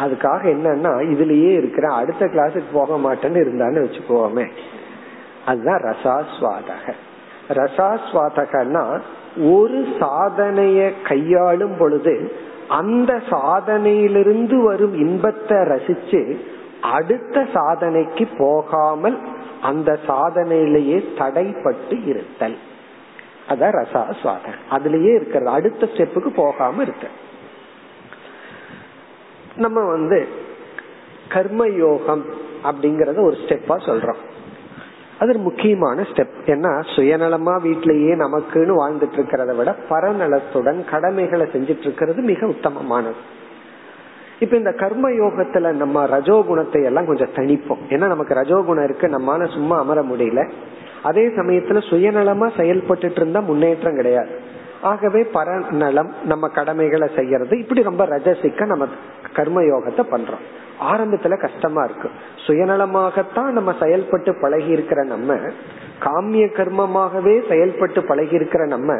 அதுக்காக 0.00 0.42
என்னன்னா 0.54 0.92
இதுலயே 1.12 1.52
இருக்கிற 1.52 1.94
அடுத்த 1.94 2.26
கிளாஸுக்கு 2.26 2.62
போக 2.72 2.96
மாட்டேன்னு 2.96 3.40
இருந்தான்னு 3.42 3.80
வச்சுக்கோமே. 3.86 4.50
அதுதான் 5.46 5.82
ரசாஸ்வாதக. 5.82 6.92
ரசாஸ்வாதகன்னா 7.48 9.00
ஒரு 9.50 9.86
சாதனைய 10.00 10.92
கையாளும் 11.08 11.76
பொழுது 11.78 12.32
அந்த 12.68 13.20
சாதனையிலிருந்து 13.30 14.62
வரும் 14.62 14.94
இன்பத்தை 14.94 15.56
ரசிச்சு 15.56 16.36
அடுத்த 16.82 17.46
சாதனைக்கு 17.54 18.28
போகாமல் 18.38 19.18
அந்த 19.62 19.98
சாதனையிலேயே 20.06 21.04
தடைப்பட்டு 21.18 22.06
இருத்தல். 22.06 22.58
அதான் 23.48 23.74
ரசாஸ்வாதகம் 23.80 24.62
அதுலயே 24.70 25.14
இருக்கிறது. 25.14 25.50
அடுத்த 25.50 25.86
ஸ்டெப்புக்கு 25.86 26.32
போகாம 26.36 26.82
இருக்க 26.82 27.06
நம்ம 29.56 29.84
வந்து 29.84 30.28
கர்ம 31.28 31.66
யோகம் 31.66 32.24
அப்படிங்கறத 32.64 33.20
ஒரு 33.20 33.36
ஸ்டெப்பா 33.36 33.76
சொல்றோம். 33.86 34.16
அது 35.18 35.38
முக்கியமான 35.38 36.02
ஸ்டெப் 36.02 36.30
ஏன்னா 36.46 36.82
சுயநலமா 36.96 37.60
வீட்டிலேயே 37.60 38.14
நமக்குன்னு 38.14 38.74
வாழ்ந்துட்டு 38.76 39.16
இருக்கிறத 39.16 39.56
விட 39.56 39.76
பரநலத்துடன் 39.90 40.90
கடமைகளை 40.90 41.46
செஞ்சிட்டு 41.46 41.78
இருக்கிறது 41.78 42.22
மிக 42.22 42.46
உத்தமமானது. 42.46 43.12
இப்ப 44.38 44.56
இந்த 44.56 44.72
கர்ம 44.72 45.10
யோகத்துல 45.10 45.72
நம்ம 45.72 46.06
ரஜோகுணத்தை 46.06 46.84
எல்லாம் 46.84 47.06
கொஞ்சம் 47.06 47.32
தணிப்போம். 47.34 47.78
ஏன்னா 47.88 48.06
நமக்கு 48.06 48.34
ரஜோகுணம் 48.34 48.84
இருக்கு 48.84 49.06
நம்மால 49.06 49.52
சும்மா 49.52 49.78
அமர 49.78 50.02
முடியல. 50.02 50.50
அதே 51.02 51.26
சமயத்துல 51.26 51.82
சுயநலமா 51.90 52.56
செயல்பட்டு 52.56 53.12
இருந்தா 53.16 53.40
முன்னேற்றம் 53.40 53.96
கிடையாது. 53.96 54.48
ஆகவே 54.82 55.22
பரநலம் 55.22 56.14
நம்ம 56.24 56.48
கடமைகளை 56.48 57.10
செய்யறது 57.16 57.58
இப்படி 57.58 57.82
ரொம்ப 57.82 58.06
ரஜசிக்க 58.06 58.66
நம்ம 58.66 58.86
கர்ம 59.32 59.62
யோகத்தை 59.62 60.02
பண்றோம். 60.10 60.44
ஆரம்பத்துல 60.92 61.40
கஷ்டமா 61.40 61.82
இருக்கு. 61.84 62.10
சுயநலமாகத்தான் 62.46 63.50
நம்ம 63.50 63.74
செயல்பட்டு 63.80 64.34
பழகி 64.40 64.70
இருக்கிற 64.70 65.04
நம்ம 65.04 65.34
காமிய 66.00 66.46
கர்மமாகவே 66.46 67.48
செயல்பட்டு 67.48 68.04
பழகி 68.04 68.34
இருக்கிற 68.34 68.66
நம்ம 68.66 68.94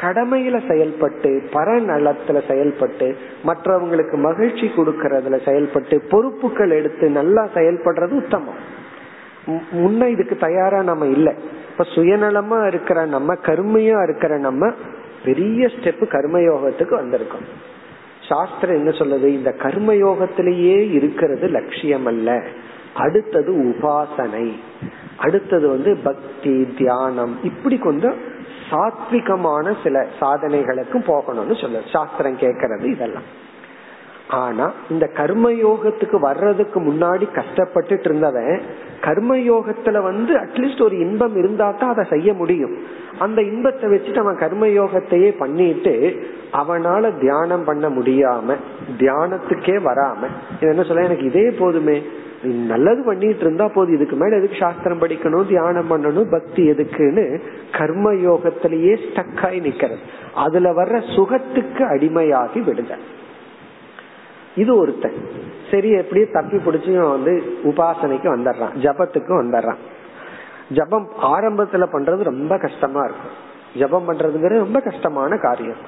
கடமையில 0.00 0.68
செயல்பட்டு 0.68 1.42
பரநலத்துல 1.52 2.48
செயல்பட்டு 2.48 3.16
மற்றவங்களுக்கு 3.46 4.16
மகிழ்ச்சி 4.16 4.72
கொடுக்கறதுல 4.76 5.44
செயல்பட்டு 5.44 6.00
பொறுப்புகள் 6.00 6.70
எடுத்து 6.70 7.08
நல்லா 7.08 7.48
செயல்படுறது 7.54 8.10
உத்தமம். 8.10 8.76
முன்ன 9.72 10.06
இதுக்கு 10.06 10.36
தயாரா 10.36 10.82
நம்ம 10.82 11.06
இல்லை. 11.06 11.34
இப்ப 11.70 11.84
சுயநலமா 11.84 12.66
இருக்கிற 12.66 13.06
நம்ம 13.06 13.34
கருமையா 13.34 14.02
இருக்கிற 14.02 14.38
நம்ம 14.38 14.72
பெரிய 15.24 15.66
ஸ்டெப் 15.66 16.02
கர்மயோகத்துக்கு 16.02 16.90
வந்திருக்கும். 16.90 17.40
சாஸ்திரம் 18.28 18.76
என்ன 18.76 18.90
சொல்லுது? 18.90 19.26
இந்த 19.26 19.54
கர்மயோகத்திலேயே 19.58 20.90
இருக்கிறது 20.90 21.46
லட்சியம் 21.46 22.06
அல்ல 22.06 22.42
அடுத்தது 22.94 23.52
உபாசனை. 23.52 24.52
அடுத்தது 25.16 25.68
வந்து 25.68 25.96
பக்தி 25.96 26.68
தியானம். 26.78 27.38
இப்படி 27.44 27.78
கொஞ்சம் 27.78 28.14
சாத்விகமான 28.70 29.76
சில 29.82 30.06
சாதனைகளுக்கும் 30.20 31.02
போகணும்னு 31.06 31.60
சொல்ல 31.60 31.80
சாஸ்திரம் 31.92 32.38
கேட்கறது 32.38 32.84
இதெல்லாம். 32.84 33.46
ஆனா 34.28 34.72
இந்த 34.90 35.10
கர்மயோகத்துக்கு 35.16 36.20
வர்றதுக்கு 36.20 36.80
முன்னாடி 36.80 37.28
கஷ்டப்பட்டுட்டு 37.34 38.04
இருந்தவன் 38.04 38.60
கர்மயோகத்துல 39.00 40.02
வந்து 40.02 40.34
அட்லீஸ்ட் 40.34 40.82
ஒரு 40.82 40.98
இன்பம் 40.98 41.36
இருந்தா 41.36 41.70
தான் 41.70 41.90
அதை 41.90 42.04
செய்ய 42.10 42.34
முடியும். 42.34 42.78
அந்த 43.18 43.42
இன்பத்தை 43.42 43.90
வச்சுட்டு 43.90 44.16
அவன் 44.16 44.36
கர்மயோகத்தையே 44.36 45.38
பண்ணிட்டு 45.38 46.16
அவனால 46.52 47.20
தியானம் 47.20 47.64
பண்ண 47.64 47.88
முடியாம 47.88 48.56
தியானத்துக்கே 48.98 49.76
வராம 49.84 50.28
என்ன 50.60 50.82
சொல்ல 50.82 51.02
எனக்கு 51.02 51.24
இதே 51.24 51.50
போதுமே. 51.50 52.02
நல்லது 52.44 53.04
பண்ணிட்டு 53.04 53.40
இருந்தா 53.40 53.68
போதும் 53.68 53.94
இதுக்கு 53.94 54.16
மேல 54.16 54.36
எதுக்கு 54.36 54.56
சாஸ்திரம் 54.60 55.00
படிக்கணும் 55.00 55.46
தியானம் 55.46 55.90
பண்ணணும் 55.90 56.30
பக்தி 56.30 56.70
எதுக்குன்னு 56.70 57.40
கர்ம 57.72 58.12
யோகத்திலேயே 58.12 58.96
ஸ்டக்காய் 59.06 59.58
நிக்கிறது. 59.60 59.98
அதுல 60.34 60.72
வர்ற 60.72 61.14
சுகத்துக்கு 61.16 61.84
அடிமையாகி 61.84 62.64
விடுதல். 62.64 63.16
இது 64.62 64.72
ஒருத்தன். 64.80 65.18
சரி 65.70 65.90
எப்படியே 66.00 66.26
தப்பி 66.36 66.58
பிடிச்சி 66.66 66.92
வந்து 67.14 67.32
உபாசனைக்கு 67.70 68.28
வந்துடுறான் 68.34 68.74
ஜபத்துக்கும் 68.84 69.40
வந்துடுறான். 69.42 69.80
ஜபம் 70.78 71.08
ஆரம்பத்துல 71.34 71.84
பண்றது 71.94 72.22
ரொம்ப 72.32 72.54
கஷ்டமா 72.58 73.02
இருக்கும். 73.08 73.34
ஜபம் 73.80 74.06
பண்றதுங்கிறது 74.08 74.64
ரொம்ப 74.66 74.80
கஷ்டமான 74.88 75.38
காரியம். 75.46 75.82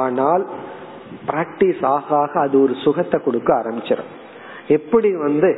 ஆனால் 0.00 0.44
பிராக்டிஸ் 1.28 1.82
ஆக 1.94 2.08
ஆக 2.22 2.32
அது 2.40 2.56
ஒரு 2.62 2.74
சுகத்தை 2.84 3.18
கொடுக்க 3.24 3.50
ஆரம்பிச்சிடும் 3.60 4.12
எப்படி 4.76 5.10
வந்து 5.16 5.50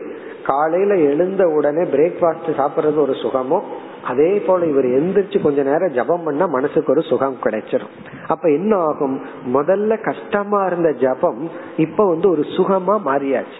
காலையில 0.48 0.96
எழுந்த 0.96 1.46
உடனே 1.48 1.82
பிரேக்ஃபாஸ்ட் 1.82 2.48
சாப்பிடுறது 2.48 2.98
ஒரு 2.98 3.14
சுகமோ? 3.14 3.62
அதே 4.04 4.38
போல 4.38 4.66
இவர் 4.66 4.84
எந்திரிச்சு 4.84 5.42
கொஞ்ச 5.42 5.62
நேரம் 5.62 5.92
ஜபம் 5.92 6.24
பண்ணா 6.24 6.46
மனசுக்கு 6.46 6.92
ஒரு 6.92 7.02
சுகம் 7.02 7.36
கிடைச்சிடும் 7.44 7.94
அப்ப 8.26 8.48
என்ன 8.48 8.76
ஆகும்? 8.76 9.20
முதல்ல 9.54 10.02
கஷ்டமா 10.02 10.66
இருந்த 10.66 10.92
ஜபம் 10.92 11.50
இப்ப 11.76 12.06
வந்து 12.06 12.30
ஒரு 12.30 12.40
சுகமா 12.40 13.00
மாறியாச்சு. 13.04 13.58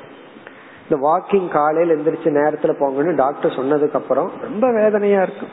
இந்த 0.88 1.06
வாக்கிங் 1.08 1.48
காலையில 1.48 2.00
எந்திரிச்சு 2.00 2.24
நேரத்துல 2.24 2.72
போங்கன்னு 2.80 3.14
டாக்டர் 3.14 3.54
சொன்னதுக்கு 3.56 3.94
அப்புறம் 3.94 4.30
ரொம்ப 4.40 4.72
வேதனையா 4.72 5.22
இருக்கும். 5.22 5.48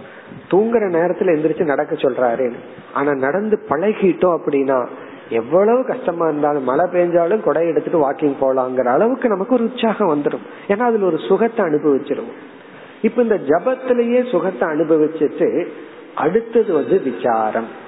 தூங்குற 0.51 0.83
நேரத்துல 0.83 1.33
எந்திரிச்சு 1.35 1.63
நடக்க 1.63 1.95
சொல்றாரு. 1.95 2.51
ஆனா 2.93 3.13
நடந்து 3.13 3.59
பழகிட்டோம் 3.69 4.37
அப்படின்னா 4.39 4.87
எவ்வளவு 5.29 5.85
கஷ்டமா 5.85 6.27
இருந்தாலும் 6.27 6.63
மழை 6.63 6.85
பெஞ்சாலும் 6.93 7.41
கொடை 7.41 7.67
எடுத்துட்டு 7.67 8.11
வாக்கிங் 8.11 8.35
போலாங்கிற 8.41 8.83
அளவுக்கு 8.83 9.29
நமக்கு 9.29 9.53
ஒரு 9.53 9.63
உற்சாகம் 9.63 10.13
வந்துடும் 10.15 10.45
ஏன்னா 10.67 10.79
அதுல 10.79 11.05
ஒரு 11.05 11.17
சுகத்தை 11.17 11.65
அனுபவிச்சிருவோம். 11.65 12.35
இப்ப 13.01 13.21
இந்த 13.21 13.35
ஜபத்திலேயே 13.35 14.31
சுகத்தை 14.31 14.67
அனுபவிச்சுட்டு 14.67 15.67
அடுத்தது 16.15 16.73
வந்து 16.73 17.01
விசாரம். 17.01 17.83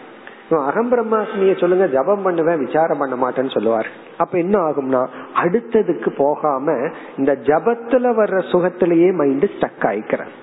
அகம் 0.49 0.91
பிரம்மாஸ்மிய 0.91 1.59
சொல்லுங்க 1.59 1.87
ஜபம் 1.87 2.21
பண்ணுவேன் 2.21 2.65
விசாரம் 2.65 2.97
பண்ண 2.97 3.15
மாட்டேன்னு 3.15 3.51
சொல்லுவார். 3.51 3.87
அப்ப 4.17 4.37
என்ன 4.37 4.59
ஆகும்னா 4.59 5.07
அடுத்ததுக்கு 5.35 6.09
போகாம 6.17 6.89
இந்த 7.17 7.37
ஜபத்துல 7.41 8.11
வர்ற 8.19 8.39
சுகத்திலேயே 8.51 9.13
மைண்ட் 9.13 9.43
ஸ்டக் 9.43 9.85
ஆயிக்கிறார். 9.85 10.33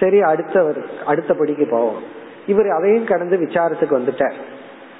சரி 0.00 0.20
அடுத்தவர் 0.20 0.86
அடுத்த 1.06 1.34
படிக்கு 1.34 1.66
போவோம். 1.70 2.02
இவர் 2.46 2.70
அதையும் 2.70 3.04
கடந்து 3.04 3.36
விசாரத்துக்கு 3.36 3.98
வந்துட்டார். 3.98 4.34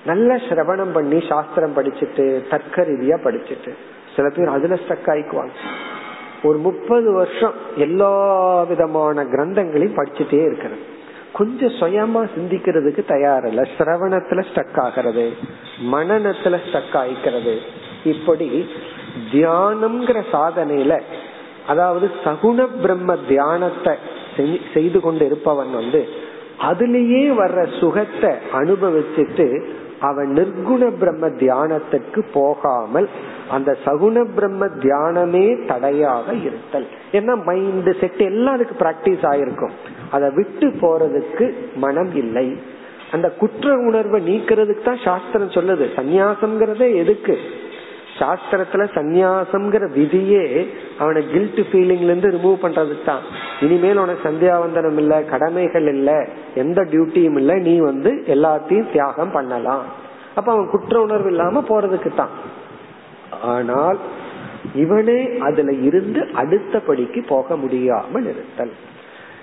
நல்ல 0.06 0.36
சிரவணம் 0.36 0.92
பண்ணி 0.92 1.26
சாஸ்திரம் 1.28 1.76
படிச்சுட்டு 1.76 2.48
தர்க்க 2.48 2.82
ரீதியா 2.82 3.18
படிச்சுட்டு. 3.24 3.74
சில 4.16 4.28
பேர் 4.28 4.48
அதுல 4.48 4.74
ஸ்டக் 4.74 5.06
ஆயிக்குவாங்க. 5.06 5.50
ஒரு 6.42 6.58
முப்பது 6.58 7.12
வருஷம் 7.12 7.52
எல்லா 7.76 8.62
விதமான 8.62 9.24
கிரந்தங்களையும் 9.24 9.96
படிச்சுட்டே 9.96 10.42
இருக்கிறது. 10.42 10.80
கொஞ்சம் 11.32 11.76
சுயமா 11.80 12.28
சிந்திக்கிறதுக்கு 12.36 13.02
தயாரில்ல. 13.08 13.66
சிரவணத்துல 13.78 14.44
ஸ்டக் 14.54 14.80
ஆகிறது. 14.80 15.32
மனநத்துல 15.92 16.58
ஸ்டக் 16.72 16.94
ஆயிக்கிறது. 16.94 17.56
இப்படி 18.04 18.68
தியானம்ங்கிற 19.32 20.22
சாதனையில 20.32 21.00
அதாவது 21.66 22.10
சகுண 22.24 22.68
பிரம்ம 22.82 23.16
தியானத்தை 23.28 23.94
செய்து 24.74 25.00
கொண்டு 25.00 25.26
இருப்பவன் 25.26 25.74
வந்து 25.74 26.08
அதுலேயே 26.60 27.22
வர்ற 27.38 27.78
சுகத்தை 27.80 28.34
அனுபவிச்சுட்டு 28.52 29.68
அவன் 30.00 30.34
நிர்குண 30.36 30.90
பிரம்ம 30.98 31.28
தியானத்துக்கு 31.28 32.24
போகாமல் 32.32 33.08
அந்த 33.50 33.76
சகுண 33.84 34.26
பிரம்ம 34.34 34.66
தியானமே 34.66 35.66
தடையாக 35.66 36.32
இருத்தல். 36.32 36.86
ஏன்னா 37.12 37.44
மைண்ட் 37.44 38.00
செட் 38.00 38.20
எல்லாம் 38.20 38.54
அதுக்கு 38.54 38.84
பிராக்டிஸ் 38.84 39.26
ஆயிருக்கும். 39.26 39.70
அதை 40.10 40.30
விட்டு 40.30 40.66
போறதுக்கு 40.66 41.54
மனம் 41.76 42.16
இல்லை. 42.16 42.56
அந்த 43.12 43.30
குற்ற 43.30 43.76
உணர்வை 43.76 44.20
நீக்கிறதுக்கு 44.28 44.82
தான் 44.82 45.04
சாஸ்திரம் 45.04 45.50
சொல்லுது. 45.50 45.86
சந்நியாசம்ங்கிறதே 45.96 46.94
எதுக்கு? 46.94 47.38
சாஸ்திரத்துல 48.18 48.88
சந்நியாசம்ங்கிற 48.94 49.90
விதியே 49.92 50.68
அவனை 50.98 51.20
கில்ட் 51.32 51.60
ஃபீலிங்ல 51.68 52.10
இருந்து 52.10 52.28
ரிமூவ் 52.36 52.62
பண்றதுக்கு 52.62 53.04
தான் 53.04 53.24
இனிமேல் 53.60 54.02
உனக்கு 54.04 54.26
சந்தியாவந்தனம் 54.28 54.98
இல்ல 55.02 55.14
கடமைகள் 55.32 55.88
இல்ல 55.94 56.10
எந்த 56.54 56.82
டியூட்டியும் 56.92 57.38
இல்ல 57.40 57.54
நீ 57.68 57.74
வந்து 57.90 58.10
எல்லாத்தையும் 58.34 58.90
தியாகம் 58.92 59.34
பண்ணலாம். 59.36 59.84
அப்ப 60.34 60.48
அவன் 60.52 60.70
குற்ற 60.70 60.94
உணர்வு 61.00 61.30
இல்லாம 61.30 61.62
போறதுக்கு 61.68 62.12
தான் 62.14 62.34
ஆனால் 63.54 63.98
இவனே 64.82 65.18
அதுல 65.38 65.72
இருந்து 65.88 66.20
அடுத்த 66.34 66.78
படிக்கு 66.80 67.20
போக 67.28 67.56
முடியாமல் 67.56 68.26
இருத்தல். 68.32 68.74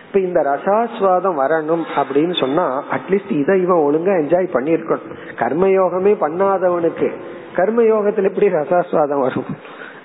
இப்ப 0.07 0.19
இந்த 0.19 0.39
ரசாஸ்வாதம் 0.43 1.39
வரணும் 1.43 1.85
அப்படின்னு 1.99 2.35
சொன்னா 2.39 2.65
அட்லீஸ்ட் 2.95 3.31
இதை 3.41 3.53
இவன் 3.61 3.85
ஒழுங்கா 3.85 4.15
என்ஜாய் 4.23 4.55
பண்ணிருக்கணும் 4.55 5.15
கர்மயோகமே 5.41 6.13
பண்ணாதவனுக்கு. 6.25 7.09
கர்மயோகத்துல 7.57 8.29
எப்படி 8.31 8.49
ரசாஸ்வாதம் 8.59 9.23
வரும்? 9.25 9.49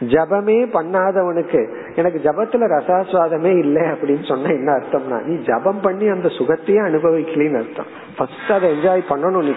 ஜபமே 0.00 0.66
பண்ணாதவனுக்கு. 0.66 1.74
எனக்கு 1.94 2.20
ஜபத்துல 2.24 2.80
ரசாஸ்வாதமே 2.80 3.58
இல்லை 3.58 3.82
அப்படின்னு 3.82 4.28
சொன்ன 4.28 4.48
என்ன 4.48 4.72
அர்த்தம்னா 4.72 5.22
நீ 5.22 5.34
ஜபம் 5.34 5.80
பண்ணி 5.80 6.06
அந்த 6.06 6.28
சுகத்தையே 6.28 6.80
அனுபவிக்கலன்னு 6.88 7.58
அர்த்தம். 7.58 7.86
ஃபர்ஸ்ட் 8.16 8.52
அதை 8.52 8.70
என்ஜாய் 8.70 9.12
பண்ணணும் 9.12 9.42
நீ. 9.42 9.52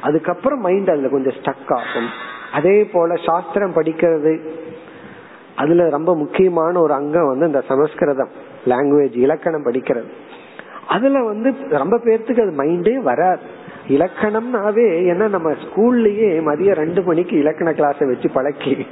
அதுக்கப்புறம் 0.00 0.60
மைண்ட் 0.60 0.90
அதுல 0.90 1.08
கொஞ்சம் 1.08 1.32
ஸ்டக் 1.42 1.72
ஆகும். 1.72 2.08
அதே 2.52 2.84
போல 2.84 3.14
சாஸ்திரம் 3.26 3.72
படிக்கிறது 3.72 4.48
அதுல 5.56 5.88
ரொம்ப 5.88 6.16
முக்கியமான 6.16 6.80
ஒரு 6.80 6.92
அங்கம் 6.92 7.28
வந்து 7.28 7.46
இந்த 7.46 7.60
சமஸ்கிருதம் 7.60 8.28
லாங்குவேஜ் 8.66 9.16
இலக்கணம் 9.16 9.64
படிக்கிறது. 9.64 10.10
அதுல 10.88 11.22
வந்து 11.22 11.54
ரொம்ப 11.68 11.98
பேர்த்துக்கு 11.98 12.40
அது 12.40 12.64
மைண்டே 12.64 12.94
வராது. 12.94 13.60
இலக்கணம்னாவே 13.88 14.86
ஏன்னா 15.10 15.28
நம்ம 15.28 15.50
ஸ்கூல்லயே 15.50 16.40
மதியம் 16.40 16.74
ரெண்டு 16.74 17.02
மணிக்கு 17.02 17.38
இலக்கண 17.38 17.72
கிளாஸ் 17.72 17.98
வச்சு 17.98 18.30
பழக்கி 18.30 18.86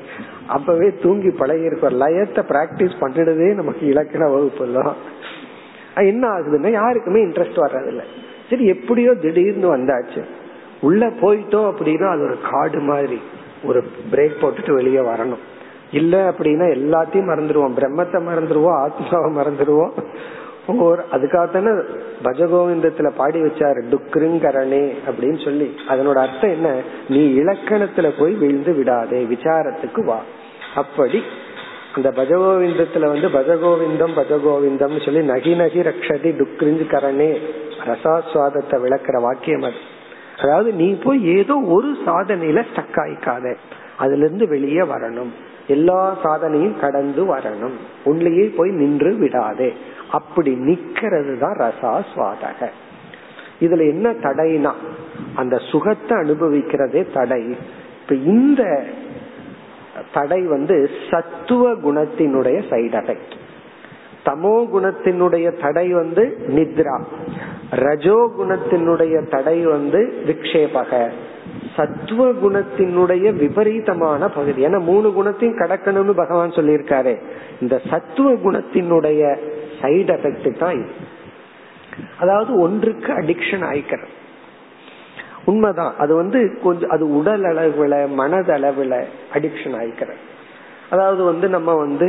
அப்பவே 0.50 0.92
தூங்கி 1.02 1.30
பழகி 1.30 1.68
லயத்தை 2.02 2.42
பிராக்டிஸ் 2.48 3.00
பண்ணிடுதே 3.00 3.54
நமக்கு 3.54 3.86
இலக்கண 3.86 4.28
வகுப்பு 4.28 4.72
தான் 4.72 4.94
என்ன 5.94 6.28
ஆகுதுன்னா 6.28 6.70
யாருக்குமே 6.70 7.24
இன்ட்ரெஸ்ட் 7.24 7.60
வர்றதில்ல. 7.66 8.02
சரி 8.50 8.64
எப்படியோ 8.66 9.14
திடீர்னு 9.14 9.76
வந்தாச்சு. 9.76 10.24
உள்ள 10.80 11.06
போயிட்டோம் 11.06 11.70
அப்படின்னா 11.70 12.10
அது 12.10 12.22
ஒரு 12.22 12.36
காடு 12.50 12.78
மாதிரி. 12.78 13.20
ஒரு 13.64 13.84
பிரேக் 14.12 14.40
போட்டுட்டு 14.40 14.72
வெளியே 14.72 14.98
வரணும். 14.98 15.42
இல்ல 15.92 16.30
அப்படின்னா 16.30 16.66
எல்லாத்தையும் 16.78 17.30
மறந்துடுவோம். 17.30 17.76
பிரம்மத்தை 17.76 18.18
மறந்துடுவோம் 18.28 18.78
ஆத்மாவை 18.78 19.30
மறந்துடுவோம். 19.36 19.90
ஒரு 20.78 21.02
அதுக்காகத்தானே 21.12 21.82
பஜகோவிந்தத்துல 22.24 23.10
பாடி 23.16 23.40
வச்சாரு 23.40 23.82
டுக்ருங்கரணே 23.90 24.92
அப்படின்னு 25.10 25.44
சொல்லி. 25.44 25.74
அதனோட 25.88 26.14
அர்த்தம் 26.14 26.50
என்ன? 26.50 26.80
நீ 27.08 27.40
இலக்கணத்துல 27.40 28.12
போய் 28.18 28.34
விழுந்து 28.34 28.72
விடாதே 28.74 29.26
விசாரத்துக்கு 29.30 30.04
வா. 30.04 30.22
அப்படி 30.74 31.22
அந்த 31.94 32.10
பஜகோவிந்தத்துல 32.10 33.06
வந்து 33.06 33.28
பஜகோவிந்தம் 33.28 34.20
பஜகோவிந்தம் 34.20 35.04
சொல்லி 35.04 35.28
நகி 35.28 35.56
நகி 35.56 35.82
ரக்ஷதி 35.82 36.30
டுக்ரிஞ்சு 36.32 36.86
கரணே 36.86 37.40
ரசாஸ்வாதத்தை 37.86 38.70
விளக்குற 38.70 39.20
வாக்கியம் 39.20 39.62
அது. 39.62 39.98
அதாவது 40.42 40.72
நீ 40.72 40.94
போய் 40.94 41.36
ஏதோ 41.36 41.56
ஒரு 41.56 41.96
சாதனையில 42.06 42.64
ஸ்டக் 42.74 42.96
ஆயிக்காத. 42.96 43.54
அதுல 43.96 44.24
இருந்து 44.24 44.48
வெளியே 44.48 44.80
வரணும். 44.80 45.28
எல்லா 45.66 46.18
சாதனையும் 46.24 46.80
கடந்து 46.80 47.36
வரணும். 47.36 47.76
உன்னையே 48.04 48.46
போய் 48.46 48.70
நின்று 48.70 49.14
விடாதே. 49.14 49.72
அப்படி 50.10 50.52
நிக்கிறது 50.52 51.38
தான் 51.38 51.56
ரசாஸ்வாதக. 51.56 52.68
இதுல 53.60 53.78
என்ன 53.78 54.10
தடைனா 54.10 54.72
அந்த 55.34 55.58
சுகத்தை 55.58 56.18
அனுபவிக்கிறதே 56.18 57.12
தடை. 57.12 57.56
இப்ப 58.02 58.14
இந்த 58.14 58.84
தடை 60.12 60.42
வந்து 60.42 60.90
சத்துவ 61.10 61.72
குணத்தினுடைய 61.72 62.58
சைடு 62.70 62.96
எஃபெக்ட் 63.02 63.34
தமோ 64.24 64.54
குணத்தினுடைய 64.74 65.60
தடை 65.60 65.88
வந்து 65.88 66.38
நித்ரா. 66.46 67.02
ரஜோ 67.70 68.30
குணத்தினுடைய 68.38 69.28
தடை 69.28 69.64
வந்து 69.64 70.22
விக்ஷேபக. 70.26 71.10
சத்துவ 71.76 72.30
குணத்தினுடைய 72.30 73.36
விபரீதமான 73.36 74.28
பகுதி. 74.28 74.66
ஏன்னா 74.66 74.80
மூணு 74.80 75.12
குணத்தையும் 75.12 75.58
கடக்கணும்னு 75.58 76.10
பகவான் 76.10 76.50
சொல்லியிருக்காரு. 76.50 77.20
இந்த 77.60 77.80
சத்துவ 77.90 78.32
குணத்தினுடைய 78.32 79.36
சைடு 79.82 80.12
எஃபெக்ட் 80.16 80.58
தான் 80.58 80.74
இது. 80.74 80.88
அதாவது 82.18 82.60
ஒன்றுக்கு 82.60 83.12
அடிக்ஷன் 83.12 83.64
ஆயிக்கிறது 83.72 84.18
உண்மைதான். 85.50 85.94
அது 86.02 86.12
வந்து 86.20 86.40
கொஞ்சம் 86.62 86.92
அது 86.96 87.04
உடல் 87.18 87.44
அளவுல 87.52 87.94
மனதளவுல 88.20 88.94
அடிக்ஷன் 89.34 89.76
ஆயிக்கிறது 89.80 90.20
அதாவது 90.90 91.22
வந்து 91.30 91.46
நம்ம 91.48 91.74
வந்து 91.82 92.08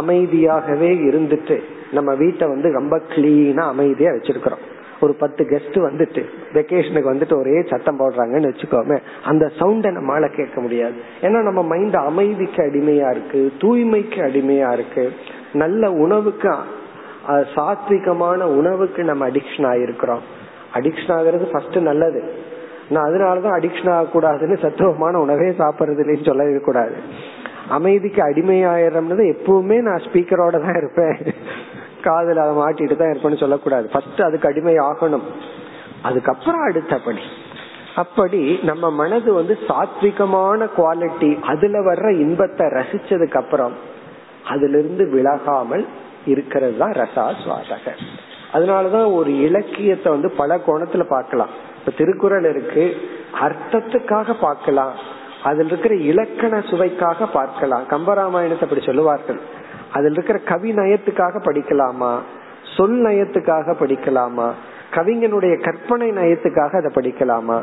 அமைதியாகவே 0.00 0.90
இருந்துட்டு 1.08 1.56
நம்ம 1.92 2.10
வீட்டை 2.22 2.46
வந்து 2.48 2.68
ரொம்ப 2.78 2.96
கிளீனா 3.12 3.64
அமைதியா 3.74 4.10
வச்சிருக்கிறோம். 4.10 4.64
ஒரு 5.00 5.12
பத்து 5.20 5.42
கெஸ்ட் 5.50 5.76
வந்துட்டு 5.86 6.22
வெக்கேஷனுக்கு 6.54 7.10
வந்துட்டு 7.10 7.34
ஒரே 7.38 7.56
சத்தம் 7.70 7.98
போடுறாங்கன்னு 8.00 8.48
வச்சுக்கோமே 8.50 8.98
அந்த 9.24 9.44
சவுண்டை 9.58 9.90
நம்மளால 9.96 10.24
கேட்க 10.36 10.56
முடியாது. 10.60 10.96
ஏன்னா 11.20 11.38
நம்ம 11.48 11.62
மைண்ட் 11.62 11.96
அமைதிக்கு 12.08 12.62
அடிமையா 12.62 13.08
இருக்கு 13.10 13.40
தூய்மைக்கு 13.62 14.18
அடிமையா 14.28 14.70
இருக்கு. 14.78 15.04
நல்ல 15.52 15.90
உணவுக்கு 16.04 16.50
சாத்விகமான 17.54 18.40
உணவுக்கு 18.58 19.02
நம்ம 19.10 19.28
அடிக்ஷன் 19.28 19.68
ஆயிருக்கிறோம். 19.72 20.24
அடிக்ஷன் 20.74 21.14
ஆகுறது 21.16 21.46
ஃபர்ஸ்ட் 21.52 21.78
நல்லது. 21.78 22.20
நான் 22.88 23.06
அதனாலதான் 23.08 23.56
அடிக்ஷன் 23.58 23.92
ஆகக்கூடாதுன்னு 23.96 24.56
சத்துவமான 24.64 25.18
உணவே 25.18 25.48
சாப்பிடுறது 25.62 26.02
இல்லைன்னு 26.04 26.28
சொல்லவே 26.30 26.60
கூடாது. 26.60 26.96
அமைதிக்கு 27.68 28.22
அடிமையாயிரம்னது 28.22 29.24
எப்பவுமே 29.34 29.78
நான் 29.80 30.04
ஸ்பீக்கரோட 30.06 30.56
தான் 30.66 30.76
இருப்பேன். 30.76 31.18
காதல் 32.02 32.42
அதை 32.44 32.54
மாட்டிட்டு 32.62 32.96
தான் 32.96 33.12
இருப்பேன்னு 33.12 33.42
சொல்லக்கூடாது. 33.44 33.86
ஃபர்ஸ்ட் 33.92 34.20
அதுக்கு 34.20 34.48
அடிமை 34.48 34.76
ஆகணும். 34.78 35.26
அதுக்கப்புறம் 36.02 36.64
அடுத்தபடி 36.68 37.24
அப்படி 37.94 38.40
நம்ம 38.62 38.90
மனது 38.90 39.30
வந்து 39.32 39.58
சாத்விகமான 39.68 40.68
குவாலிட்டி 40.76 41.30
அதுல 41.42 41.78
வர்ற 41.78 42.08
இன்பத்தை 42.24 42.66
ரசிச்சதுக்கு 42.66 43.38
அப்புறம் 43.42 43.74
அதிலிருந்து 44.44 45.04
விலகாமல் 45.14 45.84
இருக்கிறது 46.26 46.76
தான் 46.78 46.92
ரசாஸ்வாதக 46.92 47.94
அதனாலதான் 48.52 49.14
ஒரு 49.14 49.40
இலக்கியத்தை 49.40 50.12
வந்து 50.12 50.30
பல 50.30 50.56
கோணத்துல 50.56 51.02
பார்க்கலாம். 51.02 51.48
இப்ப 51.78 51.92
திருக்குறள் 51.96 52.48
இருக்கு 52.48 52.96
அர்த்தத்துக்காக 53.40 54.34
பார்க்கலாம் 54.40 54.92
அதில் 55.44 55.66
இருக்கிற 55.66 55.94
இலக்கண 55.94 56.60
சுவைக்காக 56.60 57.26
பார்க்கலாம். 57.26 57.84
கம்பராமாயணத்தை 57.90 58.62
அப்படி 58.62 58.80
சொல்லுவார்கள். 58.80 59.40
அதில் 59.92 60.12
இருக்கிற 60.12 60.38
கவி 60.38 60.72
நயத்துக்காக 60.72 61.40
படிக்கலாமா? 61.44 62.18
சொல் 62.76 63.02
நயத்துக்காக 63.02 63.74
படிக்கலாமா? 63.80 64.52
கவிஞனுடைய 64.94 65.62
கற்பனை 65.62 66.10
நயத்துக்காக 66.10 66.76
அதை 66.76 66.90
படிக்கலாமா? 66.94 67.62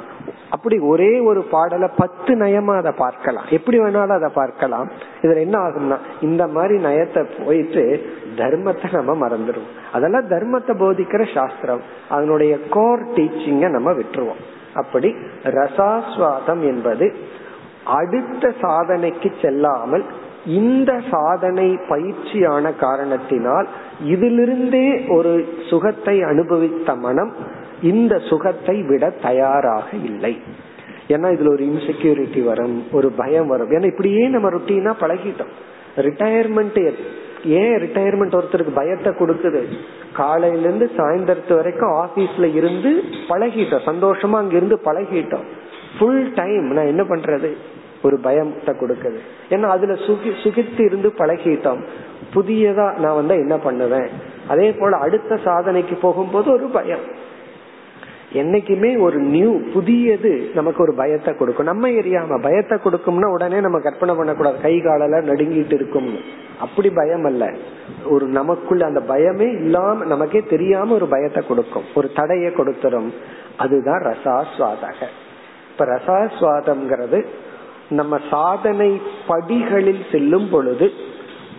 அப்படி 0.50 0.80
ஒரே 0.80 1.20
ஒரு 1.20 1.42
பாடலை 1.42 1.90
பத்து 1.98 2.36
நயமா 2.36 2.76
அதை 2.78 2.92
பார்க்கலாம். 2.98 3.46
எப்படி 3.50 3.80
வேணாலும் 3.80 4.18
அதை 4.20 4.30
பார்க்கலாம். 4.34 4.92
இதுல 5.22 5.40
என்ன 5.40 5.58
ஆகும்னா 5.60 5.98
இந்த 6.22 6.48
மாதிரி 6.48 6.84
நயத்தை 6.84 7.46
போயிட்டு 7.46 8.06
தர்மத்தை 8.36 8.90
நம்ம 8.92 9.28
மறந்துடுவோம். 9.28 9.74
அதெல்லாம் 9.94 10.30
தர்மத்தை 10.30 10.76
போதிக்கிற 10.80 11.34
சாஸ்திரம். 11.34 11.82
அதனுடைய 12.10 12.60
கோர் 12.70 13.06
டீச்சிங்க 13.16 13.70
நம்ம 13.70 13.92
விட்டுருவோம். 13.92 14.44
அப்படி 14.74 15.16
ரசாஸ்வாதம் 15.44 16.62
என்பது 16.62 17.16
அடுத்த 17.84 18.54
சாதனைக்கு 18.62 19.32
செல்லாமல் 19.42 20.06
இந்த 20.46 20.92
சாதனை 21.12 21.80
பயிற்சியான 21.90 22.76
காரணத்தினால் 22.76 23.68
இதிலிருந்தே 24.04 25.06
ஒரு 25.08 25.48
சுகத்தை 25.70 26.22
அனுபவித்த 26.22 26.96
மனம் 26.96 27.34
இந்த 27.82 28.18
சுகத்தை 28.18 28.84
விட 28.84 29.10
தயாராக 29.10 29.86
இல்லை. 30.04 30.38
ஏன்னா 31.08 31.28
இதுல 31.28 31.50
ஒரு 31.50 31.64
இன்செக்யூரிட்டி 31.66 32.44
வரும் 32.44 32.84
ஒரு 32.92 33.12
பயம் 33.12 33.48
வரும். 33.48 33.70
ஏன்னா 33.70 33.86
இப்படியே 33.86 34.28
நம்ம 34.28 34.50
ருட்டீனா 34.50 34.94
பழகிட்டோம். 35.02 35.54
ரிட்டையர்மெண்ட் 35.96 36.94
ஏன்? 37.46 37.72
ரிட்டையர்மெண்ட் 37.72 38.40
ஒருத்தருக்கு 38.40 38.74
பயத்தை 38.74 39.14
கொடுக்குது? 39.14 39.64
காலையில 40.14 40.62
இருந்து 40.62 40.92
சாயந்தரத்து 40.98 41.56
வரைக்கும் 41.56 41.94
ஆபீஸ்ல 41.94 42.56
இருந்து 42.56 43.04
பழகிட்டோம். 43.30 43.86
சந்தோஷமா 43.86 44.36
அங்க 44.36 44.56
இருந்து 44.56 44.80
பழகிட்டோம். 44.86 45.44
ஃபுல் 46.00 46.32
டைம் 46.34 46.72
நான் 46.72 46.86
என்ன 46.86 47.04
பண்றது? 47.04 47.54
ஒரு 48.04 48.20
பயத்தை 48.20 48.76
கொடுக்குது. 48.76 49.18
ஏன்னா 49.50 49.64
அதுல 49.64 49.94
சுகி 49.94 50.32
சுகித்து 50.44 50.84
இருந்து 50.86 51.14
பழகிட்டோம். 51.18 51.84
புதியதா 52.36 52.98
நான் 52.98 53.16
வந்து 53.16 53.36
என்ன 53.36 53.58
பண்ணுவேன்? 53.58 54.08
அதே 54.48 54.72
போல 54.72 54.98
அடுத்த 54.98 55.36
சாதனைக்கு 55.36 56.00
போகும்போது 56.00 56.52
ஒரு 56.52 56.68
பயம். 56.68 57.34
என்னைக்குமே 58.34 59.00
ஒரு 59.00 59.18
நியூ 59.18 59.60
புதியது 59.74 60.50
நமக்கு 60.56 60.82
ஒரு 60.82 60.94
பயத்தை 60.94 61.34
கொடுக்கும். 61.36 61.66
நம்ம 61.66 61.88
எரியாம 61.88 62.42
பயத்தை 62.42 62.78
கொடுக்கும்னா 62.78 63.26
உடனே 63.26 63.60
நம்ம 63.60 63.80
கற்பனை 63.80 64.16
பண்ணக்கூடாது. 64.16 64.62
கை 64.62 64.82
காலெல்லாம் 64.82 65.36
நடுங்கிட்டு 65.36 65.74
இருக்கும். 65.74 66.20
அப்படி 66.60 66.90
பயம் 66.90 67.24
அல்ல. 67.24 67.54
ஒரு 68.06 68.26
நமக்குள்ள 68.26 68.86
அந்த 68.86 69.00
பயமே 69.00 69.64
இல்லாம 69.64 70.06
நமக்கே 70.06 70.40
தெரியாம 70.40 70.94
ஒரு 70.94 71.08
பயத்தை 71.08 71.44
கொடுக்கும். 71.48 71.84
ஒரு 71.96 72.12
தடையை 72.16 72.52
கொடுத்துரும். 72.52 73.14
அதுதான் 73.58 74.02
ரசாஸ்வாதக. 74.02 75.04
இப்ப 75.72 75.86
ரசாஸ்வாதம்ங்கிறது 75.86 77.26
நம்ம 77.90 78.20
சாதனை 78.30 79.02
படிகளில் 79.28 80.06
செல்லும் 80.12 80.50
பொழுது 80.50 80.92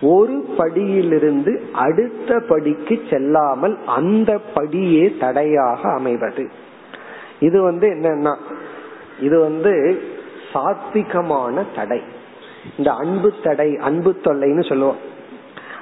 ஒரு 0.01 0.45
படியிலிருந்து 0.57 1.71
அடுத்த 1.73 2.39
படிக்கு 2.39 2.99
செல்லாமல் 3.09 3.77
அந்த 3.85 4.37
படியே 4.53 5.15
தடையாக 5.19 5.91
அமைவது. 5.91 6.49
இது 7.39 7.61
வந்து 7.61 7.87
என்னன்னா 7.89 8.35
இது 9.19 9.39
வந்து 9.39 10.01
சாத்விகமான 10.53 11.65
தடை. 11.75 12.01
இந்த 12.77 12.91
அன்பு 12.91 13.33
தடை 13.43 13.77
அன்பு 13.77 14.15
தொல்லைன்னு 14.23 14.67
சொல்லுவோம். 14.69 15.15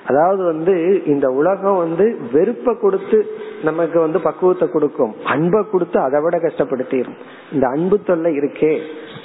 அதாவது 0.07 0.43
வந்து 0.43 1.01
இந்த 1.05 1.29
உலகம் 1.29 1.77
வந்து 1.77 2.19
வெறுப்ப 2.31 2.75
கொடுத்து 2.75 3.27
நமக்கு 3.65 3.99
வந்து 3.99 4.19
பக்குவத்தை 4.21 4.67
கொடுக்கும். 4.71 5.13
அன்பை 5.25 5.61
கொடுத்து 5.71 5.99
அதை 5.99 6.21
விட 6.21 6.37
கஷ்டப்படுத்திடும் 6.37 7.17
இந்த 7.51 7.65
அன்பு 7.67 7.97
தொல்லை 7.99 8.31
இருக்கே. 8.37 8.73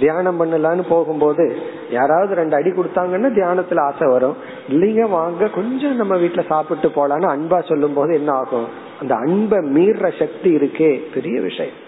தியானம் 0.01 0.39
பண்ணலான்னு 0.41 0.83
போகும்போது 0.89 1.45
யாராவது 1.91 2.35
ரெண்டு 2.35 2.57
அடி 2.57 2.71
கொடுத்தாங்கன்னா 2.71 3.29
தியானத்துல 3.39 3.81
ஆசை 3.81 4.09
வரும். 4.09 4.37
இல்லைங்க 4.69 5.11
வாங்க 5.11 5.49
கொஞ்சம் 5.49 5.97
நம்ம 5.97 6.17
வீட்டுல 6.17 6.47
சாப்பிட்டு 6.47 6.89
போலான்னு 6.89 7.29
அன்பா 7.35 7.61
சொல்லும் 7.69 7.95
போது 7.95 8.15
என்ன 8.15 8.33
ஆகும்? 8.33 8.69
அந்த 9.01 9.15
அன்பை 9.15 9.59
மீற 9.71 10.11
சக்தி 10.19 10.51
இருக்கே. 10.57 10.91
பெரிய 11.15 11.41
விஷயம். 11.41 11.79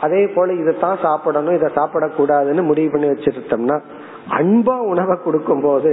அதே 0.00 0.22
போல 0.26 0.52
இதைத்தான் 0.52 0.98
சாப்பிடணும் 1.02 1.54
இதை 1.54 1.68
சாப்பிடக்கூடாதுன்னு 1.74 2.62
முடிவு 2.62 2.90
பண்ணி 2.90 3.06
வச்சிருந்தோம்னா 3.06 3.76
அன்பா 4.30 4.76
உணவை 4.92 5.16
கொடுக்கும் 5.24 5.62
போது 5.62 5.92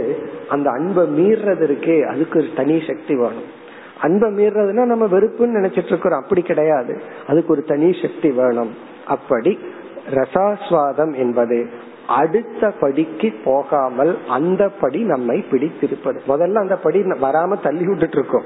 அந்த 0.49 0.67
அன்பை 0.69 1.03
மீறது 1.19 1.63
இருக்கே. 1.67 1.97
அதுக்கு 2.03 2.39
ஒரு 2.39 2.49
தனி 2.55 2.75
சக்தி 2.87 3.15
வேணும். 3.15 3.49
அன்பை 4.01 4.29
மீறதுன்னா 4.29 4.83
நம்ம 4.83 5.05
வெறுப்புன்னு 5.05 5.57
நினைச்சிட்டு 5.57 5.85
இருக்கிறோம். 5.85 6.23
அப்படி 6.23 6.41
கிடையாது. 6.41 7.01
அதுக்கு 7.27 7.51
ஒரு 7.51 7.63
தனி 7.63 7.91
சக்தி 8.01 8.29
வேணும். 8.29 8.75
அப்படி 9.07 9.59
ரசாஸ்வாதம் 10.09 11.15
என்பது 11.15 11.69
அடுத்த 12.07 12.69
படிக்கு 12.79 13.33
போகாமல் 13.43 14.17
அந்த 14.27 14.69
படி 14.69 15.03
நம்மை 15.03 15.41
பிடித்திருப்பது. 15.41 16.21
முதல்ல 16.27 16.53
அந்த 16.53 16.77
படி 16.77 16.99
வராம 16.99 17.61
தள்ளி 17.61 17.85
விட்டுட்டு 17.85 18.17
இருக்கோம். 18.17 18.43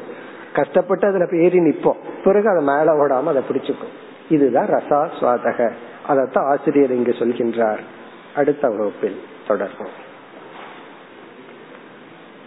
கஷ்டப்பட்டு 0.53 1.08
அதுல 1.08 1.28
ஏறி 1.32 1.60
நிப்போம் 1.60 1.99
பிறகு 2.24 2.49
அதை 2.49 2.64
மேல 2.64 3.06
ஓடாம 3.06 3.24
அதை 3.24 3.43
பிடிச்சுக்கும். 3.49 3.93
இதுதான் 4.30 4.68
ரசாஸ்வாதக. 4.68 5.72
அதத்தான் 6.08 6.45
ஆசிரியர் 6.45 6.91
இங்கு 6.91 7.12
சொல்கின்றார். 7.12 7.80
அடுத்த 8.36 8.68
வகுப்பில் 8.68 9.20
தொடர்போம் 9.47 10.03